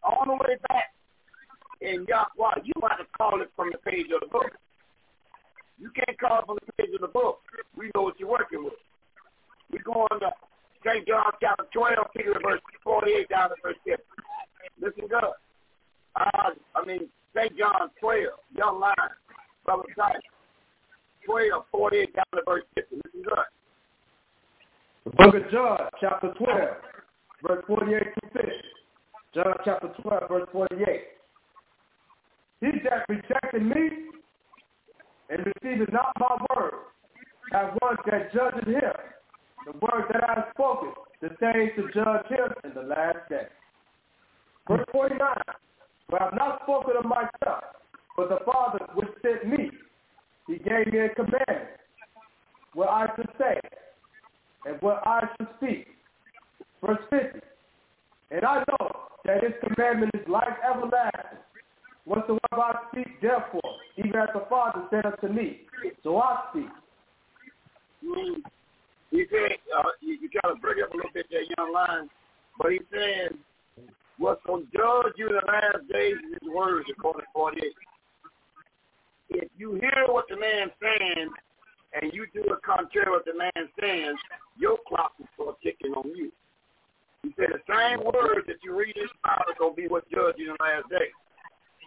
[0.05, 0.93] all the way back
[1.81, 4.51] in Yahweh, you have to call it from the page of the book.
[5.78, 7.40] You can't call it from the page of the book.
[7.77, 8.74] We know what you're working with.
[9.70, 10.31] We're going to
[10.85, 11.07] St.
[11.07, 14.03] John chapter 12, picking verse 48 down to verse 50.
[14.81, 15.24] Listen good.
[16.15, 17.59] Uh, I mean, St.
[17.59, 18.24] John 12,
[18.57, 18.94] young line,
[19.65, 20.23] brother Titus.
[21.27, 22.97] 12, 48 down to verse 50.
[23.05, 23.39] Listen good.
[25.05, 26.59] The book of John, chapter 12,
[27.47, 28.51] verse 48 to 50.
[29.35, 31.01] John chapter 12, verse 48.
[32.61, 33.91] He that rejected me
[35.28, 36.73] and received not my word,
[37.53, 38.93] have one that judges him.
[39.66, 43.47] The word that I have spoken, the same to judge him in the last day.
[44.69, 45.19] Verse 49.
[46.09, 47.65] For I have not spoken of myself,
[48.16, 49.70] but the Father which sent me.
[50.47, 51.70] He gave me a commandment,
[52.74, 53.59] what I should say,
[54.65, 55.89] and what I should speak.
[56.85, 57.41] Verse 50.
[58.31, 58.91] And I know
[59.24, 61.39] that his commandment is life everlasting.
[62.07, 65.62] Whatsoever I speak, therefore, even as the Father said unto me,
[66.05, 66.69] so I speak.
[69.11, 72.09] He said, uh, you, you try to bring up a little bit that young line,
[72.59, 73.37] but he said,
[74.19, 77.65] what's going to judge you in the last days is his words, according to 48.
[79.31, 81.31] If you hear what the man's saying
[82.01, 84.15] and you do it contrary to what the man says,
[84.57, 86.31] your clock will start ticking on you.
[87.23, 89.89] He said the same words that you read in the Bible are going to be
[89.89, 91.11] what judge you in the last day.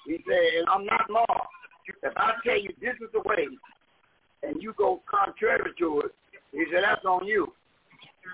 [0.09, 1.37] He said, and I'm not law.
[1.85, 3.45] If I tell you this is the way,
[4.41, 6.11] and you go contrary to it,
[6.51, 7.53] he said, that's on you.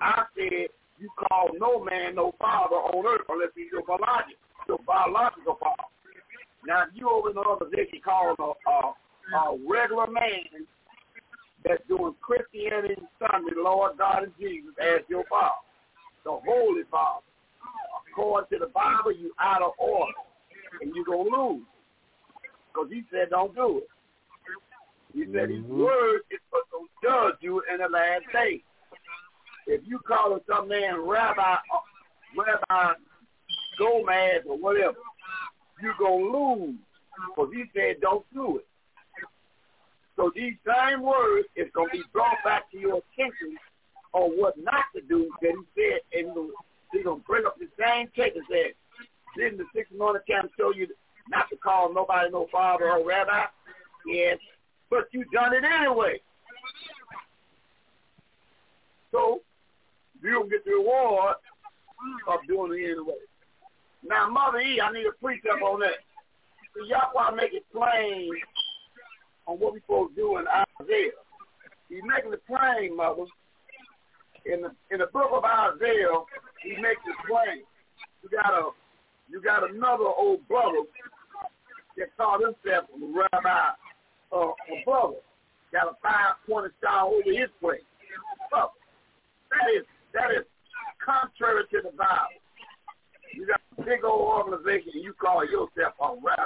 [0.01, 4.39] I said, you call no man no father on earth unless he's your biological,
[4.69, 5.91] your biological father.
[6.65, 10.63] Now, if you over in the other position call a, a, a regular man
[11.65, 15.59] that's doing Christianity Sunday, Lord God and Jesus as your father,
[16.23, 17.25] the Holy Father.
[18.11, 20.13] According to the Bible, you out of order,
[20.81, 21.63] and you're going to lose.
[22.73, 23.87] Because he said don't do it.
[25.13, 28.61] He said his word is supposed to judge you in the last day.
[29.67, 31.57] If you call some man Rabbi, uh,
[32.37, 32.93] Rabbi
[33.79, 34.97] Gomez or whatever,
[35.81, 36.75] you're going to lose.
[37.29, 38.65] Because he said don't do it.
[40.17, 43.57] So these same words is going to be brought back to your attention
[44.13, 46.19] on what not to do that he said.
[46.19, 46.51] And
[46.91, 48.73] he's going to bring up the same text and say,
[49.37, 50.87] didn't the six anointed camp show you
[51.29, 53.45] not to call nobody no father or rabbi?
[54.05, 54.37] Yes,
[54.89, 56.19] but you done it anyway.
[59.11, 59.41] So
[60.21, 61.35] you don't get the reward
[62.27, 63.15] of doing it anyway.
[64.07, 66.03] Now, Mother E, I need a precept on that.
[67.13, 68.29] Want to make it plain
[69.47, 71.11] on what we supposed to do in Isaiah.
[71.89, 73.25] He's making it plain, Mother.
[74.45, 76.21] In the in the book of Isaiah,
[76.61, 77.63] he makes it plain.
[78.21, 78.69] You got a
[79.29, 80.83] you got another old brother
[81.97, 83.69] that called himself a Rabbi
[84.31, 85.15] uh, a brother.
[85.71, 87.81] Got a five pointed star over his place.
[88.51, 90.45] That is that is
[91.03, 92.39] contrary to the Bible.
[93.33, 96.43] You got a big old organization and you call yourself a rabbi.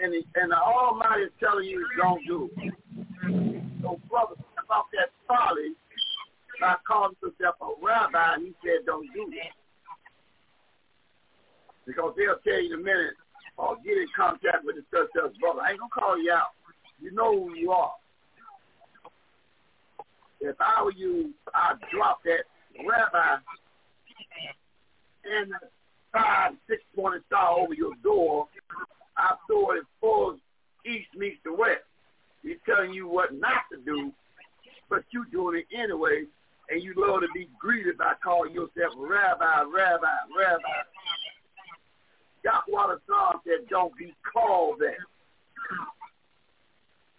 [0.00, 2.74] And the, and the Almighty is telling you don't do it.
[3.82, 4.34] So brother,
[4.64, 5.74] about that folly
[6.60, 9.52] by calling himself a rabbi, and he said don't do it.
[11.90, 13.18] Because they'll tell you in a minute,
[13.56, 15.10] or get in contact with the church
[15.40, 15.60] brother.
[15.60, 16.54] I ain't gonna call you out.
[17.02, 17.94] You know who you are.
[20.40, 22.44] If I were you, I'd drop that
[22.78, 23.42] rabbi
[25.24, 25.52] and
[26.12, 28.48] five, six pointed star over your door.
[29.16, 30.38] I throw it full
[30.86, 31.84] east meets the west.
[32.42, 34.12] He's telling you what not to do,
[34.88, 36.24] but you doing it anyway,
[36.70, 40.08] and you love to be greeted by calling yourself rabbi, rabbi,
[40.38, 40.62] rabbi.
[42.44, 44.96] Yahweh the Son said, don't be called that.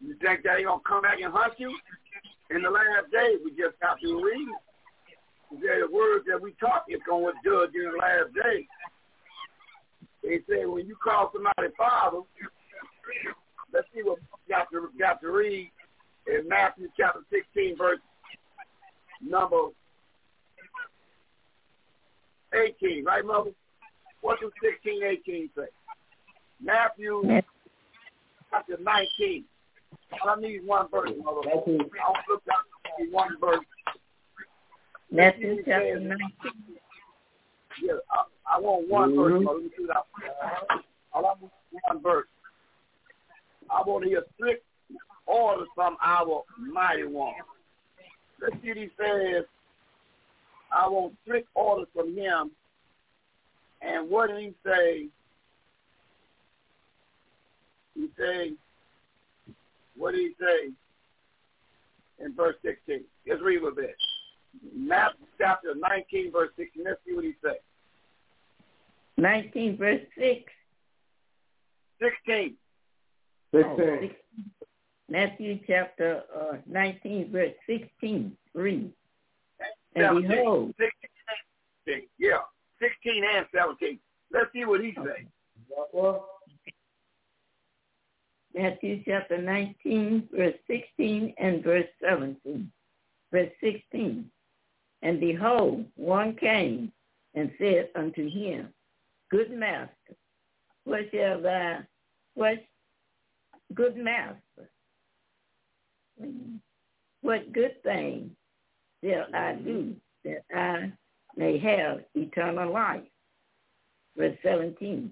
[0.01, 1.75] You think that ain't going to come back and hunt you?
[2.49, 4.49] In the last days, we just got to read.
[5.51, 8.65] The words that we talk is going to judge in the last days.
[10.23, 12.19] They say when you call somebody father,
[13.73, 14.19] let's see what
[14.49, 15.71] got to, got to read
[16.27, 17.99] in Matthew chapter 16, verse
[19.21, 19.69] number
[22.53, 23.03] 18.
[23.03, 23.51] Right, Mother?
[24.21, 25.63] What does 16, 18 say?
[26.63, 27.41] Matthew
[28.51, 29.45] chapter 19.
[30.25, 31.49] I need one verse, mother.
[31.49, 33.65] I want to look at one verse.
[35.11, 36.17] Matthew chapter 19.
[37.83, 39.21] Yeah, I, I want one mm-hmm.
[39.21, 39.43] verse.
[39.43, 39.57] Mother.
[39.57, 40.81] Let me see that.
[41.15, 42.27] I want one verse.
[43.69, 44.63] I want to hear strict
[45.25, 47.33] orders from our mighty one.
[48.41, 49.45] Let's see what he says.
[50.71, 52.51] I want strict orders from him
[53.81, 55.07] and what did he say?
[57.95, 58.51] He say,
[59.97, 60.71] what did he say
[62.25, 63.03] in verse 16?
[63.27, 63.95] Let's read a bit.
[64.75, 66.83] Matthew chapter 19, verse 16.
[66.83, 67.55] Let's see what he say.
[69.17, 70.51] 19, verse 6.
[72.01, 72.55] 16.
[73.53, 74.11] 16.
[75.09, 78.35] Matthew chapter uh, 19, verse 16.
[78.53, 78.91] Read.
[79.95, 80.73] And behold.
[81.85, 82.37] 16, yeah.
[82.81, 83.99] 16 and 17.
[84.33, 85.25] Let's see what he says.
[88.53, 92.71] Matthew chapter 19, verse 16 and verse 17.
[93.31, 94.29] Verse 16.
[95.03, 96.91] And behold, one came
[97.33, 98.69] and said unto him,
[99.29, 100.15] Good master,
[100.83, 101.79] what shall thou,
[102.33, 102.57] what,
[103.73, 104.69] good master,
[107.21, 108.31] what good thing
[109.03, 109.95] shall I do
[110.25, 110.91] that I
[111.35, 113.01] may have eternal life.
[114.17, 115.11] Verse 17.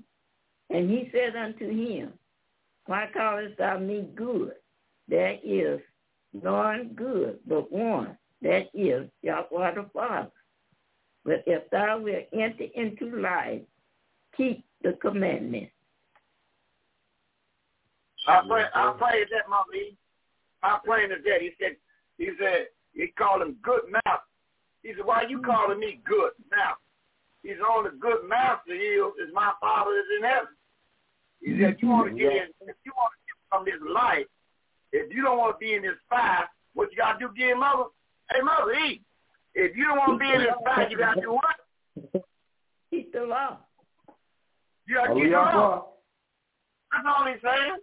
[0.70, 2.14] And he said unto him,
[2.86, 4.54] Why callest thou me good?
[5.08, 5.80] There is
[6.34, 10.30] none good but one, that is Yahweh the Father.
[11.26, 13.62] But if thou wilt enter into life,
[14.38, 15.72] keep the commandments.
[18.28, 19.96] I pray, I pray that, mommy.
[20.62, 21.42] I pray that.
[21.42, 21.78] He said,
[22.18, 24.22] he said, he called him good mouth
[24.84, 26.76] he said, why you calling me good now?
[27.44, 30.54] He's on the good master is, is my father is in heaven.
[31.42, 32.20] He said, you want to mm-hmm.
[32.20, 34.28] get in, if you want to get from this life,
[34.92, 37.58] if you don't want to be in this fire, what you got to do, give
[37.58, 37.86] mother?
[38.32, 39.02] Hey, mother, eat.
[39.56, 42.24] If you don't want to be in this fire, you got to do what?
[42.90, 43.58] Keep the law.
[44.88, 45.86] You got to keep oh, the law.
[46.92, 47.78] That's all he's saying.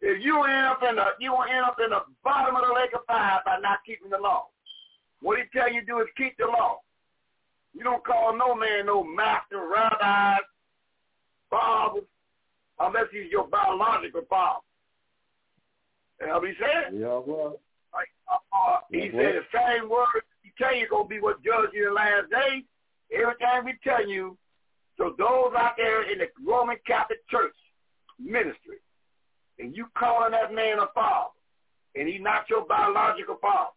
[0.00, 2.74] If you end up in the, you will end up in the bottom of the
[2.74, 4.46] lake of fire by not keeping the law.
[5.20, 6.80] What he tell you to do is keep the law.
[7.74, 10.36] You don't call no man no master, rabbi,
[11.50, 12.00] father,
[12.80, 14.60] unless he's your biological father.
[16.20, 16.94] You know what he said?
[16.94, 17.60] Yeah, well.
[17.92, 21.20] Like, uh, uh, he yeah, said the same word he tell you going to be
[21.20, 22.64] what judge you in the last days.
[23.12, 24.36] Everything we tell you,
[24.98, 27.54] so those out there in the Roman Catholic Church
[28.18, 28.78] ministry,
[29.58, 31.30] and you calling that man a father,
[31.94, 33.70] and he's not your biological father,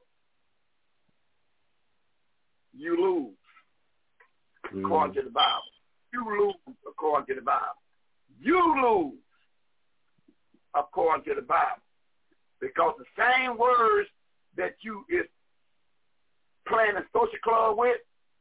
[2.75, 3.35] you lose
[4.73, 4.85] mm.
[4.85, 5.61] according to the Bible.
[6.13, 7.81] You lose according to the Bible.
[8.39, 9.19] You lose
[10.75, 11.81] according to the Bible.
[12.59, 14.09] Because the same words
[14.57, 15.25] that you is
[16.67, 17.97] playing a social club with,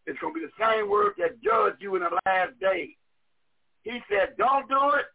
[0.06, 2.96] It's going to be the same word that judge you in the last day.
[3.82, 5.06] He said, don't do it,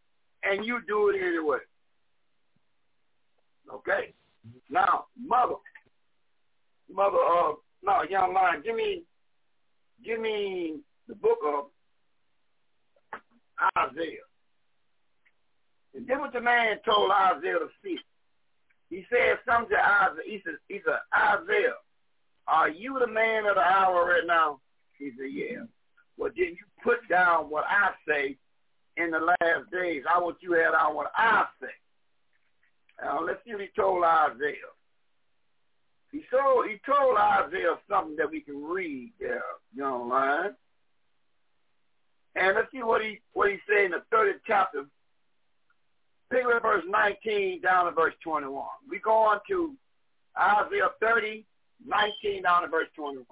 [0.44, 1.60] and you do it anyway.
[3.72, 4.14] Okay.
[4.70, 5.56] Now, mother,
[6.92, 7.54] mother, uh,
[7.84, 9.04] no, young lion, give me,
[10.04, 11.66] give me the book of
[13.78, 14.26] Isaiah.
[15.96, 17.98] And then what the man told Isaiah to see.
[18.90, 20.26] He said something to Isaiah.
[20.26, 21.76] He said, he said, Isaiah,
[22.48, 24.60] are you the man of the hour right now?
[24.98, 25.64] He said, yeah.
[26.18, 28.38] Well, then you put down what I say
[28.98, 30.04] in the last days.
[30.14, 31.68] I want you to add on what I say.
[33.02, 34.75] Now, let's see what he told Isaiah.
[36.16, 39.44] He told, he told Isaiah something that we can read there,
[39.76, 40.56] young lion.
[42.38, 44.86] And let's see what he what he said in the 30th chapter.
[46.32, 48.64] Pick up verse 19 down to verse 21.
[48.90, 49.74] We go on to
[50.40, 51.46] Isaiah 30,
[51.86, 53.26] 19 down to verse 21.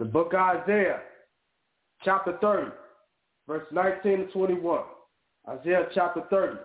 [0.00, 1.02] The book Isaiah,
[2.04, 2.72] chapter 30,
[3.46, 4.80] verse 19 to 21.
[5.48, 6.56] Isaiah chapter 30,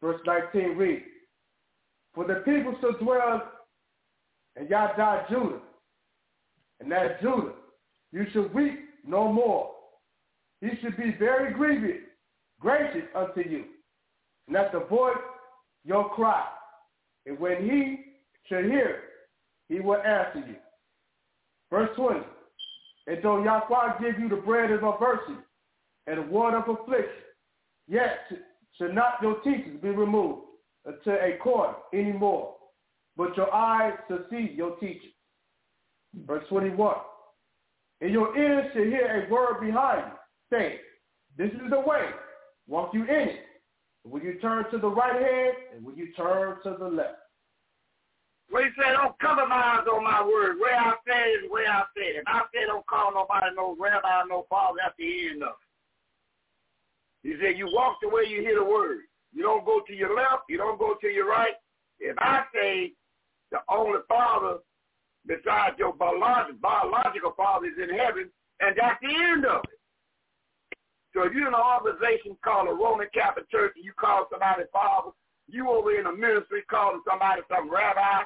[0.00, 1.04] verse 19 reads,
[2.14, 3.42] For the people shall dwell
[4.60, 5.60] in Yada Judah,
[6.80, 7.52] and that Judah
[8.12, 9.70] you shall weep no more.
[10.60, 12.02] He should be very grievous,
[12.60, 13.64] gracious unto you,
[14.46, 15.16] and at the voice
[15.84, 16.44] your cry.
[17.26, 18.04] And when he
[18.48, 19.00] shall hear
[19.68, 20.56] he will answer you.
[21.70, 22.20] Verse 20.
[23.06, 25.40] And though Yahweh give you the bread of adversity
[26.06, 27.08] and the water of affliction,
[27.88, 28.18] yet
[28.76, 30.42] shall not your teachers be removed
[30.84, 32.54] until a quarter anymore,
[33.16, 35.12] but your eyes to see your teachers.
[36.26, 36.96] Verse 21.
[38.00, 40.78] And your ears shall hear a word behind you, saying,
[41.38, 42.08] This is the way,
[42.66, 43.44] walk you in it.
[44.04, 47.18] When you turn to the right hand, and when you turn to the left.
[48.50, 50.58] Well, he said, oh, don't compromise on my word.
[50.60, 52.24] Where I said is where I said it.
[52.26, 55.54] I said don't call nobody no rabbi, no father at the end of
[57.24, 57.28] it.
[57.28, 59.02] He said, you walk the way you hear the word.
[59.32, 60.44] You don't go to your left.
[60.48, 61.54] You don't go to your right.
[62.00, 62.92] If I say
[63.50, 64.58] the only father
[65.26, 68.30] besides your biological, biological father is in heaven,
[68.60, 69.78] and that's the end of it.
[71.14, 74.64] So if you're in an organization called a Roman Catholic Church and you call somebody
[74.72, 75.10] father,
[75.46, 78.24] you over in a ministry calling somebody some rabbi,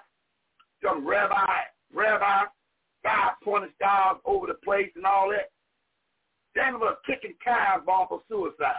[0.83, 2.45] some rabbi, rabbi,
[3.03, 5.51] five pointed stars over the place and all that.
[6.55, 8.75] Then we're kicking tires bomb for suicide.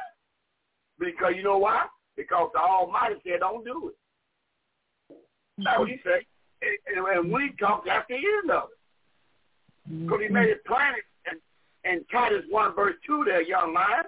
[0.97, 1.85] Because you know why?
[2.17, 5.15] Because the Almighty said don't do it.
[5.63, 6.09] That's what he mm-hmm.
[6.09, 7.17] said.
[7.17, 10.05] And, we talked at the end of it.
[10.05, 10.73] Because he made it mm-hmm.
[10.73, 10.93] plain
[11.29, 11.39] and,
[11.85, 14.03] and Titus 1 verse 2 there, young man.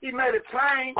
[0.00, 0.94] He made it plain.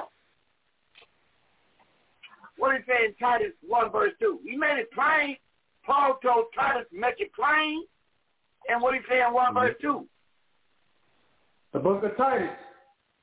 [2.56, 4.40] What did he say in Titus 1 verse 2?
[4.44, 5.36] He made it plain.
[5.84, 7.84] Paul told Titus to make it plain.
[8.68, 9.98] And what did he say in 1 verse mm-hmm.
[9.98, 10.06] 2?
[11.72, 12.50] The book of Titus,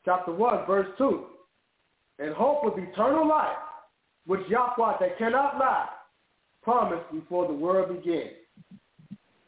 [0.05, 1.25] chapter 1, verse 2.
[2.19, 3.57] And hope of eternal life,
[4.25, 5.87] which Yahweh that cannot lie,
[6.63, 8.29] promised before the world began.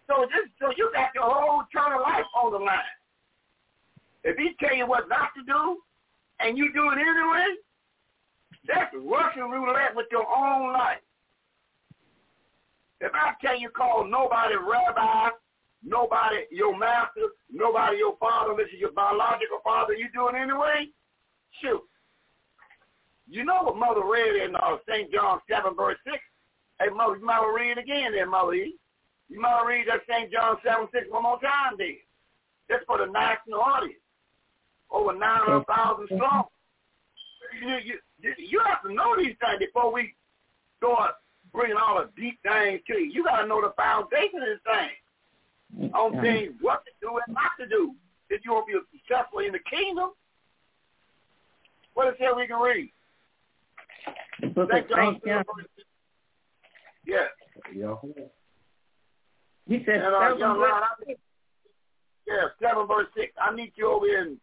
[0.07, 2.79] So this, so you got your whole eternal life on the line.
[4.23, 5.77] If he tell you what not to do,
[6.39, 7.55] and you do it anyway,
[8.67, 11.01] that's Russian roulette with your own life.
[13.01, 15.29] If I tell you call nobody rabbi,
[15.83, 20.87] nobody your master, nobody your father, this is your biological father, you do it anyway,
[21.61, 21.81] shoot.
[23.29, 25.11] You know what Mother read in uh, St.
[25.11, 26.17] John 7, verse 6?
[26.79, 28.75] Hey, Mother, you might read it again there, Mother E.
[29.29, 30.31] You might read that St.
[30.31, 32.01] John 7, 6 one more time there.
[32.67, 34.01] That's for the national audience.
[34.89, 36.45] Over 900,000 strong.
[37.61, 37.77] You,
[38.21, 40.15] you, you have to know these things before we
[40.77, 41.13] start
[41.53, 43.11] bringing all the deep things to you.
[43.11, 45.91] You got to know the foundation of this thing.
[45.93, 46.21] On yeah.
[46.21, 47.93] things, what to do and not to do.
[48.31, 50.09] If you want to be successful in the kingdom.
[51.93, 52.91] What is here we can read?
[54.41, 54.89] The book of St.
[55.25, 55.45] John.
[57.05, 57.25] Yeah.
[57.73, 57.95] Yeah.
[59.67, 61.15] You said and, uh, seven young verse man, I,
[62.27, 63.33] Yeah, seven verse six.
[63.39, 64.37] I need you over in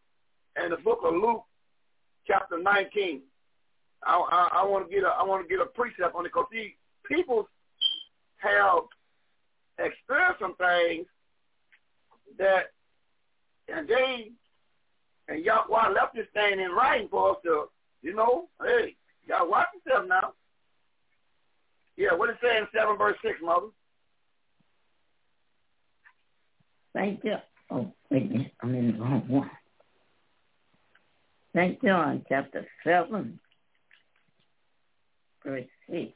[0.63, 1.45] in the book of Luke,
[2.27, 3.23] chapter nineteen.
[4.05, 6.33] I I, I want to get a I want to get a precept on it
[6.33, 6.77] because see
[7.09, 7.49] people
[8.37, 8.85] have
[9.79, 11.07] experienced some things
[12.39, 12.73] that
[13.69, 14.31] and they
[15.29, 17.65] and Yahweh left this thing in writing for us to
[18.03, 18.95] you know hey
[19.27, 20.33] y'all watch yourself now.
[21.97, 23.67] Yeah, what it say in seven verse six, mother?
[26.95, 27.37] Thank you.
[27.71, 28.53] Oh, wait a minute.
[28.63, 29.51] I'm in the wrong one.
[31.55, 31.83] St.
[31.83, 33.39] John chapter 7,
[35.45, 36.13] verse 6.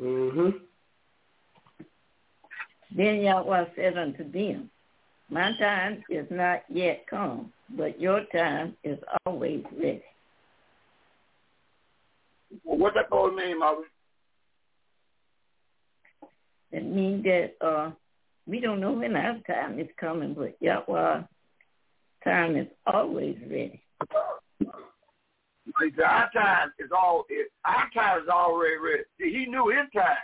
[0.00, 0.50] Mm-hmm.
[2.96, 4.70] Then Yahweh said unto them,
[5.30, 10.02] My time is not yet come, but your time is always ready.
[12.64, 13.82] Well, what that to mean, Mother?
[16.72, 17.90] It means that uh,
[18.46, 21.22] we don't know when our time is coming, but Yahweh
[22.24, 23.82] time is always ready.
[26.04, 27.24] Our time is all
[27.64, 29.02] our time is already ready.
[29.18, 30.16] See, he knew his time.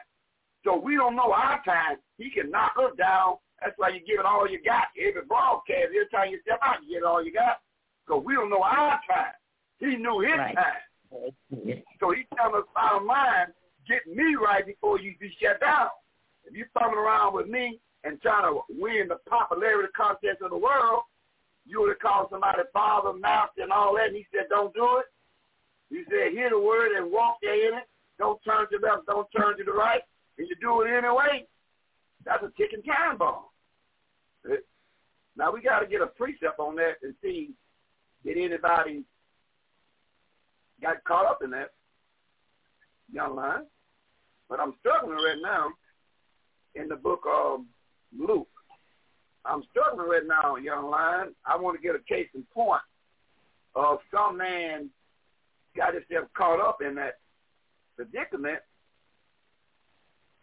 [0.64, 1.96] So we don't know our time.
[2.18, 3.36] He can knock us down.
[3.62, 4.88] That's why you give it all you got.
[5.00, 7.60] Every broadcast, every time you step out, you get all you got.
[8.04, 9.32] Because we don't know our time.
[9.78, 10.54] He knew his Right.
[10.54, 10.82] time.
[11.10, 13.52] So he telling us of mind,
[13.88, 15.88] get me right before you be shut down.
[16.44, 20.56] If you thumbing around with me and trying to win the popularity contest of the
[20.56, 21.02] world,
[21.66, 24.08] you would have called somebody father, master, and all that.
[24.08, 25.06] And he said, don't do it.
[25.90, 27.84] He said, hear the word and walk there in it.
[28.18, 30.02] Don't turn to the left, don't turn to the right.
[30.38, 31.46] And you do it anyway.
[32.24, 33.44] That's a ticking time bomb.
[35.36, 37.50] Now we got to get a precept on that and see
[38.24, 39.04] did anybody
[40.82, 41.70] got caught up in that
[43.12, 43.64] young line.
[44.48, 45.68] But I'm struggling right now
[46.74, 47.60] in the book of
[48.16, 48.48] Luke.
[49.44, 51.28] I'm struggling right now, young line.
[51.44, 52.82] I want to get a case in point
[53.74, 54.90] of some man
[55.76, 57.18] got himself caught up in that
[57.96, 58.58] predicament,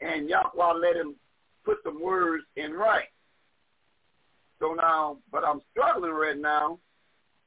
[0.01, 1.15] and Yahweh let him
[1.65, 3.07] put some words in right.
[4.59, 6.79] So now, but I'm struggling right now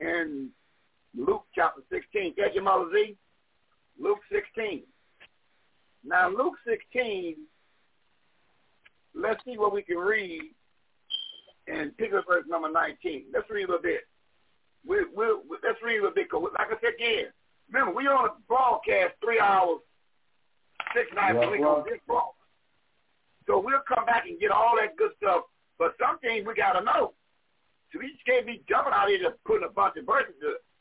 [0.01, 0.51] in
[1.17, 2.35] Luke chapter 16.
[2.35, 3.17] Catch your mother Z?
[3.99, 4.83] Luke 16.
[6.05, 7.37] Now, Luke 16,
[9.15, 10.43] let's see what we can read
[11.67, 13.25] and pick up verse number 19.
[13.33, 14.03] Let's read a little bit.
[14.87, 15.27] We, we,
[15.65, 16.31] let's read a little bit.
[16.31, 17.33] 'cause like I said again,
[17.73, 19.81] remember, we on a broadcast three hours,
[20.95, 22.35] six nights a week on this broadcast.
[23.49, 25.45] So we'll come back and get all that good stuff.
[25.79, 27.15] But some things we got to know.
[27.93, 30.35] So we just can't be jumping out here just putting a bunch of verses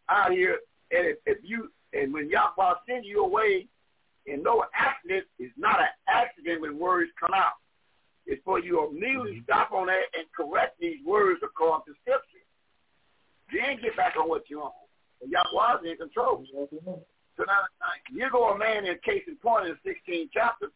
[0.10, 0.60] out here.
[0.91, 3.68] And if, if you and when Yahweh sends you away,
[4.27, 7.61] and no accident is not an accident when words come out.
[8.26, 9.44] It's for you to immediately mm-hmm.
[9.44, 12.41] stop on that and correct these words according to Scripture.
[13.53, 14.72] Then get back on what you're on.
[15.22, 16.44] And Yahweh's in control.
[17.38, 17.61] So now,
[18.11, 20.72] you go a man in case in point in the 16th chapter,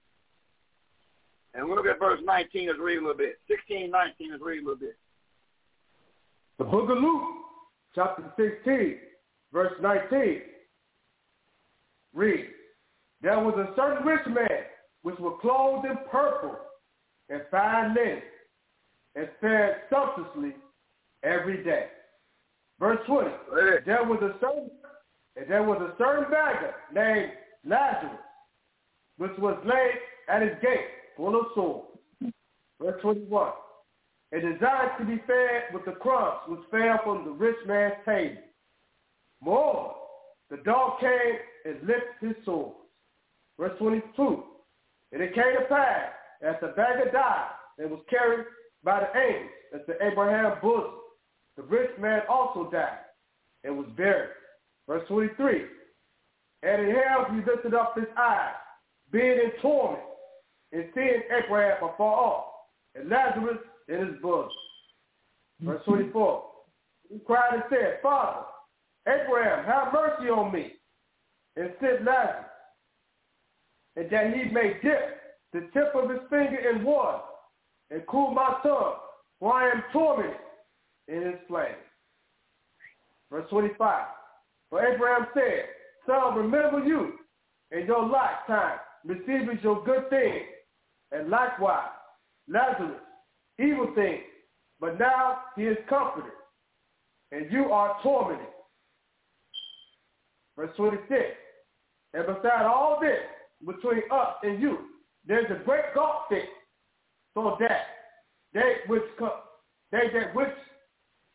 [1.54, 2.68] and we're look at verse 19.
[2.68, 3.40] Let's read a little bit.
[3.48, 4.96] 16, 19, let's read a little bit.
[6.60, 7.24] The book of Luke,
[7.96, 8.98] chapter 16,
[9.54, 10.42] verse 19.
[12.14, 12.48] Read.
[13.22, 14.64] There was a certain rich man
[15.02, 16.56] which was clothed in purple
[17.30, 18.22] and fine linen
[19.16, 20.56] and fared sumptuously
[21.24, 21.88] every day.
[22.80, 23.30] Verse 20.
[23.86, 24.70] There was a certain
[25.36, 27.32] and there was a certain beggar named
[27.66, 28.20] Lazarus,
[29.18, 31.86] which was laid at his gate, full of sores.
[32.82, 33.52] Verse 21.
[34.32, 38.42] And desired to be fed with the crumbs which fell from the rich man's table.
[39.42, 39.94] Moreover,
[40.50, 41.36] the dog came
[41.66, 42.76] and licked his sores.
[43.60, 44.44] Verse 22.
[45.12, 46.12] And it came to pass,
[46.42, 48.46] as the beggar died and was carried
[48.84, 50.94] by the angels into Abraham's bosom,
[51.58, 53.00] the rich man also died
[53.64, 54.30] and was buried.
[54.88, 55.66] Verse 23.
[56.64, 58.54] And in hell he lifted up his eyes,
[59.12, 60.04] being in torment,
[60.72, 62.46] and seeing Abraham afar off,
[62.96, 63.58] and Lazarus
[63.88, 64.50] in his bosom.
[65.62, 66.44] Verse 24.
[67.12, 68.46] He cried and said, Father,
[69.08, 70.74] Abraham, have mercy on me,
[71.56, 72.46] and send Lazarus,
[73.96, 75.18] and that he may dip
[75.54, 77.20] the tip of his finger in water,
[77.92, 78.96] and cool my tongue,
[79.40, 80.36] for I am tormented
[81.08, 81.76] in his flame.
[83.32, 84.06] Verse 25.
[84.70, 85.66] For Abraham said,
[86.06, 87.14] Son, remember you
[87.72, 90.46] in your lifetime receiving your good things,
[91.12, 91.90] and likewise
[92.48, 93.00] Lazarus
[93.60, 94.24] evil things.
[94.80, 96.32] But now he is comforted,
[97.32, 98.48] and you are tormented.
[100.60, 101.24] Verse 26.
[102.14, 103.20] And beside all this,
[103.66, 104.80] between us and you,
[105.26, 106.50] there's a great gulf fixed,
[107.34, 107.84] so that
[108.54, 109.32] they which come,
[109.94, 110.50] they that which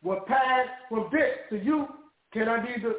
[0.03, 1.87] will pass from this to you
[2.33, 2.93] cannot either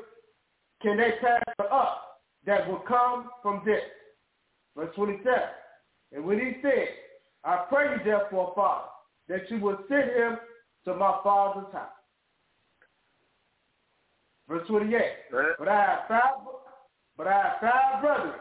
[0.82, 1.98] can they pass to us
[2.44, 3.82] that will come from this.
[4.77, 5.32] Verse 27.
[6.12, 6.89] And when he said,
[7.44, 8.89] I pray you therefore, Father,
[9.28, 10.39] that you will send him
[10.86, 11.95] to my father's house.
[14.48, 15.01] Verse 28.
[15.59, 16.35] But I have five,
[17.16, 18.40] but I have five brothers,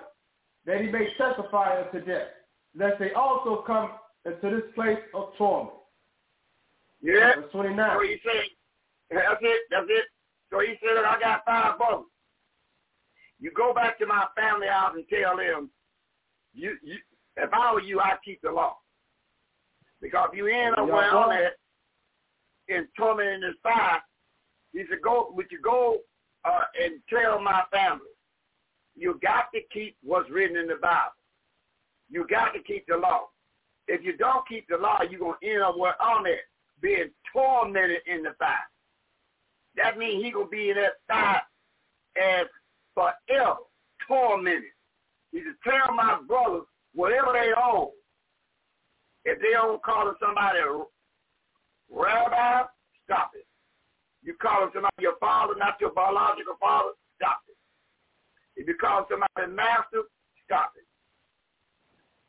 [0.66, 2.28] that he may testify unto them,
[2.78, 3.92] lest they also come
[4.26, 5.76] into this place of torment.
[7.02, 7.36] Yeah.
[7.36, 7.98] Verse 29.
[7.98, 8.44] So he said,
[9.12, 10.06] that's it, that's it.
[10.52, 12.06] So he said, I got five brothers.
[13.40, 15.70] You go back to my family house and tell them,
[16.54, 16.96] you, you,
[17.38, 18.78] if I were you, I'd keep the law.
[20.02, 21.54] Because if you end up where I'm at
[22.68, 24.02] in torment in this fire,
[24.76, 26.00] he said, go, would you go
[26.44, 28.06] uh, and tell my family,
[28.96, 31.14] you got to keep what's written in the Bible.
[32.10, 33.28] You got to keep the law.
[33.88, 36.40] If you don't keep the law, you're going to end up where I'm at,
[36.82, 38.56] being tormented in the fire.
[39.78, 41.42] That means he going to be in that fire
[42.22, 42.48] as
[42.94, 43.58] forever,
[44.08, 44.64] tormented.
[45.32, 47.90] He said, tell my brothers whatever they own.
[49.26, 50.60] If they don't call somebody
[51.90, 52.64] rabbi,
[53.06, 53.45] stop it.
[54.26, 57.56] You call him somebody your father, not your biological father, stop it.
[58.60, 60.02] If you call him somebody master,
[60.46, 60.86] stop it.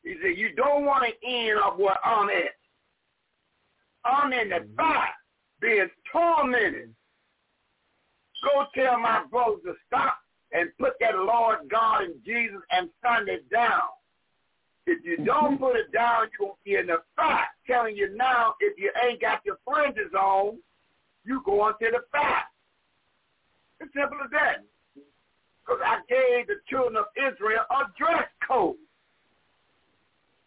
[0.06, 2.54] He said, you don't want to end up where I'm at.
[4.04, 4.76] I'm in the mm-hmm.
[4.76, 5.08] fire,
[5.60, 6.94] being tormented.
[8.44, 10.18] Go tell my brothers to stop
[10.52, 13.82] and put that Lord God and Jesus and Son it down.
[14.86, 15.64] If you don't mm-hmm.
[15.64, 17.48] put it down, you're going to be in the fire.
[17.66, 20.58] Telling you now, if you ain't got your fringes on,
[21.26, 22.44] you go into the fire.
[23.80, 24.64] It's simple as that.
[25.60, 28.76] Because I gave the children of Israel a dress code.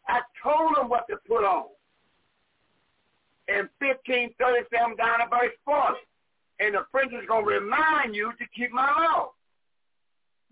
[0.07, 1.65] I told them what to put on.
[3.47, 5.95] In 1537 down to verse 40.
[6.61, 9.31] And the prince is going to remind you to keep my law.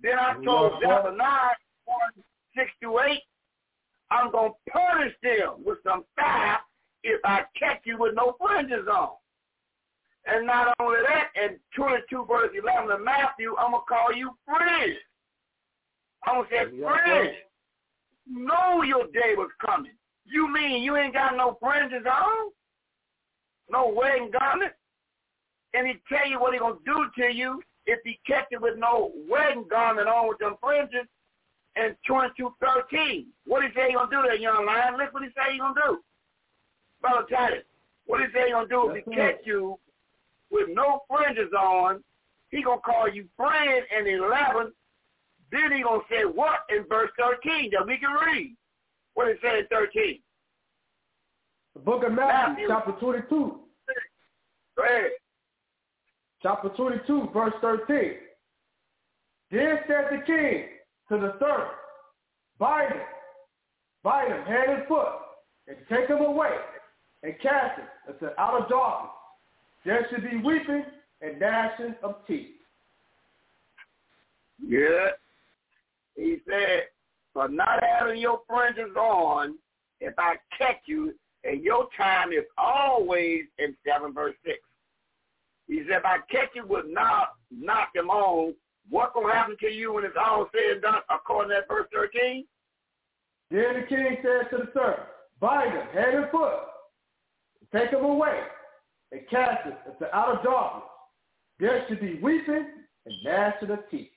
[0.02, 1.56] Then I told Zephaniah
[1.86, 1.98] 1,
[2.56, 3.20] 6 to 8,
[4.12, 6.60] I'm going to punish them with some fire
[7.04, 9.10] if I catch you with no fringes on.
[10.28, 14.32] And not only that, in 22 verse 11 of Matthew, I'm going to call you
[14.46, 14.98] fringe.
[16.28, 17.36] I'm going to say fringe.
[18.30, 19.94] Know your day was coming.
[20.26, 22.52] You mean you ain't got no fringes on?
[23.72, 24.74] No wedding garment?
[25.74, 28.60] And he tell you what he going to do to you if he catch you
[28.60, 31.08] with no wedding garment on with them fringes
[31.78, 33.28] and 2213.
[33.46, 34.98] What he say he going to do to that young lion?
[34.98, 36.00] Look what he say he going to do.
[37.00, 37.64] Brother Titus,
[38.06, 39.80] what he say he going to do if he catch you
[40.52, 42.04] with no fringes on?
[42.50, 44.72] He going to call you friend in 11.
[45.52, 48.56] Then he going to say what in verse 13 that we can read?
[49.14, 50.20] What it say in 13?
[51.74, 52.68] The book of Matthew, Matthew.
[52.68, 53.60] chapter 22.
[54.78, 55.12] Go ahead.
[56.42, 58.14] Chapter 22, verse 13.
[59.52, 60.66] Then said the king,
[61.10, 61.72] to the servant,
[62.60, 63.02] bind him,
[64.04, 65.08] bind him hand and foot,
[65.68, 66.52] and take him away,
[67.24, 69.12] and cast him into outer darkness.
[69.88, 70.84] There should be weeping
[71.22, 72.58] and gnashing of teeth.
[74.62, 75.12] Yeah.
[76.18, 76.88] He said,
[77.34, 79.56] for not having your fringes on,
[80.02, 81.14] if I catch you,
[81.46, 84.58] and your time is always in 7 verse 6.
[85.70, 88.56] He said, if I catch you with not knock them on,
[88.90, 91.88] what will happen to you when it's all said and done, according to that verse
[91.94, 92.46] 13?
[93.52, 95.08] Then the king said to the servant,
[95.40, 96.52] bind him head and foot,
[97.74, 98.42] take him away,
[99.12, 100.84] and cast him into outer darkness.
[101.60, 102.68] There should be weeping
[103.06, 104.10] and gnashing of teeth.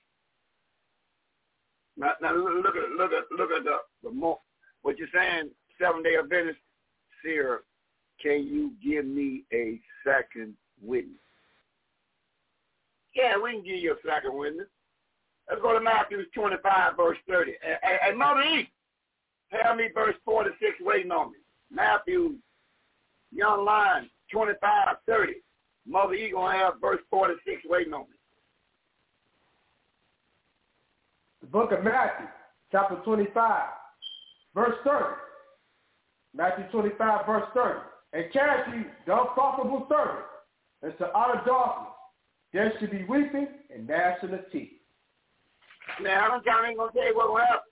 [1.97, 4.39] Now, now look at look at look at the, the more
[4.83, 5.51] what you're saying.
[5.81, 6.59] Seven day Adventist,
[7.23, 7.63] Seer,
[8.23, 11.17] can you give me a second witness?
[13.15, 14.67] Yeah, we can give you a second witness.
[15.49, 17.53] Let's go to Matthew 25, verse 30.
[17.65, 18.71] And, and Mother E,
[19.51, 21.39] tell me verse 46 waiting on me.
[21.73, 22.37] Matthew,
[23.33, 25.33] young line, 25, 30.
[25.87, 28.17] Mother E going to have verse 46 waiting on me.
[31.41, 32.27] The book of Matthew,
[32.71, 33.63] chapter 25,
[34.55, 35.05] verse 30.
[36.35, 37.79] Matthew 25, verse 30.
[38.13, 40.27] And cast ye the unprofitable servant
[40.83, 41.95] into outer darkness.
[42.53, 44.71] There should be weeping and gnashing of teeth.
[46.03, 47.71] Now, I'm John ain't going to tell you what will happen.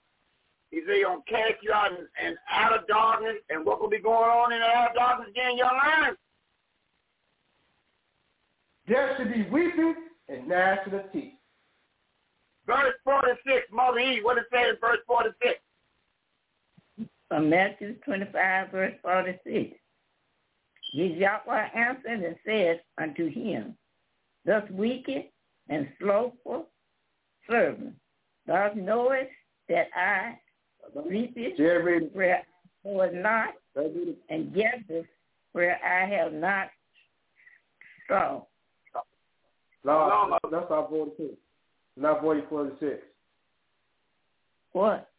[0.71, 3.89] He said he's going to cast you out in, in outer darkness, and what will
[3.89, 6.17] be going on in the outer darkness again, young lions?
[8.89, 9.95] There should be weeping
[10.27, 11.33] and gnashing of teeth.
[12.65, 15.59] Verse 46, Mother Eve, what it say in verse 46?
[17.27, 19.75] From Matthew 25, verse 46.
[20.93, 23.77] Yahweh answered and said unto him,
[24.45, 25.25] thus wicked
[25.69, 26.67] and slothful
[27.49, 27.93] servant.
[28.47, 29.29] Thou knowest
[29.67, 30.39] that I
[30.95, 31.59] reapeth
[32.13, 32.43] where I
[32.83, 35.05] was not, and gathereth
[35.51, 36.69] where I have not
[38.07, 38.41] sown.
[39.83, 41.37] No, that's not 42.
[41.97, 43.01] Not 40, 46.
[44.73, 45.09] What?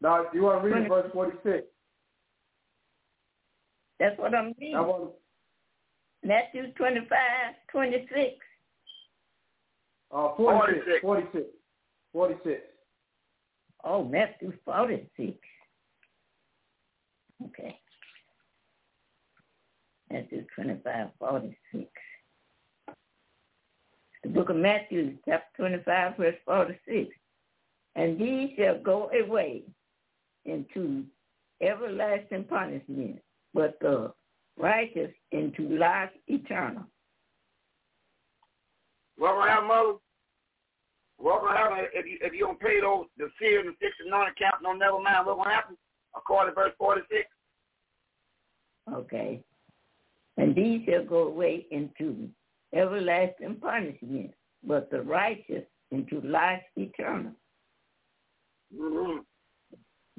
[0.00, 1.66] Now, you want to read verse 46?
[3.98, 5.08] That's what I'm reading.
[6.24, 7.08] Matthew 25,
[7.70, 8.36] 26.
[10.12, 11.44] Uh, 46, 46,
[12.12, 12.60] 46.
[13.84, 15.36] Oh, Matthew 46.
[17.46, 17.78] Okay.
[20.10, 21.86] Matthew 25, 46.
[24.22, 27.08] The book of Matthew, chapter 25, verse 46.
[27.96, 29.62] And these shall go away
[30.44, 31.04] into
[31.60, 33.20] everlasting punishment,
[33.54, 34.12] but the
[34.58, 36.84] righteous into life eternal.
[39.16, 39.92] What will happen, mother?
[41.18, 43.92] What will happen if you if you don't pay those the seer and the six
[44.00, 45.76] and nine account, no never mind what will happen?
[46.16, 47.26] According to verse forty six.
[48.90, 49.42] Okay.
[50.38, 52.30] And these shall go away into
[52.74, 54.32] everlasting punishment,
[54.64, 57.32] but the righteous into life eternal.
[58.74, 59.18] Mm-hmm.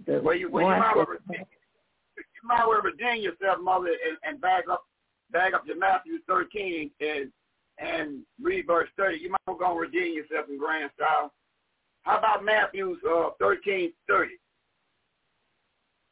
[0.06, 1.46] The well, you, well, you might well that- redeem,
[2.18, 4.84] you might well redeem yourself, mother, and, and bag up
[5.32, 7.32] back up to Matthew thirteen and
[7.78, 9.20] and read verse thirty.
[9.20, 11.32] You might go and redeem yourself in grand style.
[12.04, 14.36] How about Matthew uh, thirteen thirty?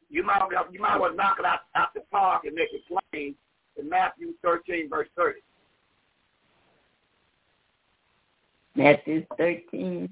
[0.08, 0.40] You might
[0.72, 3.34] you might well knock it out out the park and make it plain
[3.76, 5.40] in Matthew thirteen verse thirty.
[8.80, 10.08] Matthew 13,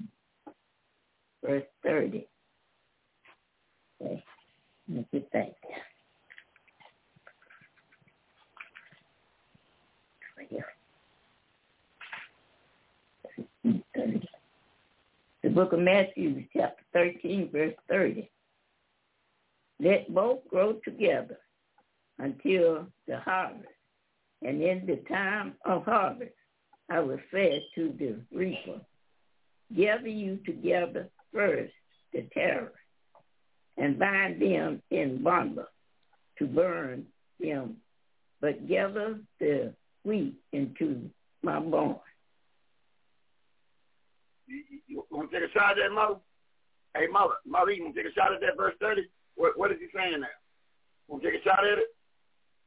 [1.42, 2.28] verse 30.
[4.02, 4.22] Okay.
[5.32, 5.54] That.
[10.36, 10.66] Right here.
[15.42, 18.30] The book of Matthew, chapter 13, verse 30.
[19.80, 21.38] Let both grow together
[22.18, 23.64] until the harvest.
[24.42, 26.32] And in the time of harvest,
[26.90, 28.80] I will say to the reaper,
[29.76, 31.72] gather you together first
[32.12, 32.72] the terror,
[33.76, 35.66] and bind them in bundles
[36.38, 37.04] to burn
[37.38, 37.76] them,
[38.40, 41.10] but gather the wheat into
[41.42, 41.96] my barn.
[44.46, 46.16] You, you want to take a shot at that, mother?
[46.96, 49.02] Hey, mother, mother, you want to take a shot at that verse 30?
[49.36, 50.30] What, what is he saying there?
[51.06, 51.88] Want to take a shot at it?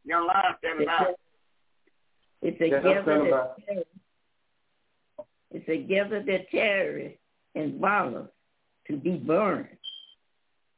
[0.06, 1.06] Young lion standing It's by.
[1.06, 3.24] a, it's a Yes, gather the
[3.66, 3.84] terror.
[5.52, 7.20] It's a gather the terrorists
[7.56, 8.30] in bundles
[8.88, 9.68] to be burned,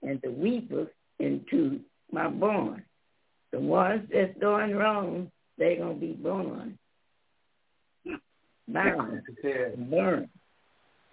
[0.01, 1.79] and the weepers into
[2.11, 2.83] my barn.
[3.51, 6.77] The ones that's doing wrong, they're gonna be born,
[8.67, 9.21] bound,
[9.89, 10.29] burned,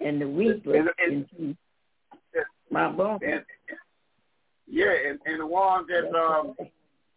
[0.01, 1.57] and the weepers And- into
[2.71, 3.21] my barn.
[3.23, 3.45] And,
[4.67, 6.55] yeah, and, and the ones that um,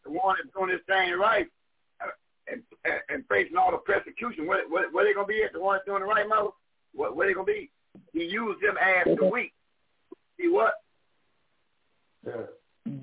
[0.03, 1.47] the one that's doing this thing right
[2.51, 2.61] and,
[3.09, 5.53] and facing all the persecution, where where, where they gonna be at?
[5.53, 6.49] The ones doing the right, mother?
[6.93, 7.69] What where they gonna be?
[8.13, 9.53] He used them as the weak.
[10.39, 10.73] See what?
[12.25, 12.33] Yeah.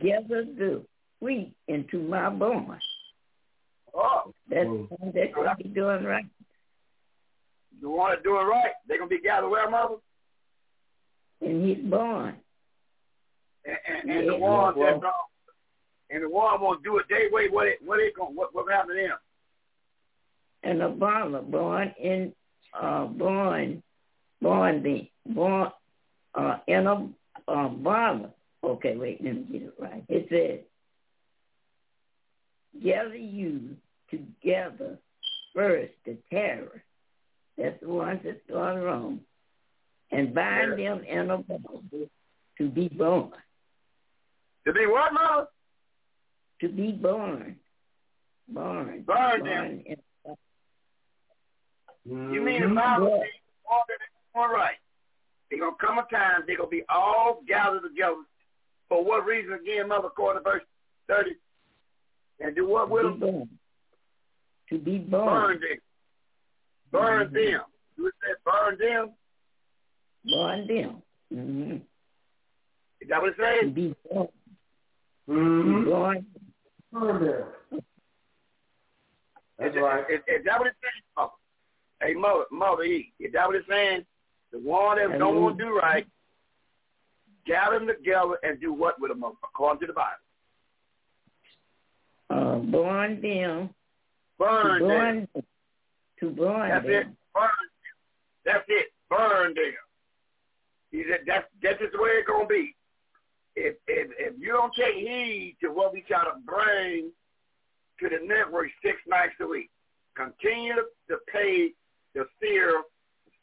[0.02, 0.84] Gather the
[1.20, 2.78] wheat into my barn.
[3.94, 4.88] Oh, That's Mm.
[4.88, 6.24] the that's gonna be doing right.
[7.80, 9.96] the one that's doing right, they gonna be gathered where, mother?
[11.40, 12.36] in his barn.
[13.64, 14.38] And, and, and the Yeah.
[14.38, 15.12] ones Well- that um,
[16.10, 17.48] and the one won't do it their way.
[17.48, 19.18] What it, what they gonna, what what happened to them?
[20.62, 22.32] And a barber born in
[22.80, 23.82] uh born
[24.40, 25.70] born the born
[26.34, 27.08] uh in a
[27.48, 28.30] uh barber.
[28.62, 30.04] Okay, wait, let me get it right.
[30.08, 30.60] It says
[32.82, 33.76] gather you
[34.10, 34.98] together
[35.54, 36.82] first the terror.
[37.56, 39.20] That's the ones that's doing wrong.
[40.12, 41.82] And bind them in a bundle
[42.58, 43.30] to be born.
[44.66, 45.46] To be what, mother?
[46.60, 47.56] To be born.
[48.48, 49.04] Born.
[49.06, 49.96] Burn born them.
[52.06, 52.74] In You mean the.
[52.74, 53.18] Bible Yeah.
[53.22, 54.76] says all that is all right.
[55.50, 58.22] There's gonna come a time they're gonna be all gathered together.
[58.88, 60.62] For what reason again, mother, according to verse
[61.08, 61.36] thirty?
[62.40, 63.48] And do what with them?
[64.70, 64.76] be.
[64.76, 65.60] To be burned.
[65.60, 65.78] Burn them.
[66.90, 67.32] Burn Mhm.
[67.32, 67.64] them.
[67.96, 69.14] You would say burn them?
[70.24, 71.02] Born them.
[71.32, 71.76] Mm-hmm.
[73.00, 74.28] Is that what it To be born.
[75.28, 75.84] To Mm-hmm.
[75.84, 76.26] be born.
[76.92, 77.56] Turn there.
[79.58, 80.10] That's is, right.
[80.10, 81.28] Is, is that what it says?
[82.02, 84.04] Hey, mother, mother, E, is that what it's saying?
[84.52, 86.06] The one that don't want to do right,
[87.46, 90.16] gather them together and do what with them, according to the Bible?
[92.30, 93.70] Uh, born them.
[94.38, 95.28] Burn to them.
[96.20, 96.92] To born That's them.
[96.92, 97.06] it.
[97.34, 98.44] Burn them.
[98.44, 98.86] That's it.
[99.10, 99.72] Burn them.
[100.90, 102.74] He said that's that's just the way it's gonna be.
[103.54, 107.10] If if if you don't take heed to what we try to bring
[108.00, 109.70] to the network six nights a week,
[110.16, 110.74] continue
[111.08, 111.72] to pay
[112.14, 112.82] the fear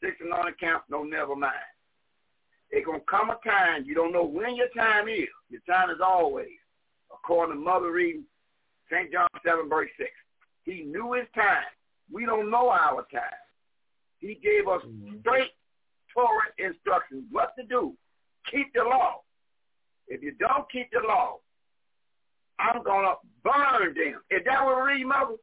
[0.02, 1.54] six and on account, no never mind.
[2.70, 5.28] It's gonna come a time you don't know when your time is.
[5.48, 6.58] Your time is always,
[7.12, 8.24] according to Mother reading
[8.90, 9.12] St.
[9.12, 10.10] John seven verse six.
[10.64, 11.64] He knew his time.
[12.12, 13.22] We don't know our time.
[14.18, 14.82] He gave us
[15.20, 15.50] straight
[16.12, 17.94] Torah instructions what to do.
[18.50, 19.22] Keep the law.
[20.08, 21.38] If you don't keep the law,
[22.58, 23.14] I'm going to
[23.44, 24.20] burned them.
[24.30, 25.36] Is that what we read, Mother?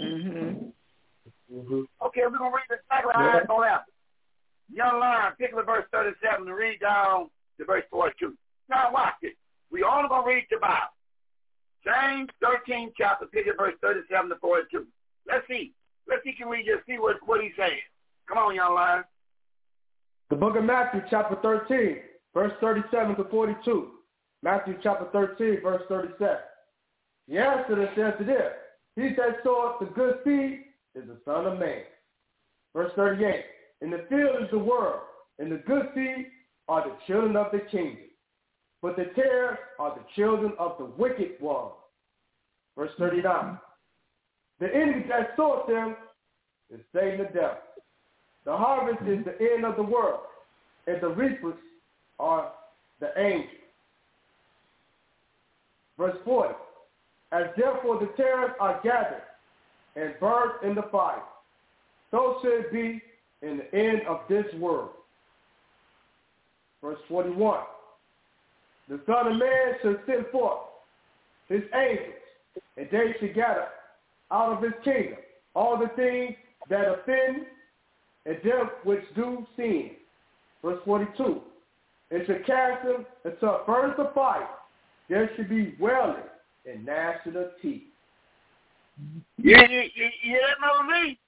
[0.00, 0.68] Mm-hmm.
[1.52, 1.82] Mm-hmm.
[2.06, 2.78] Okay, we're going to read the
[3.46, 3.92] going to happen.
[4.72, 8.32] Young Lion, particularly verse 37, to read down to verse 42.
[8.70, 9.36] Now watch it.
[9.70, 10.96] We only going to read the Bible.
[11.84, 14.86] James 13 chapter, particularly verse 37 to 42.
[15.28, 15.72] Let's see.
[16.08, 17.84] Let's see, can we just see what, what he's saying?
[18.28, 19.04] Come on, Young Lion.
[20.30, 21.96] The book of Matthew, chapter 13,
[22.32, 23.90] verse 37 to 42.
[24.42, 26.36] Matthew chapter 13, verse 37.
[27.26, 28.50] He answered and said to them,
[28.96, 30.64] He that soweth the good seed
[30.94, 31.82] is the Son of Man.
[32.74, 33.44] Verse 38.
[33.80, 35.00] In the field is the world,
[35.38, 36.26] and the good seed
[36.68, 38.04] are the children of the kingdom.
[38.80, 41.70] But the tares are the children of the wicked one.
[42.76, 43.58] Verse 39.
[44.60, 45.96] The enemy that soweth them
[46.72, 47.56] is Satan the devil.
[48.44, 50.20] The harvest is the end of the world,
[50.86, 51.54] and the reapers
[52.18, 52.52] are
[53.00, 53.50] the angels.
[55.98, 56.54] Verse 40.
[57.32, 59.22] As therefore the tares are gathered
[59.96, 61.22] and burned in the fire,
[62.10, 63.02] so should it be
[63.46, 64.90] in the end of this world.
[66.82, 67.60] Verse 41.
[68.88, 70.58] The Son of Man shall send forth
[71.48, 72.16] his angels,
[72.76, 73.68] and they shall gather
[74.30, 75.18] out of his kingdom
[75.54, 76.34] all the things
[76.68, 77.46] that offend
[78.26, 79.90] and them which do sin.
[80.62, 81.40] Verse 42.
[82.10, 84.48] And shall cast them into a furnace of fire.
[85.08, 86.22] There should be wailing
[86.66, 87.82] and gnashing of teeth.
[88.98, 91.18] You, you, you, hear that, Mother Lee?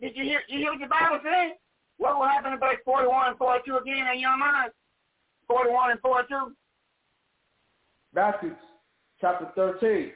[0.00, 1.56] Did you hear, you hear what the Bible says?
[1.98, 4.72] What will happen in verse 41 and 42 again in your mind?
[5.48, 6.52] 41 and 42?
[8.14, 8.54] Matthew
[9.20, 10.10] chapter 13,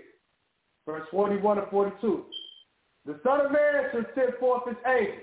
[0.87, 2.25] verse 41 and 42.
[3.07, 5.19] The Son of Man shall send forth his angels,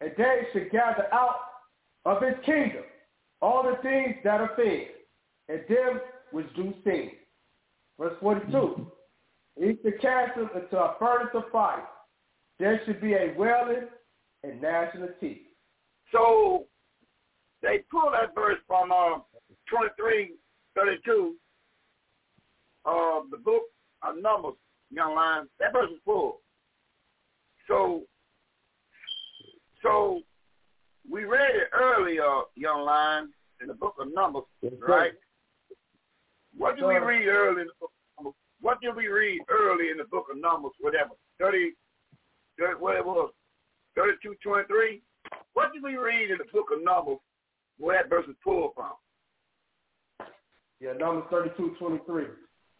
[0.00, 1.36] and they shall gather out
[2.04, 2.84] of his kingdom
[3.42, 4.86] all the things that are offend,
[5.48, 7.10] and them which do sin.
[7.98, 8.86] Verse 42.
[9.60, 11.84] He shall cast them into a furnace of fire.
[12.58, 13.88] There should be a wailing
[14.42, 15.42] and gnashing of teeth.
[16.12, 16.64] So
[17.62, 19.18] they pull that verse from uh,
[19.68, 20.32] 23,
[20.74, 21.34] 32
[22.86, 23.62] of the book
[24.02, 24.54] of Numbers,
[24.90, 25.46] young lion.
[25.58, 26.40] That verse is full.
[27.68, 28.04] So,
[29.82, 30.20] so
[31.10, 32.24] we read it earlier,
[32.56, 33.30] young lion,
[33.60, 35.12] in the book of Numbers, Yes, right?
[36.56, 37.92] What did we read early in the book?
[38.60, 41.10] What did we read early in the book of Numbers, whatever?
[41.38, 41.72] 30,
[42.58, 43.32] 30 what it was,
[43.96, 45.00] 32, 23?
[45.54, 47.18] What did we read in the book of Numbers
[47.78, 48.92] where that verse is pulled from?
[50.80, 52.24] Yeah, Numbers 32, 23.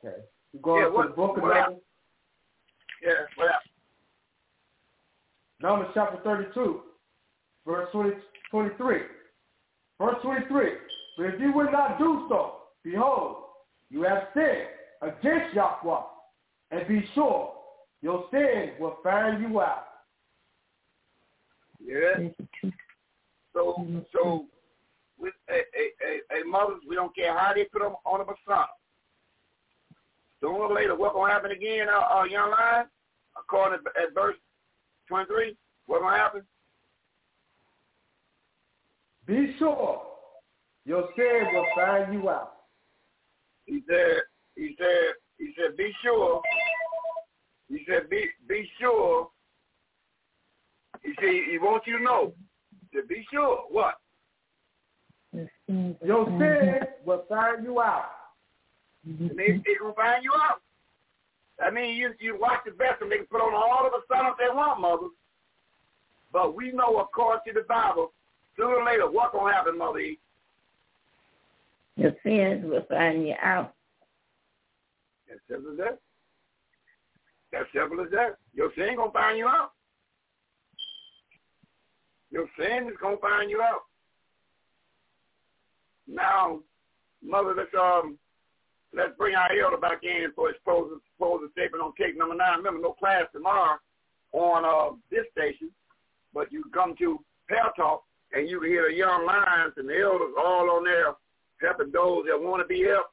[0.05, 0.17] Okay.
[0.53, 1.83] You go Yeah, to the book of Numbers,
[3.03, 3.49] Yeah, well,
[5.63, 6.83] Numbers chapter 32,
[7.67, 8.11] verse 20,
[8.51, 8.99] 23.
[9.99, 10.71] Verse 23.
[11.17, 13.37] But if you will not do so, behold,
[13.91, 14.69] you have sinned
[15.03, 16.01] against Yahweh,
[16.71, 17.55] and be sure
[18.03, 19.87] your sin will find you out.
[21.85, 22.29] yeah.
[23.53, 24.47] So, so
[25.19, 28.25] with a, a, a, a mothers, we don't care how they put them on a
[28.25, 28.67] persona.
[30.41, 32.87] Sooner or later, what gonna happen again, uh, uh young lion?
[33.39, 34.37] According to at verse
[35.09, 35.57] twenty-three,
[35.87, 36.43] what gonna happen?
[39.27, 40.03] Be sure
[40.85, 42.53] your sin will find you out.
[43.67, 44.23] He said,
[44.61, 46.43] he said, he said, be sure.
[47.71, 49.31] He said, be be sure.
[51.03, 52.35] He said, he wants you to know.
[52.91, 53.65] He said, be sure.
[53.71, 53.95] What?
[55.35, 56.07] Mm-hmm.
[56.07, 57.09] Your sin mm-hmm.
[57.09, 58.11] will find you out.
[59.07, 60.61] And they, they gonna find you out.
[61.65, 64.01] I mean, you you watch the best and they can put on all of the
[64.05, 65.09] stuff they want, mother.
[66.35, 68.13] But we know, according to the Bible,
[68.59, 70.01] sooner or later, what gonna happen, mother?
[70.01, 70.19] E?
[71.97, 73.75] Your sins will find you out.
[75.33, 75.99] As simple as that.
[77.59, 78.37] As simple as that.
[78.55, 79.73] Your sin gonna find you out.
[82.31, 83.83] Your sin is gonna find you out.
[86.07, 86.61] Now,
[87.23, 88.19] mother, let's um,
[88.93, 92.59] let's bring our elder back in for his closing closing statement on cake number nine.
[92.59, 93.79] Remember, no class tomorrow
[94.33, 95.71] on uh this station,
[96.35, 97.19] but you come to
[97.49, 101.15] Pal Talk and you can hear the young lions and the elders all on there
[101.61, 103.13] helping those that want to be helped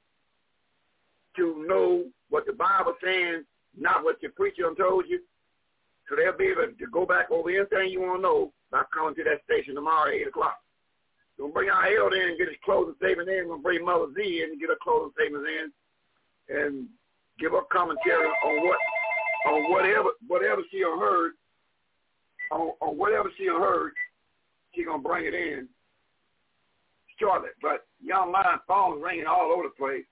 [1.37, 3.43] to know what the Bible saying,
[3.77, 5.19] not what your preacher told you.
[6.09, 9.15] So they'll be able to go back over anything you want to know by coming
[9.15, 10.57] to that station tomorrow at 8 o'clock.
[11.35, 13.47] So we'll bring our elder in and get his closing statement in.
[13.47, 15.71] We'll bring Mother Z in and get her closing statement in
[16.49, 16.87] and
[17.39, 18.79] give her commentary on what,
[19.47, 21.33] on whatever, whatever she heard,
[22.51, 23.91] on, on whatever she heard,
[24.73, 25.67] she going to bring it in
[27.19, 27.49] shortly.
[27.61, 30.05] But young mind phones ringing all over the place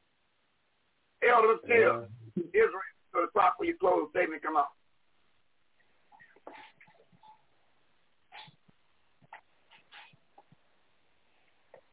[1.27, 4.75] elders tell Israel to the top for your clothes, Satan, and come out.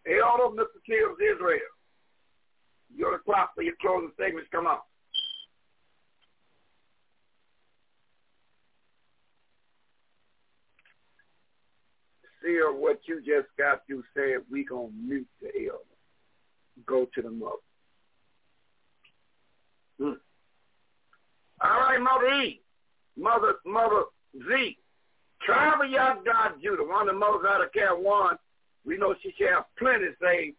[0.07, 0.83] Elder, Mr.
[0.85, 1.61] Kills Israel.
[2.95, 4.79] You're the clock for your closing statements come on.
[12.43, 15.79] Seal, what you just got through saying, we going to mute the elder.
[16.87, 17.53] Go to the mother.
[20.03, 20.15] Hmm.
[21.61, 22.61] All right, Mother E.
[23.17, 24.05] Mother Mother
[24.49, 24.79] Z.
[25.47, 28.37] Travel young God Judah, one of the mothers out of Care One.
[28.85, 30.55] We know she shall have plenty say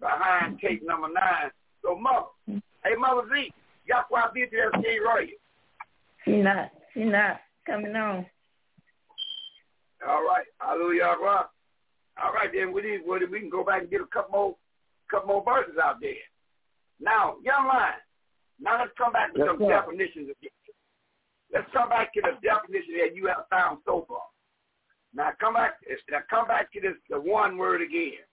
[0.00, 1.50] behind tape number nine.
[1.82, 3.52] So mother, hey Mother Z,
[3.88, 5.28] got why BTS King Roy.
[6.24, 8.26] She not she not coming on.
[10.06, 10.46] All right.
[10.58, 11.04] Hallelujah.
[11.04, 11.46] All right.
[12.20, 14.56] All right, then we need we can go back and get a couple more
[15.08, 16.14] couple more verses out there.
[17.00, 17.92] Now, young line.
[18.60, 19.68] Now let's come back to Yes, some sir.
[19.68, 20.50] definitions again.
[21.52, 24.20] Let's come back to the definition that you have found so far.
[25.14, 25.74] Now come back
[26.10, 28.24] now come back to this the one word again.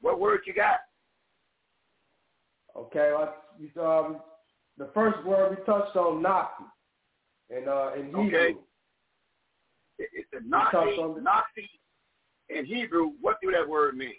[0.00, 0.80] What word you got?
[2.76, 3.10] Okay,
[3.80, 4.20] um,
[4.76, 6.64] the first word we touched on, Nasi,
[7.50, 8.26] and uh, in Hebrew.
[8.26, 8.54] Okay.
[9.98, 11.70] It's a Nasi, the- Nasi
[12.50, 13.12] in Hebrew.
[13.20, 14.12] What do that word mean?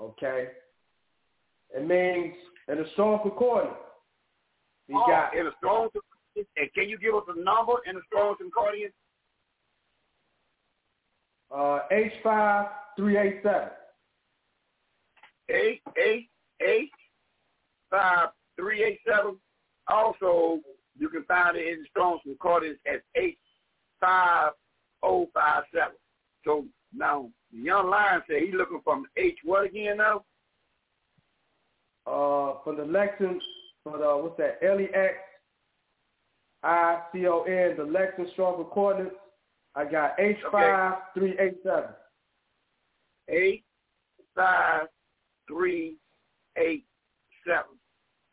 [0.00, 0.48] Okay,
[1.74, 2.34] it means
[2.68, 3.74] in a strong concordance.
[4.88, 6.46] We oh, got in a strong accordion.
[6.56, 8.92] and can you give us a number in a strong concordance?
[11.54, 13.68] uh, H five three eight seven.
[15.50, 16.28] eight eight
[16.66, 16.90] eight
[17.90, 19.36] five three eight seven.
[19.88, 20.60] Also,
[20.98, 23.38] you can find it in the Strong's Concordance at eight
[24.00, 24.52] five
[25.02, 25.96] oh five seven.
[26.44, 30.24] So now the young lion said he's looking from H what again now?
[32.06, 33.40] Uh, for the Lexington,
[33.82, 34.58] for the what's that?
[34.62, 35.14] L E X
[36.62, 39.14] I C O N, the Lexington strong concordance.
[39.74, 41.90] I got H five three eight seven.
[43.28, 43.64] Eight
[44.36, 44.86] five
[45.48, 45.96] three
[46.58, 46.84] eight
[47.46, 47.78] seven.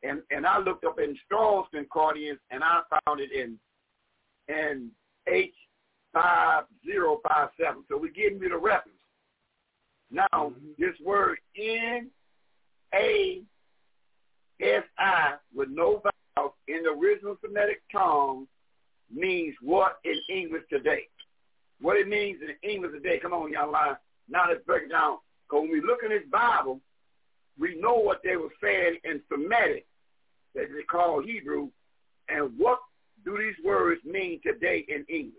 [0.03, 3.57] And and I looked up in Strong's Concordance and I found it in
[4.53, 4.89] in
[5.27, 5.53] H
[6.11, 7.83] five zero five seven.
[7.87, 8.97] So we're getting you the reference.
[10.11, 12.09] Now this word N
[12.93, 13.41] A
[14.61, 16.01] S I with no
[16.35, 18.47] vowels in the original Semitic tongue
[19.13, 21.07] means what in English today?
[21.81, 23.19] What it means in English today.
[23.21, 23.71] Come on, y'all.
[24.29, 25.17] Now let's break it down.
[25.47, 26.79] Because when we look in this Bible,
[27.59, 29.85] we know what they were saying in Semitic
[30.55, 31.69] that they call Hebrew,
[32.29, 32.79] and what
[33.25, 35.35] do these words mean today in English?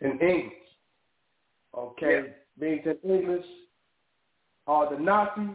[0.00, 0.52] in English.
[1.76, 3.44] Okay, means in English.
[4.66, 5.50] Uh, the Nasi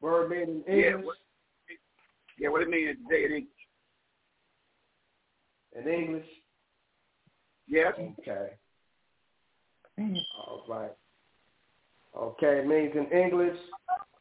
[0.00, 1.16] word made in Yeah, what,
[2.38, 3.48] yeah, what it means today in English.
[5.78, 6.26] In English.
[7.68, 7.92] Yes.
[7.98, 8.50] Okay.
[9.98, 10.90] All right.
[12.16, 13.58] Okay, it means in English.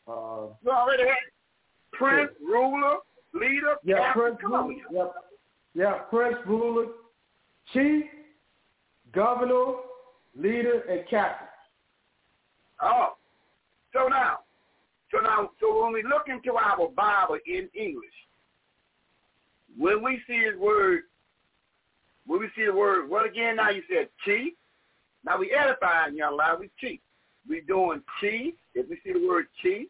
[0.08, 1.18] Uh, You already had
[1.94, 2.98] prince, ruler,
[3.34, 4.22] leader, yeah, captain.
[4.22, 5.14] prince, ruler, yep.
[5.76, 6.88] yeah, prince, ruler,
[7.74, 8.06] chief,
[9.14, 9.74] governor,
[10.36, 11.48] leader, and captain.
[12.82, 13.14] Oh,
[13.94, 14.40] so now,
[15.12, 18.10] so now, so when we look into our Bible in English,
[19.78, 21.04] when we see his word,
[22.26, 23.58] when we see the word, what again?
[23.58, 24.54] Now you said chief.
[25.26, 26.60] Now we edifying young life.
[26.60, 27.00] We chief.
[27.48, 28.54] We doing chief.
[28.74, 29.88] If we see the word chief,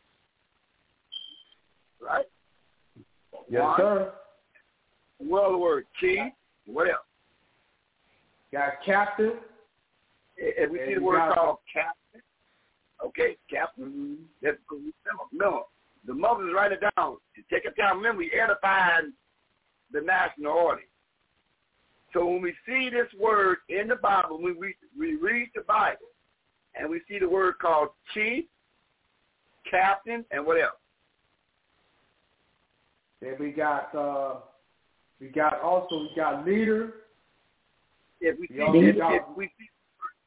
[2.02, 2.26] right?
[3.50, 3.78] Yes, One.
[3.78, 4.14] sir.
[5.20, 6.32] Well, the word chief.
[6.66, 6.98] What else?
[8.52, 9.34] Got captain.
[10.38, 12.01] If we see the word called captain,
[13.06, 14.18] okay, captain.
[14.42, 14.60] Remember,
[15.32, 15.62] remember,
[16.08, 17.18] the mothers write it down.
[17.36, 19.14] To take it down, remember, we edifying
[19.92, 20.88] the national audience.
[22.14, 26.08] So when we see this word in the Bible, when we we read the Bible,
[26.76, 28.46] and we see the word called chief,
[29.70, 30.74] captain, and what else?
[33.22, 34.36] Then we got uh,
[35.20, 36.94] we got also we got leader.
[38.20, 39.70] If we see We also if, got- we see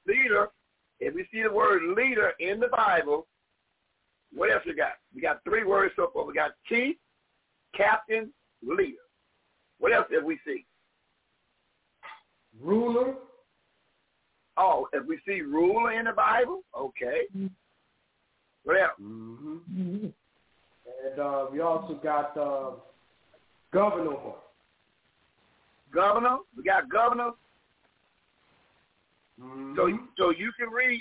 [0.06, 0.48] leader,
[1.05, 3.26] if we see the word leader in the Bible,
[4.33, 4.92] what else we got?
[5.15, 6.24] We got three words so far.
[6.24, 6.97] We got chief,
[7.76, 8.97] captain, leader.
[9.78, 10.65] What else have we see?
[12.60, 13.15] ruler.
[14.57, 17.23] Oh, if we see ruler in the Bible, okay.
[18.62, 18.92] What else?
[19.02, 20.07] Mm-hmm.
[21.07, 22.70] And uh, we also got uh,
[23.73, 24.16] governor.
[25.92, 26.39] Governor.
[26.57, 27.31] We got governor.
[29.40, 29.74] Mm-hmm.
[29.76, 31.00] So so you can read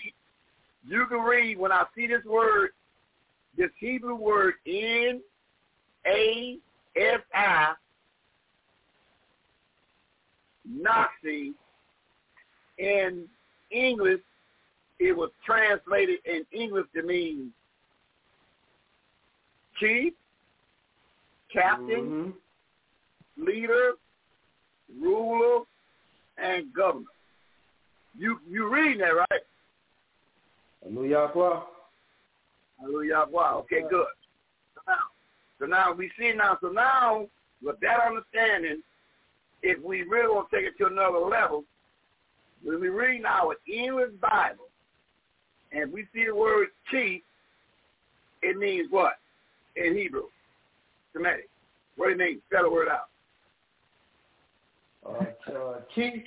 [0.86, 2.72] you can read when I see this word,
[3.58, 5.22] this Hebrew word N
[6.08, 6.58] A
[6.96, 7.74] S I
[10.66, 11.54] Nasi
[12.80, 13.26] in
[13.72, 14.22] English
[15.00, 17.52] it was translated in English to mean
[19.80, 20.14] chief,
[21.52, 22.34] captain,
[23.38, 23.44] Mm-hmm.
[23.46, 23.94] leader,
[25.02, 25.64] ruler,
[26.38, 27.06] and governor.
[28.18, 29.42] You you reading that right?
[30.84, 31.32] Hallelujah.
[32.80, 33.26] Hallelujah.
[33.34, 34.06] Okay, good.
[34.76, 34.98] So now,
[35.60, 36.58] so now we see now.
[36.62, 37.28] So now,
[37.64, 38.82] with that understanding,
[39.62, 41.64] if we really want to take it to another level,
[42.64, 44.68] when we read now an English Bible,
[45.72, 47.22] and we see the word chief,
[48.42, 49.14] it means what
[49.76, 50.26] in Hebrew?
[51.14, 51.50] Semitic.
[51.96, 52.42] What do it mean?
[52.50, 53.10] Spell the word out.
[55.06, 56.24] Uh, uh, chief.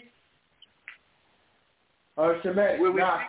[2.17, 2.79] Uh, Shemesh.
[2.81, 3.25] When we Nasi.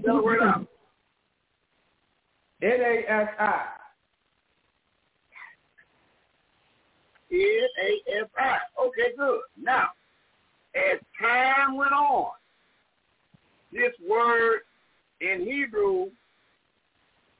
[0.00, 0.66] Spell the word out.
[2.62, 3.64] N-A-S-I.
[7.30, 8.58] N-A-S-I.
[8.80, 9.40] Okay, good.
[9.60, 9.88] Now,
[10.74, 12.30] as time went on,
[13.72, 14.60] this word
[15.20, 16.06] in Hebrew,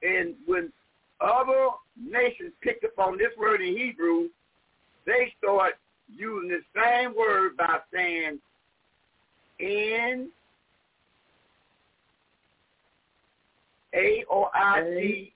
[0.02, 0.72] and when
[1.20, 4.28] other nations picked up on this word in Hebrew,
[5.06, 5.74] they start
[6.14, 8.38] using the same word by saying
[9.60, 10.30] N
[13.94, 15.32] A O I D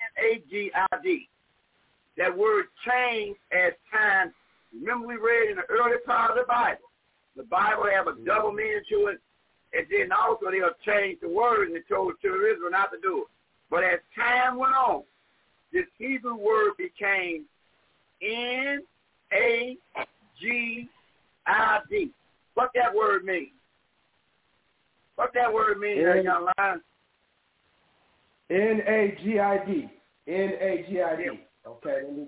[0.00, 1.28] N A G I D.
[2.16, 4.32] That word changed as time.
[4.72, 6.78] Remember we read in the early part of the Bible.
[7.36, 8.24] The Bible have a mm-hmm.
[8.24, 9.20] double meaning to it,
[9.72, 12.92] and then also they'll change the word and they told the children of Israel not
[12.92, 13.28] to do it.
[13.70, 15.02] But as time went on,
[15.72, 17.44] this Hebrew word became
[18.22, 18.82] N
[19.32, 19.76] A
[20.40, 20.88] G
[21.46, 22.10] I D.
[22.54, 23.48] What that word means?
[25.16, 26.80] What that word means, N- young lion?
[28.50, 29.88] N-A-G-I-D.
[30.26, 31.40] N-A-G-I-D.
[31.66, 32.26] Okay, let me,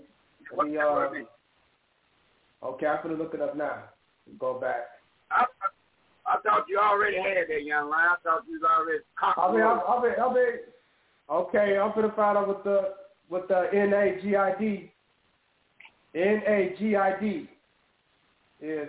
[0.57, 1.27] let me, uh, mean?
[2.63, 3.85] okay, I'm going to look it up now.
[4.39, 4.87] Go back.
[5.31, 5.45] I,
[6.27, 8.11] I thought you already had that, young lion.
[8.13, 9.89] I thought you was already I'll be, cocked.
[9.89, 10.41] I'll be, I'll be,
[11.31, 12.95] okay, I'm going to find out with the,
[13.29, 14.93] with the N-A-G-I-D.
[16.15, 17.49] N-A-G-I-D
[18.63, 18.89] is,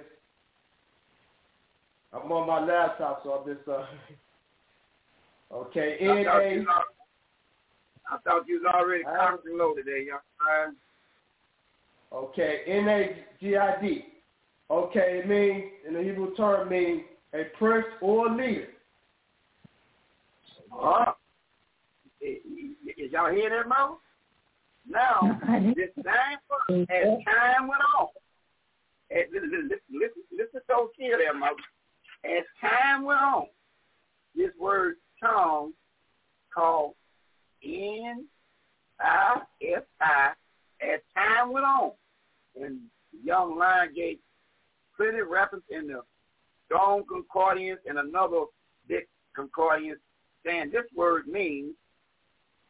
[2.24, 3.86] I'm on my laptop, so I'm just, uh,
[5.56, 6.84] okay, I thought, you N-A, was, al-
[8.10, 10.76] I thought you was already I- cocked and loaded there, young lion.
[12.14, 14.06] okay, N-A-G-I-D.
[14.70, 18.68] Okay, it means, in the Hebrew term, means a prince or leader.
[20.78, 21.14] Uh,
[22.22, 23.98] is y'all hear that, Mama?
[24.90, 25.40] Now,
[25.76, 26.40] this same
[26.70, 28.08] word, as time went on,
[29.12, 31.56] as, listen, listen, listen, listen so clear there, Mother.
[32.26, 33.46] As time went on,
[34.36, 35.74] this word tongue
[36.54, 36.94] called
[37.64, 38.26] N
[39.00, 40.32] I S I,
[40.82, 41.92] as time went on,
[42.62, 42.80] and
[43.24, 44.18] young lion gave
[45.00, 46.02] of reference in the
[46.66, 48.46] Strong Concordance and another
[48.88, 49.06] big
[49.36, 50.00] concordance
[50.44, 51.76] saying this word means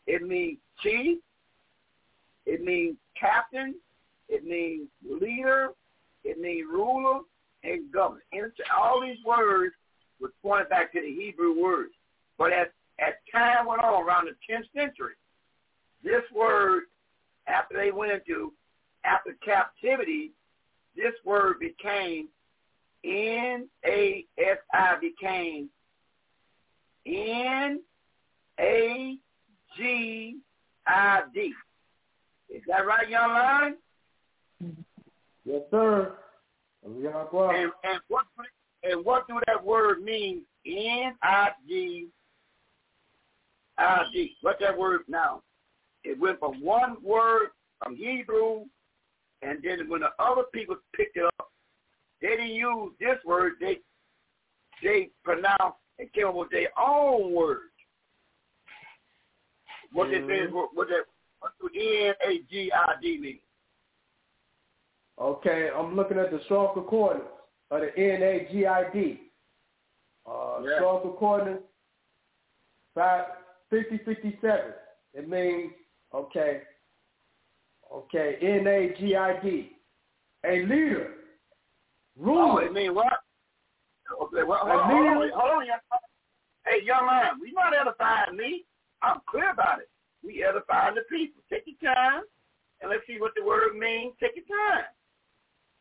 [0.08, 1.20] it means chief,
[2.46, 3.76] it means captain,
[4.30, 5.70] it means leader,
[6.24, 7.22] it means ruler,
[7.64, 7.94] and
[8.32, 9.76] it's- all these words
[10.20, 11.94] was pointed back to the Hebrew words.
[12.38, 12.68] But as,
[13.00, 15.16] as time went on, around the 10th century,
[16.04, 16.84] this word,
[17.48, 18.54] after they went into,
[19.04, 20.32] after captivity,
[20.96, 22.30] this word became,
[23.04, 25.70] N-A-S-I became
[27.06, 27.80] N-A-G-I-D.
[32.50, 33.78] Is that right, young lion?
[35.46, 36.18] Yes, sir.
[36.86, 37.50] We are well.
[37.50, 38.26] And, and what
[38.84, 40.44] and what do that word mean?
[40.66, 42.08] N I G
[43.78, 44.36] I D.
[44.42, 45.42] What that word now?
[46.04, 47.50] It went from one word
[47.84, 48.66] from Hebrew,
[49.42, 51.52] and then when the other people picked it up,
[52.22, 53.54] they didn't use this word.
[53.60, 53.80] They
[54.84, 57.70] they pronounced and came up with their own word.
[59.92, 61.06] What they say is what, what that
[61.40, 63.40] what do N A G I D mean?
[65.20, 67.26] Okay, I'm looking at the strong concordance
[67.72, 69.22] of the N-A-G-I-D.
[70.26, 70.76] Uh, Yeah.
[70.78, 71.62] Strong concordance,
[72.94, 74.74] 5057.
[75.14, 75.74] It means,
[76.14, 76.64] okay,
[77.92, 79.74] okay, N-A-G-I-D.
[80.46, 81.14] A leader,
[82.20, 82.66] Oh, ruler.
[82.66, 83.08] it mean what?
[84.22, 86.00] Okay, well, hold, on, hold on, hold on, young man.
[86.66, 88.66] Hey, young man, we not edifying me.
[89.02, 89.90] I'm clear about it.
[90.24, 91.42] We edifying the people.
[91.50, 92.24] Take your time,
[92.82, 94.14] and let's see what the word means.
[94.20, 94.86] Take your time.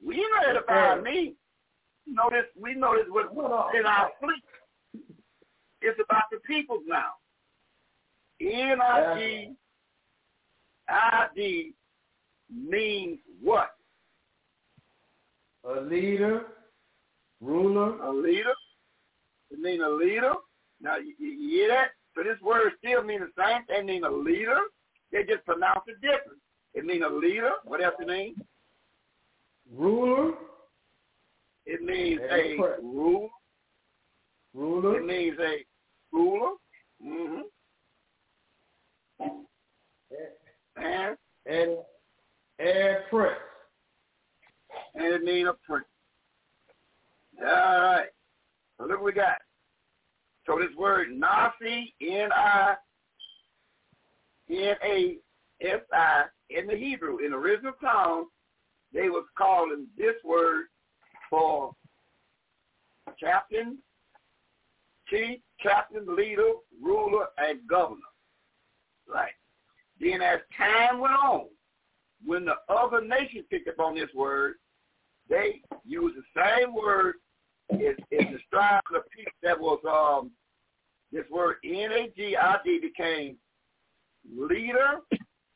[0.05, 1.34] We ain't not edifying me.
[2.31, 2.44] This.
[2.60, 3.07] We know this.
[3.08, 3.33] What
[3.75, 4.44] in our fleet?
[5.83, 7.12] It's about the people now.
[8.41, 9.57] N I G
[10.89, 11.75] I D
[12.50, 13.70] means what?
[15.65, 16.47] A leader,
[17.41, 18.55] ruler, A leader,
[19.50, 20.34] It means a leader.
[20.81, 21.89] Now, you, you hear that?
[22.15, 23.62] So this word still means the same.
[23.68, 24.58] It means a leader.
[25.12, 26.41] They just pronounce it different.
[26.75, 27.52] It means a leader.
[27.65, 28.36] What else it mean?
[29.75, 30.33] Ruler.
[31.67, 33.28] It means a pres- rule.
[34.55, 35.01] Ruler.
[35.01, 35.65] It means a
[36.12, 36.53] ruler.
[37.05, 37.43] Mm-hmm.
[40.77, 41.77] And And
[42.59, 43.35] and prince.
[44.95, 45.85] and it means a prince.
[47.41, 48.09] All right.
[48.78, 49.36] So look what we got.
[50.47, 52.77] So this word Nasi, N-I,
[54.49, 58.27] N-A-S-I, in the Hebrew, in the original tongue,
[58.92, 60.66] they was calling this word
[61.28, 61.74] for
[63.18, 63.78] captain,
[65.08, 68.00] chief, captain, leader, ruler, and governor.
[69.08, 69.32] Right.
[70.00, 71.47] Then as time went on,
[72.24, 74.55] when the other nations picked up on this word,
[75.28, 77.16] they used the same word
[77.70, 80.31] it, it describes a people that was um
[81.12, 83.36] this word N A G I D became
[84.36, 85.00] leader,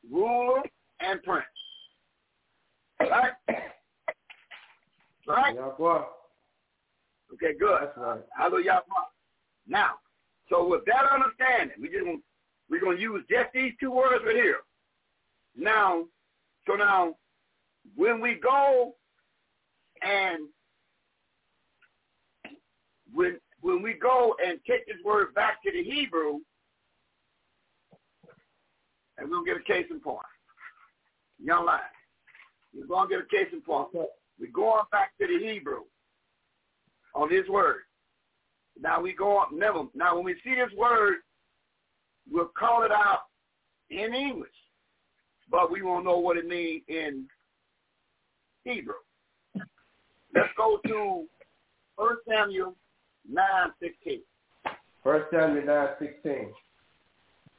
[0.09, 0.61] ruler,
[0.99, 1.45] and prince.
[3.09, 3.31] Right?
[5.27, 5.55] Right?
[5.55, 6.01] Yeah, boy.
[7.33, 7.79] Okay, good.
[7.81, 8.21] That's right.
[8.37, 8.81] Hallelujah.
[9.67, 9.91] Now,
[10.49, 12.05] so with that understanding, we just
[12.69, 14.57] we're gonna use just these two words right here.
[15.55, 16.05] Now,
[16.67, 17.15] so now,
[17.95, 18.95] when we go
[20.01, 20.47] and
[23.13, 26.39] when when we go and take this word back to the Hebrew,
[29.17, 30.19] and we'll get a case in point.
[31.43, 31.65] Young
[32.73, 32.87] line.
[32.87, 33.89] We're gonna get a case in point.
[33.93, 35.83] We're going back to the Hebrew
[37.13, 37.81] on this word.
[38.79, 41.15] Now we go on never now when we see this word,
[42.31, 43.23] we'll call it out
[43.89, 44.49] in English.
[45.49, 47.27] But we won't know what it means in
[48.63, 48.93] Hebrew.
[50.33, 51.25] Let's go to
[51.97, 52.75] First Samuel
[53.29, 54.21] nine sixteen.
[55.03, 56.53] First Samuel nine sixteen.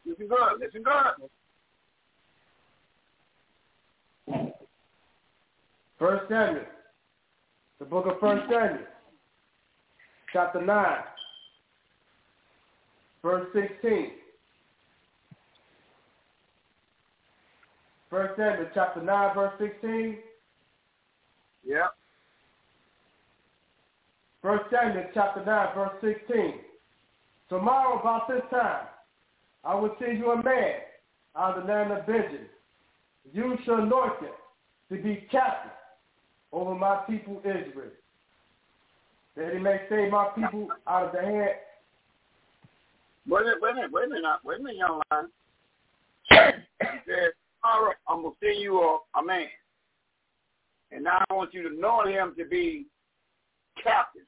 [0.07, 1.29] Listen good, listen good.
[6.03, 6.65] First Samuel.
[7.79, 8.89] The book of First Samuel.
[10.33, 10.99] Chapter nine.
[13.23, 14.11] Verse sixteen.
[18.11, 20.19] First Samuel chapter nine, verse sixteen.
[21.65, 21.95] Yep.
[24.43, 26.55] First Samuel chapter 9, verse 16.
[27.49, 28.87] Tomorrow about this time,
[29.63, 30.81] I will send you a man
[31.37, 32.49] out of the land of Benjamin.
[33.33, 34.31] You shall anoint him
[34.91, 35.71] to be captain
[36.53, 37.91] over my people Israel,
[39.37, 41.51] that he may save my people out of the hand.
[43.29, 45.27] Wait a minute, wait a minute, wait a minute, wait a minute, young line.
[46.31, 47.31] He said,
[47.63, 49.47] tomorrow I'm gonna send you a, a man.
[50.91, 52.87] And now I want you to know him to be
[53.83, 54.23] captain.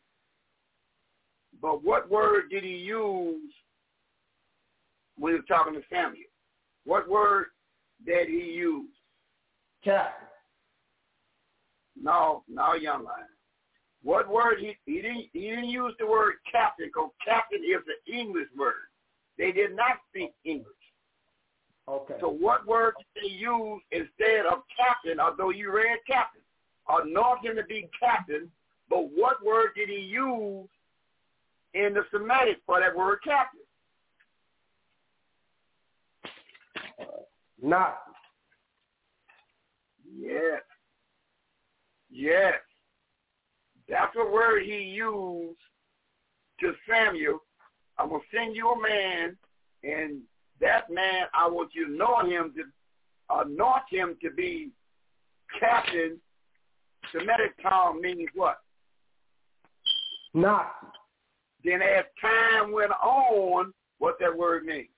[1.60, 3.52] But what word did he use
[5.18, 6.24] when he was talking to Samuel?
[6.84, 7.46] What word
[8.06, 8.88] did he use?
[9.84, 10.28] Captain.
[12.00, 13.28] No, no, young man.
[14.02, 18.14] What word he he didn't he didn't use the word captain because captain is an
[18.14, 18.88] English word.
[19.38, 20.68] They did not speak English.
[21.88, 22.14] Okay.
[22.20, 26.42] So what word did they use instead of captain, although you read captain?
[26.88, 28.50] Anoint him to be captain,
[28.90, 30.68] but what word did he use
[31.72, 33.60] in the Semitic for that word captain?
[37.62, 37.98] Not.
[40.18, 40.60] Yes.
[42.14, 42.54] Yes.
[43.88, 45.58] That's the word he used
[46.60, 47.40] to Samuel.
[47.98, 49.36] I'm going to send you a man,
[49.82, 50.20] and
[50.60, 52.62] that man, I want you to know him, to
[53.30, 54.70] anoint him to be
[55.58, 56.18] captain.
[57.12, 58.58] Semitic term means what?
[60.32, 60.72] Not.
[61.64, 64.88] Then as time went on, what that word means?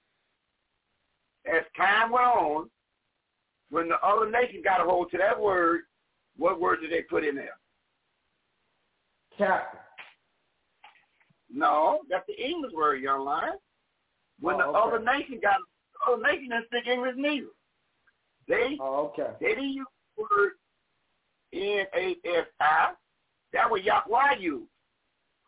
[1.46, 2.70] As time went on,
[3.70, 5.82] when the other nation got a hold to that word,
[6.36, 7.56] what word did they put in there?
[9.36, 9.80] Captain.
[11.52, 13.54] No, that's the English word, young lion.
[14.40, 14.96] When Oh, the okay.
[14.96, 15.56] other nation got
[15.92, 17.46] the other nation didn't speak English neither.
[18.48, 19.32] They Oh, okay.
[19.40, 20.52] they didn't use the word
[21.52, 22.92] N A S I.
[23.52, 24.68] That was Yahweh used.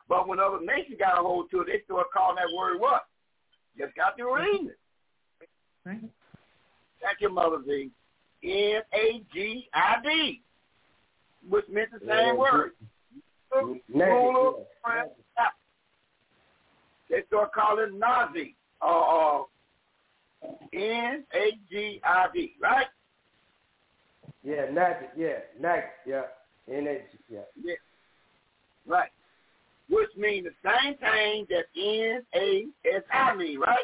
[0.08, 3.05] But when other nations got a hold to it, they started calling that word what?
[3.76, 4.78] Just got to reading it.
[7.02, 7.91] That's your mother Z.
[8.42, 10.42] N A G I D.
[11.49, 12.73] Which meant the same Yeah, word.
[13.55, 14.52] Ruler,
[14.86, 15.05] yeah.
[17.10, 18.55] They start calling Nasi.
[18.83, 19.43] Uh, uh,
[20.73, 22.86] N-A-G-I-D, right?
[24.44, 26.23] Yeah, Nag, yeah, Nag, yeah,
[26.70, 27.41] N-H, yeah.
[27.60, 27.75] Yeah.
[28.86, 29.10] Right.
[29.89, 33.78] which means the same thing that N-A-S-I mean, right?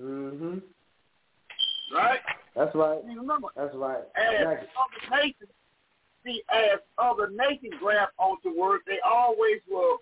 [0.00, 0.58] Mm-hmm.
[1.94, 2.20] Right?
[2.54, 2.98] That's right.
[3.08, 4.04] You remember, That's right.
[4.16, 4.58] as.
[6.28, 9.98] See, as other nations grab onto words, they always will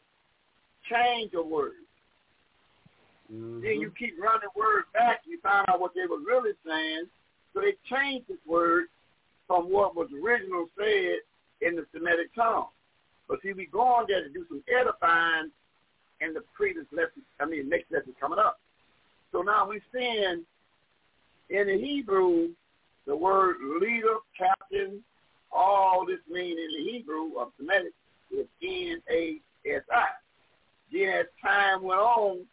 [0.90, 1.72] change a word.
[3.32, 3.62] Mm-hmm.
[3.62, 7.06] Then you keep running words back, you find out what they were really saying.
[7.55, 8.84] So they changed this word
[9.46, 11.20] from what was original said
[11.66, 12.66] in the Semitic tongue.
[13.28, 15.50] But see, we go on there to do some edifying
[16.20, 18.60] in the previous lesson, I mean, next lesson coming up.
[19.32, 20.44] So now we're seeing
[21.50, 22.50] in the Hebrew,
[23.06, 25.02] the word leader, captain,
[25.52, 27.92] all this mean in the Hebrew of Semitic
[28.31, 30.08] is N-A-S-I.
[30.92, 32.47] Then as time went on,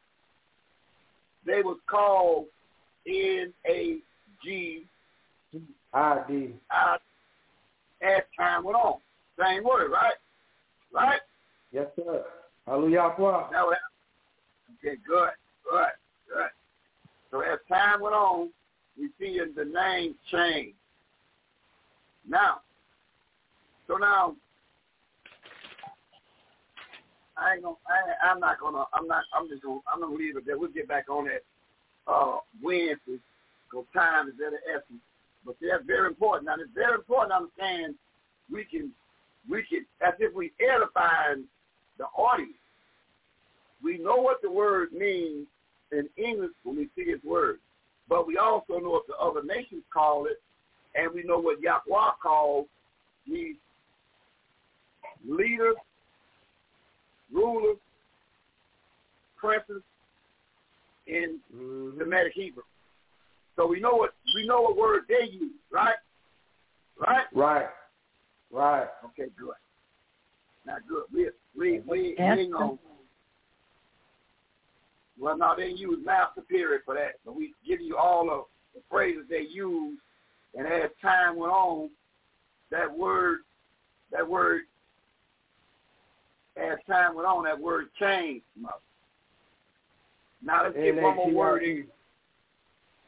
[1.46, 2.46] they was called
[3.08, 4.86] N-A-G
[5.94, 6.54] ID.
[8.02, 9.00] As time went on.
[9.40, 10.14] Same word, right?
[10.94, 11.22] Right?
[11.72, 12.24] Yes, sir.
[12.66, 13.14] Hallelujah.
[13.18, 13.78] That was,
[14.80, 15.30] okay, good,
[15.70, 15.88] good,
[16.30, 16.50] good.
[17.32, 18.50] So as time went on,
[18.98, 20.76] we see the name change.
[22.28, 22.62] Now,
[23.88, 24.36] so now,
[27.38, 30.38] I ain't gonna, I, I'm not gonna, I'm not, I'm just gonna, I'm gonna leave
[30.38, 30.58] it there.
[30.58, 31.44] We'll get back on that
[32.12, 33.20] uh, Wednesday,
[33.70, 35.02] because time is at the essence.
[35.46, 36.46] But that's very important.
[36.46, 37.96] Now, it's very important to understand
[38.52, 38.92] we can,
[39.50, 41.46] we can, as if we edifying
[41.98, 42.54] the audience.
[43.84, 45.48] We know what the word means
[45.92, 47.60] in English when we see its word,
[48.08, 50.42] but we also know what the other nations call it,
[50.96, 52.68] and we know what Yahweh calls
[53.28, 53.56] these
[55.28, 55.76] leaders,
[57.32, 57.78] rulers,
[59.38, 59.82] princes
[61.08, 62.00] in Mm-hmm.
[62.00, 62.64] Semitic Hebrew.
[63.56, 65.96] So we know what we know what word they use, right?
[66.98, 67.26] Right?
[67.34, 67.68] Right.
[68.52, 68.88] Right.
[69.06, 69.54] Okay, good.
[70.66, 71.04] Now good.
[71.14, 72.78] We we we, we Yes, ain't gonna
[75.20, 78.82] well no, they use master period for that, but we give you all of the
[78.90, 80.00] phrases they use
[80.56, 81.90] and as time went on,
[82.72, 83.40] that word
[84.12, 84.62] that word
[86.58, 88.46] as time went on, that word changed.
[88.60, 88.74] Mother.
[90.44, 91.86] Now let's get one more word in.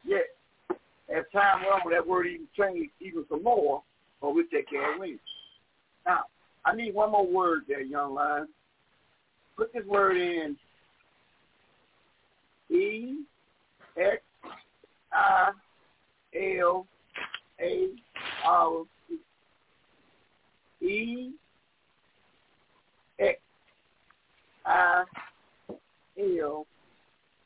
[0.04, 0.18] Yeah.
[1.14, 3.82] As time went on, that word even changed even some more,
[4.20, 5.20] but we take care of it.
[6.04, 6.24] Now,
[6.64, 8.48] I need one more word there, young lion.
[9.56, 10.56] Put this word in
[12.68, 13.18] E
[13.96, 14.22] X
[15.12, 15.50] I
[16.34, 16.86] L
[17.60, 17.88] A
[18.44, 18.82] R
[20.82, 21.30] E
[23.18, 23.38] X
[24.66, 25.04] I
[26.40, 26.66] L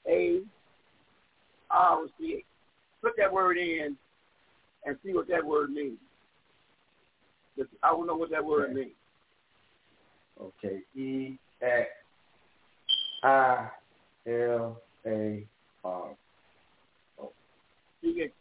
[0.08, 0.40] A
[1.70, 2.44] R C H.
[3.02, 3.96] Put that word in
[4.84, 5.98] and see what that word means.
[7.82, 8.74] I don't know what that word Okay.
[8.74, 8.92] means.
[10.40, 10.80] Okay.
[10.94, 11.90] E X
[13.22, 13.68] I
[14.26, 15.46] L A
[15.84, 16.16] R.
[18.02, 18.32] It-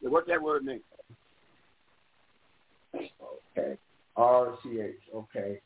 [0.00, 0.82] yeah, what that word means.
[2.94, 3.78] Okay.
[4.16, 4.94] R C H.
[5.14, 5.60] Okay.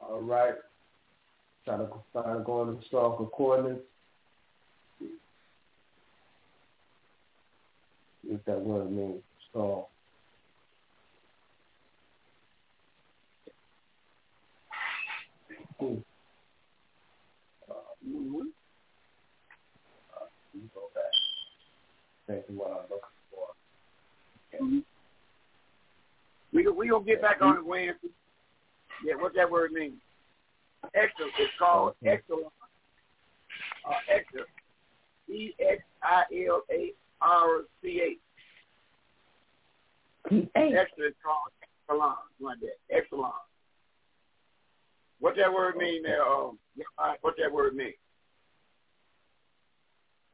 [0.00, 0.54] All right.
[1.64, 3.82] Trying to trying to go into historical coordinates.
[8.24, 9.22] What that word means.
[9.52, 9.88] So.
[15.82, 16.00] Mm-hmm.
[20.54, 21.12] Let me go back.
[22.26, 23.46] Think of what I'm looking for.
[24.62, 24.78] Mm-hmm.
[26.52, 28.08] We we gonna get back on it Wednesday.
[29.04, 29.94] Yeah, what that word means.
[30.94, 31.32] Excellent.
[31.40, 32.20] is called Okay.
[33.86, 34.48] Uh, excellent.
[35.28, 38.18] E X I L A R C H.
[40.54, 43.32] Extra is called excellent, like that.
[45.20, 46.26] What that word mean there?
[46.26, 46.84] Um, yeah,
[47.20, 47.92] what that word mean?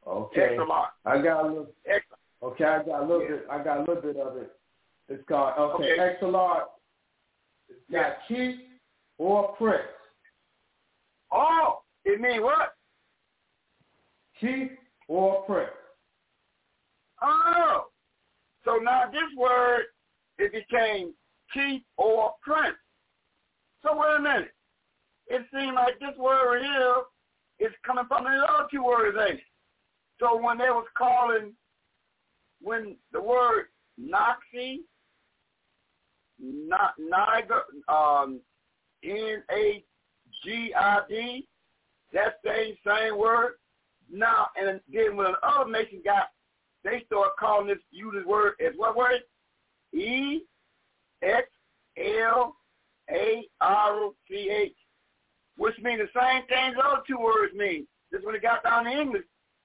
[0.05, 0.41] Okay.
[0.41, 0.89] Excellent.
[1.05, 2.21] I got a little Excellent.
[2.43, 3.27] Okay, I got a little Yeah.
[3.29, 3.47] bit.
[3.49, 4.51] I got a little bit of it.
[5.09, 5.93] It's called okay.
[5.93, 5.99] Okay.
[5.99, 6.69] Excellent.
[7.69, 8.59] It's got chief
[9.17, 9.83] or prince.
[11.31, 12.73] Oh, it means what?
[14.39, 14.71] Chief
[15.07, 15.69] or prince.
[17.21, 17.85] Oh.
[18.65, 19.83] So now this word,
[20.37, 21.13] it became
[21.53, 22.75] chief or prince.
[23.83, 24.51] So wait a minute.
[25.27, 26.95] It seems like this word here
[27.59, 29.45] is coming from the other two words, ain't it?
[30.19, 31.53] So when they was calling,
[32.61, 33.65] when the word
[33.97, 34.81] Nasi,
[36.39, 38.39] not Niger, um,
[40.45, 41.47] N-A-G-I-D,
[42.13, 43.53] that same, same word.
[44.11, 46.29] Now, and then when another nation got,
[46.83, 49.21] they start calling this, use this word as what word?
[49.93, 50.43] E
[53.09, 54.75] A-R-O-C-H,
[55.57, 57.87] which means the same thing the other two words mean.
[58.11, 59.23] This when it got down to English.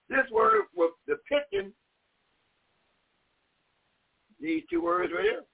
[0.08, 1.72] This word was depicting
[4.40, 5.44] these two words right here.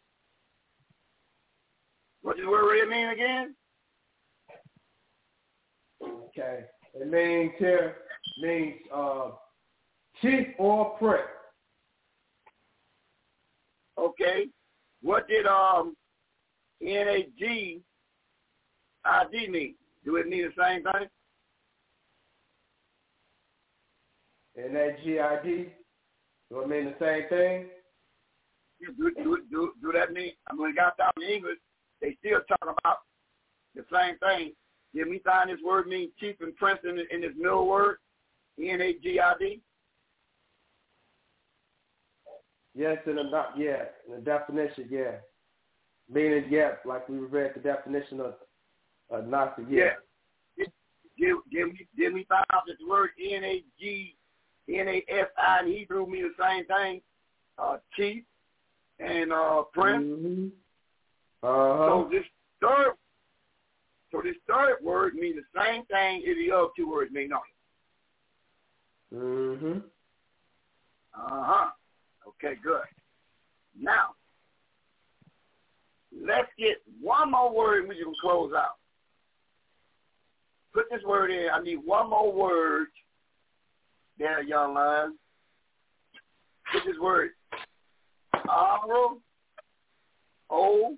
[2.23, 3.55] What does the word really mean again?
[6.03, 6.65] Okay.
[6.95, 7.97] It means here
[8.41, 9.31] means uh,
[10.21, 11.23] chief or prince.
[13.99, 14.47] Okay.
[15.03, 15.95] What did um
[16.83, 17.83] N-A-G
[19.05, 19.75] I-D mean?
[20.05, 21.09] Do it mean the same thing?
[24.57, 25.69] N-A-G-I-D?
[26.51, 27.67] Do it mean the same thing?
[28.97, 31.59] Do, do, do, do that mean, I mean, it got down to English,
[32.01, 32.99] they still talk about
[33.75, 34.53] the same thing.
[34.95, 37.97] Did we find this word mean chief and prince in, in this middle word?
[38.59, 39.61] N-A-G-I-D?
[42.75, 45.17] Yes, in the not yeah, in the definition, yeah.
[46.11, 48.35] Meaning yeah, like we read the definition of
[49.13, 49.85] uh, Nasi, yeah.
[50.57, 50.67] yeah.
[51.19, 54.15] Did, did, we, did we find out that the word N-A-G,
[54.69, 57.01] N-A-S-I in Hebrew mean the same thing?
[57.59, 58.23] Uh, chief
[59.01, 60.05] and uh, prince?
[60.05, 60.47] Mm-hmm.
[61.43, 61.87] Uh-huh.
[61.89, 62.25] So this
[62.61, 62.93] third,
[64.11, 67.41] so this third word means the same thing as the other two words mean, no?
[69.15, 69.79] Mm-hmm.
[71.15, 71.71] Uh-huh.
[72.29, 72.83] Okay, good.
[73.81, 74.15] Now,
[76.13, 78.77] let's get one more word and we can close out.
[80.73, 81.49] Put this word in.
[81.53, 82.89] I need one more word
[84.19, 85.17] there, young man.
[86.73, 87.31] Put this word.
[88.49, 88.81] R
[90.51, 90.97] O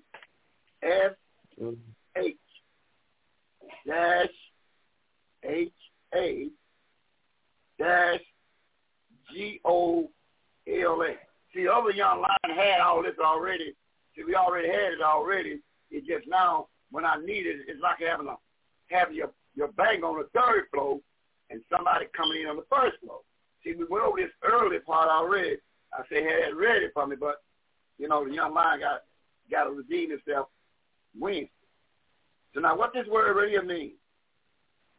[0.82, 1.12] S
[2.16, 2.36] H
[3.90, 4.28] dash
[5.44, 5.72] H
[6.14, 6.48] A
[7.78, 8.20] dash
[9.32, 10.10] G O
[10.68, 11.14] L A.
[11.52, 13.74] See, the other young line had all this already.
[14.14, 15.60] See, we already had it already.
[15.90, 18.36] It just now, when I need it, it's like having a
[18.94, 21.00] have your your bank on the third floor
[21.50, 23.20] and somebody coming in on the first floor.
[23.64, 25.56] See, we went over this early part already.
[25.92, 27.42] I say had it ready for me, but
[27.98, 29.02] you know the young man got
[29.50, 30.46] got to redeem himself
[31.18, 31.50] Wednesday.
[32.54, 33.94] So now, what this word really means?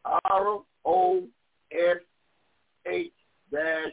[0.06, 1.24] R O
[1.72, 1.98] S
[2.88, 3.12] H
[3.52, 3.92] dash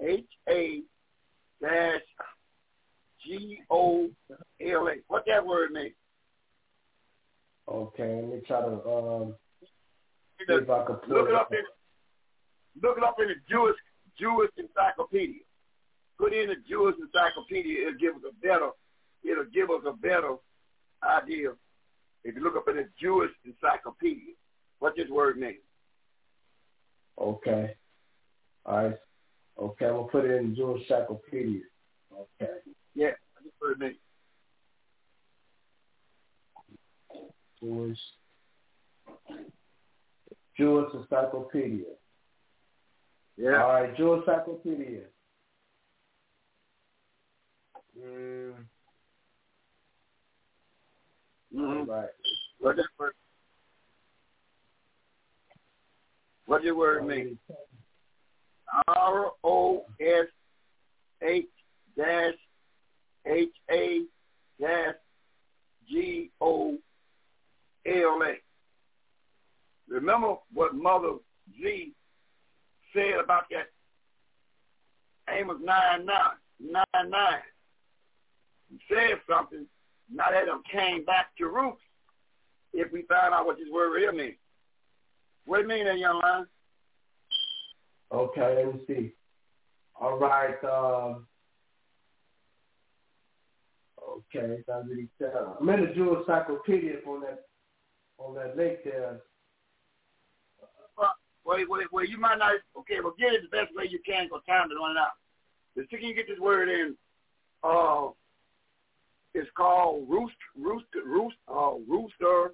[0.00, 0.82] H A
[1.60, 2.00] dash
[3.24, 4.10] G O
[4.60, 4.94] L A.
[5.08, 5.92] What that word mean?
[7.68, 9.34] Okay, let me try to um
[10.46, 11.62] see if I can Look it it up in
[12.82, 13.76] look it up in the Jewish
[14.18, 15.40] Jewish encyclopedia.
[16.18, 18.70] Put in the Jewish encyclopedia, it'll give us a better
[19.24, 20.34] it'll give us a better
[21.02, 21.52] idea.
[22.24, 24.34] If you look up in the Jewish encyclopedia,
[24.78, 25.56] what this word means.
[27.20, 27.74] Okay.
[28.64, 28.96] All right.
[29.60, 31.62] Okay, I'm gonna put it in the Jewish encyclopedia.
[32.12, 32.52] Okay.
[32.94, 33.96] Yeah, what this word means.
[37.60, 37.98] Jewish
[40.56, 41.84] Jewish encyclopedia.
[43.36, 43.62] Yeah.
[43.62, 45.02] All right, Jewish encyclopedia.
[47.98, 48.54] Mm,
[51.54, 51.90] Mm-hmm.
[51.90, 52.08] all right.
[52.60, 53.12] What that word
[56.46, 57.38] what your word mean?
[58.88, 60.26] R O S
[61.22, 61.46] H
[61.96, 62.34] dash
[63.26, 64.02] H A
[64.60, 64.94] dash
[65.88, 66.76] G O
[67.86, 68.34] L A.
[69.88, 71.14] Remember what Mother
[71.60, 71.92] Z
[72.94, 73.68] said about that
[75.28, 76.16] Amos 9 9,
[76.60, 77.32] 9 9.
[78.70, 79.66] He said something,
[80.12, 81.80] now that them came back to roots
[82.72, 84.36] if we find out what this word really means.
[85.44, 86.46] What do you mean that young man?
[88.12, 89.12] Okay, let me see.
[90.00, 90.56] All right.
[90.64, 91.26] Um,
[94.08, 95.34] okay, not really set.
[95.60, 97.44] I'm in the Jewish encyclopedia on that
[98.18, 99.20] on that link there.
[100.96, 102.08] Well, wait, wait, wait.
[102.08, 102.52] You might not.
[102.78, 104.28] Okay, well, get it the best way you can.
[104.28, 105.12] Cause time to run out.
[105.74, 106.94] The second you get this word in,
[107.64, 108.08] uh,
[109.34, 112.52] it's called roost, roost, roost, uh, rooster,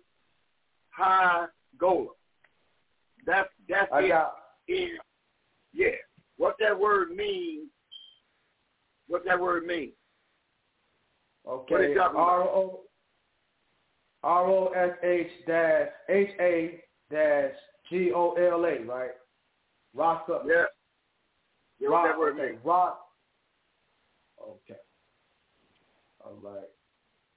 [0.91, 1.47] high
[1.79, 2.09] gola.
[3.27, 4.09] That's that's I it.
[4.09, 4.35] got
[4.69, 4.91] In,
[5.73, 5.89] yeah.
[6.37, 7.69] What that word means?
[9.09, 9.93] What that word means?
[11.49, 11.95] Okay.
[11.97, 12.81] R O
[14.23, 17.53] R O S H dash H A dash
[17.91, 19.11] G O L A, right?
[19.95, 20.43] Rasa.
[20.47, 20.65] Yeah.
[21.81, 21.89] Yeah.
[21.89, 22.53] What that word okay.
[22.53, 22.65] means?
[22.65, 22.95] Ra-
[24.43, 24.81] okay.
[26.29, 26.69] All right.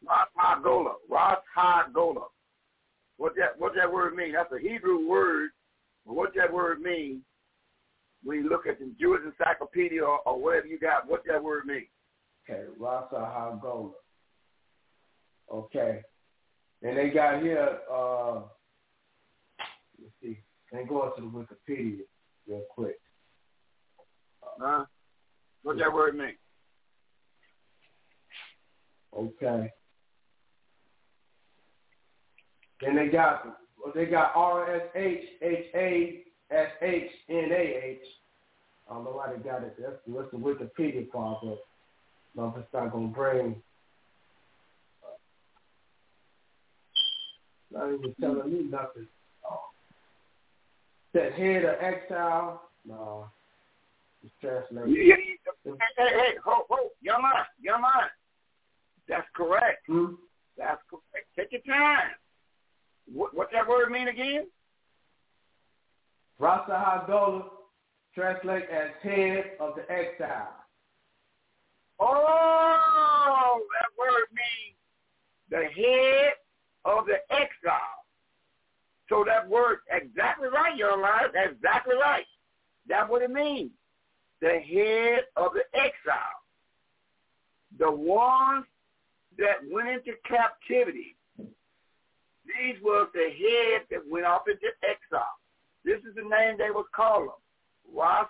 [0.07, 0.93] Rosh Hagola.
[1.09, 2.23] Rosh Hagola.
[3.17, 4.33] What that what that word mean?
[4.33, 5.51] That's a Hebrew word.
[6.05, 7.21] But what that word mean?
[8.23, 11.65] When you look at the Jewish encyclopedia or, or whatever you got, what that word
[11.65, 11.87] mean?
[12.49, 13.91] Okay, Rasa Hagola.
[15.51, 16.01] Okay.
[16.83, 18.41] And they got here, uh,
[20.01, 20.39] let's see,
[20.71, 21.99] they go to the Wikipedia
[22.47, 22.99] real quick.
[24.59, 24.85] Huh?
[25.63, 26.35] What that word mean?
[29.17, 29.71] Okay.
[32.81, 33.59] Then they got
[33.93, 37.99] they got R S H H A S H N A H.
[38.89, 39.75] I don't know why they got it.
[39.79, 41.59] That's, that's the Wikipedia part, but
[42.35, 43.61] no, it's not gonna bring.
[45.03, 45.17] Uh,
[47.71, 49.07] not even telling me nothing.
[49.49, 49.59] Oh.
[51.13, 52.69] That head of exile.
[52.85, 53.27] No.
[54.23, 54.95] It's translated.
[54.95, 57.45] Hey, hey, hey, ho, ho, young man.
[59.07, 59.83] That's correct.
[59.87, 60.13] Hmm?
[60.57, 61.27] That's correct.
[61.37, 62.11] Take your time.
[63.11, 64.47] What what that word mean again?
[66.39, 67.45] Rasa
[68.15, 70.55] translate as head of the exile.
[71.99, 74.75] Oh, that word means
[75.49, 76.33] the head
[76.85, 77.77] of the exile.
[79.07, 81.01] So that word, exactly right, young.
[81.33, 82.25] That's exactly right.
[82.87, 83.71] That's what it means.
[84.41, 86.39] The head of the exile.
[87.77, 88.65] The ones
[89.41, 91.15] that went into captivity.
[92.45, 95.35] These was the head that went off into exile.
[95.83, 97.95] This is the name they was calling them.
[97.95, 98.27] Ras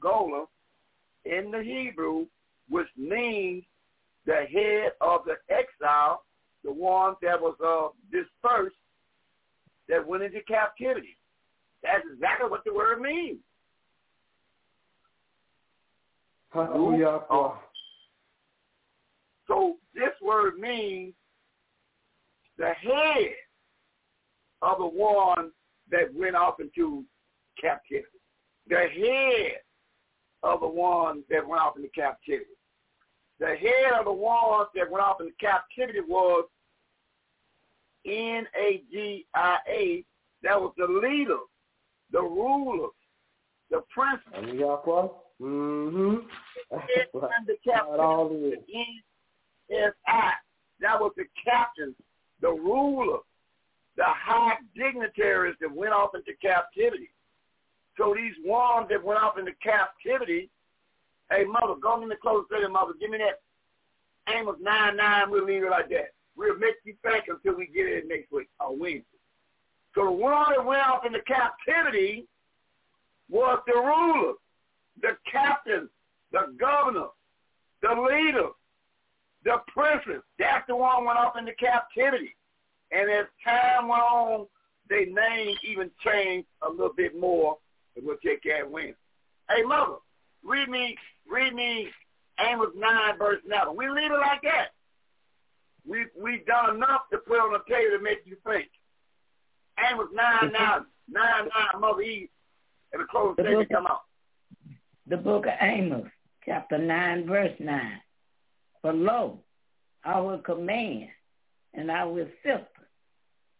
[0.00, 0.44] Gola
[1.24, 2.26] in the Hebrew,
[2.68, 3.64] which means
[4.26, 6.24] the head of the exile,
[6.62, 8.76] the one that was uh, dispersed,
[9.88, 11.16] that went into captivity.
[11.82, 13.38] That's exactly what the word means.
[16.50, 17.20] Hallelujah.
[19.52, 21.12] So this word means
[22.56, 23.34] the head
[24.62, 25.50] of the one
[25.90, 27.04] that went off into
[27.60, 28.06] captivity.
[28.68, 29.58] The head
[30.42, 32.46] of the one that went off into captivity.
[33.40, 36.46] The head of the one that went off into captivity was
[38.06, 40.04] N-A-G-I-A.
[40.42, 41.40] That was the leader,
[42.10, 42.88] the ruler,
[43.70, 44.22] the prince.
[45.42, 46.26] Mm-hmm.
[47.46, 49.11] the captain.
[49.72, 50.32] N-S-I.
[50.80, 51.94] That was the captain,
[52.40, 53.18] the ruler,
[53.96, 57.10] the high dignitaries that went off into captivity.
[57.96, 60.50] So these ones that went off into captivity,
[61.30, 62.92] hey, mother, go in the close to mother.
[62.98, 63.40] Give me that
[64.32, 65.30] Amos 9 9.
[65.30, 66.12] We'll leave it like that.
[66.36, 69.04] We'll make you think until we get it next week on Wednesday.
[69.94, 72.26] So the one that went off into captivity
[73.28, 74.34] was the ruler,
[75.00, 75.88] the captain,
[76.32, 77.08] the governor,
[77.82, 78.48] the leader,
[79.44, 80.22] the princes.
[80.38, 82.36] That's the one went off into captivity.
[82.90, 84.46] And as time went on,
[84.88, 87.58] their name even changed a little bit more.
[87.96, 88.96] And we'll take care of Wednesday.
[89.48, 89.96] Hey, mother,
[90.44, 90.96] read me,
[91.28, 91.88] read me
[92.40, 93.76] Amos 9, verse 9.
[93.76, 94.68] We leave it like that.
[95.86, 98.68] We we done enough to put on the table to make you think.
[99.90, 102.28] Amos 9, 9, 9, 9, Mother Eve,
[102.92, 104.02] and the close the book, come out.
[105.08, 106.08] The book of Amos,
[106.44, 108.00] chapter 9, verse 9.
[108.82, 109.38] For lo,
[110.04, 111.08] I will command,
[111.72, 112.66] and I will sift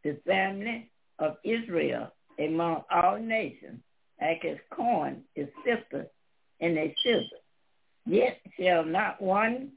[0.03, 3.81] the family of Israel among all nations,
[4.21, 6.09] like as corn is sifted
[6.61, 7.23] in a sieve.
[8.05, 9.71] Yet shall not one,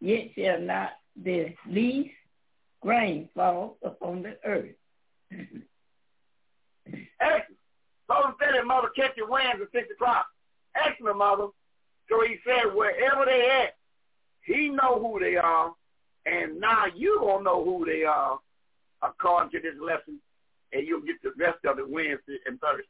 [0.00, 2.14] yet shall not the least
[2.80, 4.76] grain fall upon the earth.
[7.20, 7.58] Excellent.
[8.08, 10.26] Mother said that mother kept your winds at six o'clock.
[10.76, 11.48] Excellent, mother.
[12.08, 13.76] So he said, wherever they at,
[14.44, 15.72] he know who they are,
[16.26, 18.38] and now you gonna know who they are
[19.02, 20.20] according to this lesson,
[20.72, 22.88] and you'll get the rest of it Wednesday and Thursday.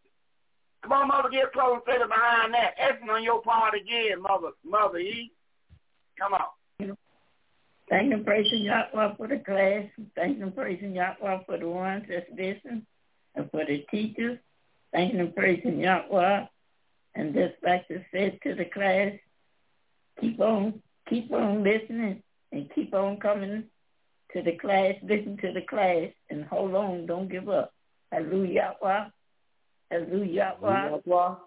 [0.82, 2.74] Come on, mother, get close and say behind that.
[2.76, 5.32] Excellent on your part again, mother, mother E.
[6.18, 6.96] Come on.
[7.88, 9.84] Thank and praising Yahweh for the class.
[10.14, 12.86] Thank and praising Yahweh for the ones that's listening
[13.34, 14.38] and for the teachers.
[14.92, 16.46] Thank and praising Yahweh.
[17.14, 19.12] And like I said to the class,
[20.20, 23.64] keep on, keep on listening and keep on coming
[24.32, 27.72] to the class, listen to the class, and hold on, don't give up.
[28.10, 28.74] Hallelujah.
[28.82, 30.58] Hallelujah.
[30.60, 31.38] Hallelujah.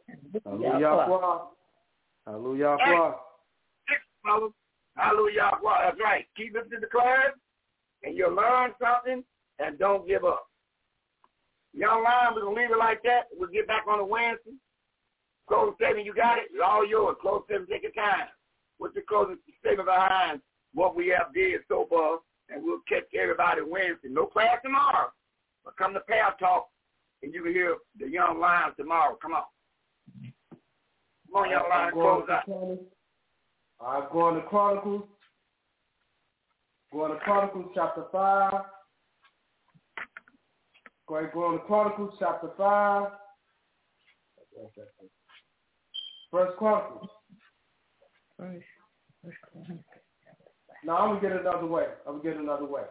[2.26, 2.78] Hallelujah.
[4.24, 4.52] Hallelujah.
[4.96, 5.52] Hallelujah.
[5.64, 6.26] That's right.
[6.36, 7.32] Keep listening to the class,
[8.04, 9.24] and you'll learn something,
[9.60, 10.48] and don't give up.
[11.74, 13.28] Young line, we're going to leave it like that.
[13.38, 14.52] We'll get back on the Wednesday.
[15.48, 16.46] Close seven, you got it?
[16.52, 17.16] It's all yours.
[17.22, 18.28] Close seven, take your time.
[18.78, 20.42] What's your closing statement behind
[20.74, 22.20] what we have did so far?
[22.50, 24.10] And we'll catch everybody Wednesday.
[24.10, 25.12] No class tomorrow.
[25.66, 26.68] But come to Pal Talk,
[27.22, 29.18] and you can hear the young lions tomorrow.
[29.22, 29.44] Come on.
[31.26, 32.48] Come on, young lions, close out.
[32.48, 32.80] All
[34.02, 35.04] right, go on to Chronicles.
[36.94, 38.54] Go on to Chronicles chapter 5.
[41.08, 43.12] Go ahead, go on to Chronicles chapter 5.
[46.32, 47.10] First Chronicles.
[50.84, 51.86] Now I'm gonna get another way.
[52.06, 52.84] I'm gonna get another way.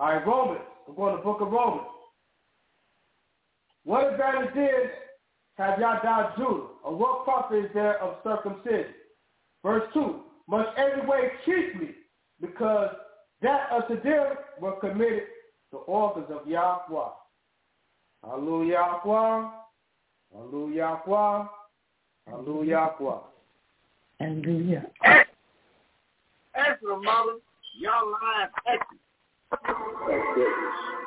[0.00, 0.60] All right, Romans.
[0.86, 1.86] We're going to book of Romans.
[3.84, 4.90] What advantage is
[5.56, 6.68] have y'all died Judah?
[6.84, 8.94] Or what profit is there of circumcision?
[9.62, 10.20] Verse 2.
[10.48, 11.94] Must every way chiefly,
[12.40, 12.90] because
[13.42, 15.24] that unto them were committed
[15.72, 17.10] the organs of Yahweh.
[18.24, 19.50] Hallelujah, Yahweh.
[20.32, 21.44] Hallelujah, Yahweh.
[22.26, 22.90] Hallelujah.
[24.20, 24.86] Hallelujah.
[25.04, 27.38] Answer, mother.
[27.78, 28.50] Y'all lying.
[28.66, 28.98] Answer.
[30.06, 30.98] Thank goodness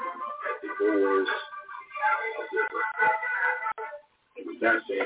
[0.61, 2.61] the doors of the
[4.38, 5.06] and with that said,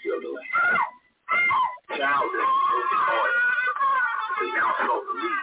[0.00, 0.38] still no
[1.98, 3.34] child that broken heart
[4.42, 5.42] is now self-belief.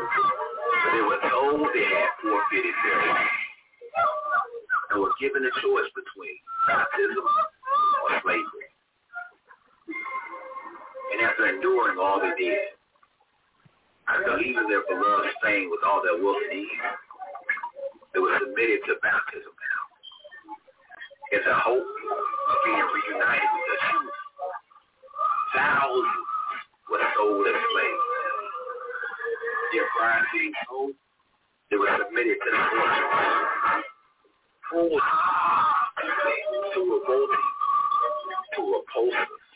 [0.00, 3.36] But they were told they had forfeited their life
[4.90, 6.36] and were given a choice between
[6.68, 8.69] baptism or slavery.
[11.12, 12.58] And after enduring all they did,
[14.08, 16.80] after leaving their beloved Spain with all their will and need,
[18.14, 19.82] they were submitted to baptism now.
[21.32, 24.16] It's a hope of being reunited with the truth.
[25.54, 26.26] Thousands
[26.90, 28.06] were sold as slaves.
[29.72, 30.94] Their pride being sold,
[31.70, 32.98] they were submitted to the force.
[34.70, 35.06] Forced
[36.74, 37.46] to revolting,
[38.54, 39.49] to repulsive,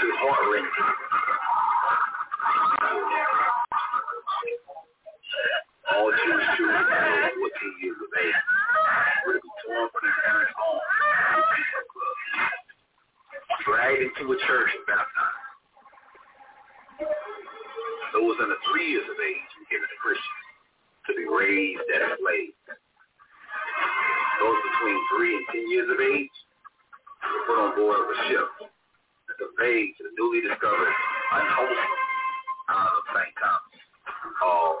[0.00, 0.90] to heart-wrenching,
[5.94, 8.42] all Jews children below 14 years of age
[9.26, 10.82] were to torn from their parents' homes
[13.64, 15.42] dragged into a church and baptized.
[18.12, 20.44] Those under three years of age were given to Christians
[21.06, 22.58] to be raised as slaves.
[24.42, 26.36] Those between three and ten years of age
[27.24, 28.73] were put on board of a ship
[29.38, 30.94] conveyed to the newly discovered
[31.32, 32.04] unwholesome
[32.68, 33.34] island uh, of St.
[33.36, 33.74] Thomas
[34.40, 34.78] called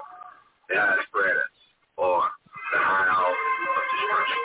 [0.68, 1.46] the High Spreader
[2.00, 2.24] or
[2.72, 4.42] the Isle of Destruction.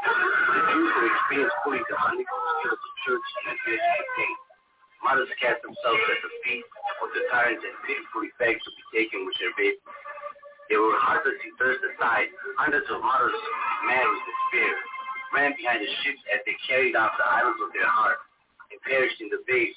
[0.00, 4.30] The Jews who experienced fully the of church and education.
[5.00, 6.66] Mothers cast themselves at the feet
[7.00, 9.80] of the tyrants and pitifully begged to be taken with their babies.
[10.68, 13.34] They were heartlessly thrust aside, hundreds of mothers
[13.88, 14.74] mad with despair,
[15.34, 18.20] ran behind the ships as they carried off the idols of their heart
[18.70, 19.76] and perished in the base,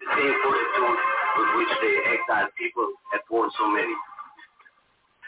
[0.00, 0.98] the same fortitude
[1.38, 3.94] with which the exiled people had borne so many.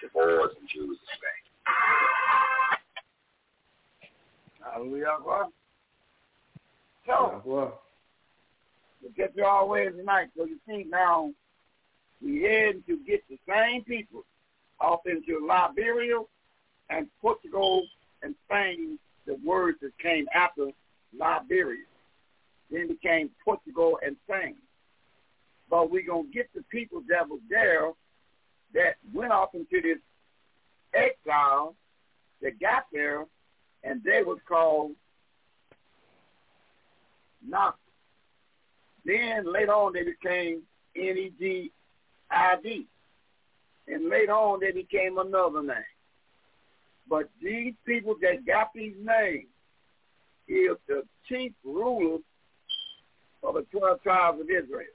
[0.02, 1.42] The Moors and Jews in Spain.
[4.64, 5.18] Hallelujah.
[5.24, 5.46] God.
[7.06, 7.80] So, Well,
[9.02, 10.28] we get you all ways tonight.
[10.36, 11.32] So you see now,
[12.22, 14.24] we heading to get the same people
[14.80, 16.20] off into Liberia
[16.88, 17.86] and Portugal
[18.22, 20.68] and Spain, the words that came after
[21.18, 21.84] Liberia.
[22.70, 24.56] Then became Portugal and Spain.
[25.68, 27.90] But we're going to get the people that was there
[28.74, 29.98] that went off into this
[30.94, 31.74] exile
[32.42, 33.26] that got there,
[33.84, 34.92] and they was called
[37.48, 37.74] Nasis.
[39.04, 40.62] Then later on they became
[40.96, 42.86] N-E-G-I-D.
[43.88, 45.76] And later on they became another name.
[47.08, 49.48] But these people that got these names
[50.46, 52.20] is the chief rulers
[53.42, 54.86] of the 12 tribes of Israel.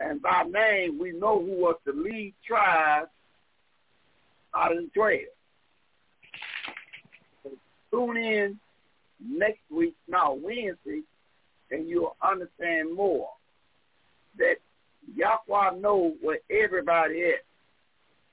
[0.00, 3.08] And by name, we know who was the lead tribe
[4.54, 5.20] out of the 12.
[7.44, 7.50] So
[7.90, 8.58] tune in
[9.24, 11.02] next week, now Wednesday,
[11.70, 13.28] and you'll understand more
[14.38, 14.56] that
[15.14, 17.40] Yahweh knows where everybody is.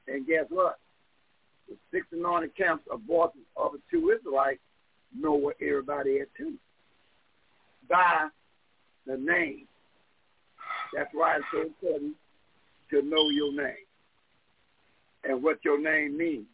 [0.08, 0.80] And guess what?
[1.68, 4.60] The six anointed camps of voices of the two Israelites
[5.16, 6.54] know where everybody is too.
[7.88, 8.30] By
[9.10, 9.68] the name.
[10.94, 12.16] That's why it's so important
[12.92, 13.86] to know your name
[15.24, 16.46] and what your name means.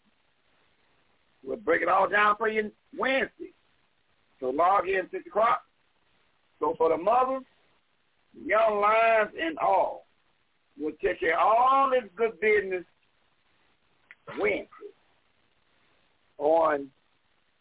[1.43, 3.53] We'll break it all down for you Wednesday.
[4.39, 5.61] So log in 6 o'clock.
[6.59, 7.43] So for the mothers,
[8.45, 10.05] young lions, and all,
[10.79, 12.83] we'll take care all this good business
[14.39, 14.69] Wednesday
[16.37, 16.87] on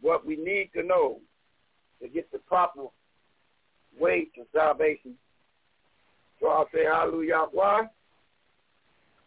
[0.00, 1.18] what we need to know
[2.00, 2.84] to get the proper
[3.98, 5.14] way to salvation.
[6.40, 7.46] So I'll say hallelujah,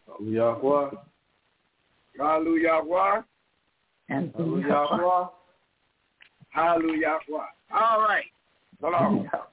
[0.06, 0.38] Hallelujah.
[0.38, 0.90] Yahweh.
[2.18, 3.22] Hallelujah, Yahweh.
[4.08, 4.32] And
[4.68, 5.26] Yahweh.
[6.50, 7.18] Hallelujah,
[7.74, 8.24] All right.
[8.80, 9.28] So long.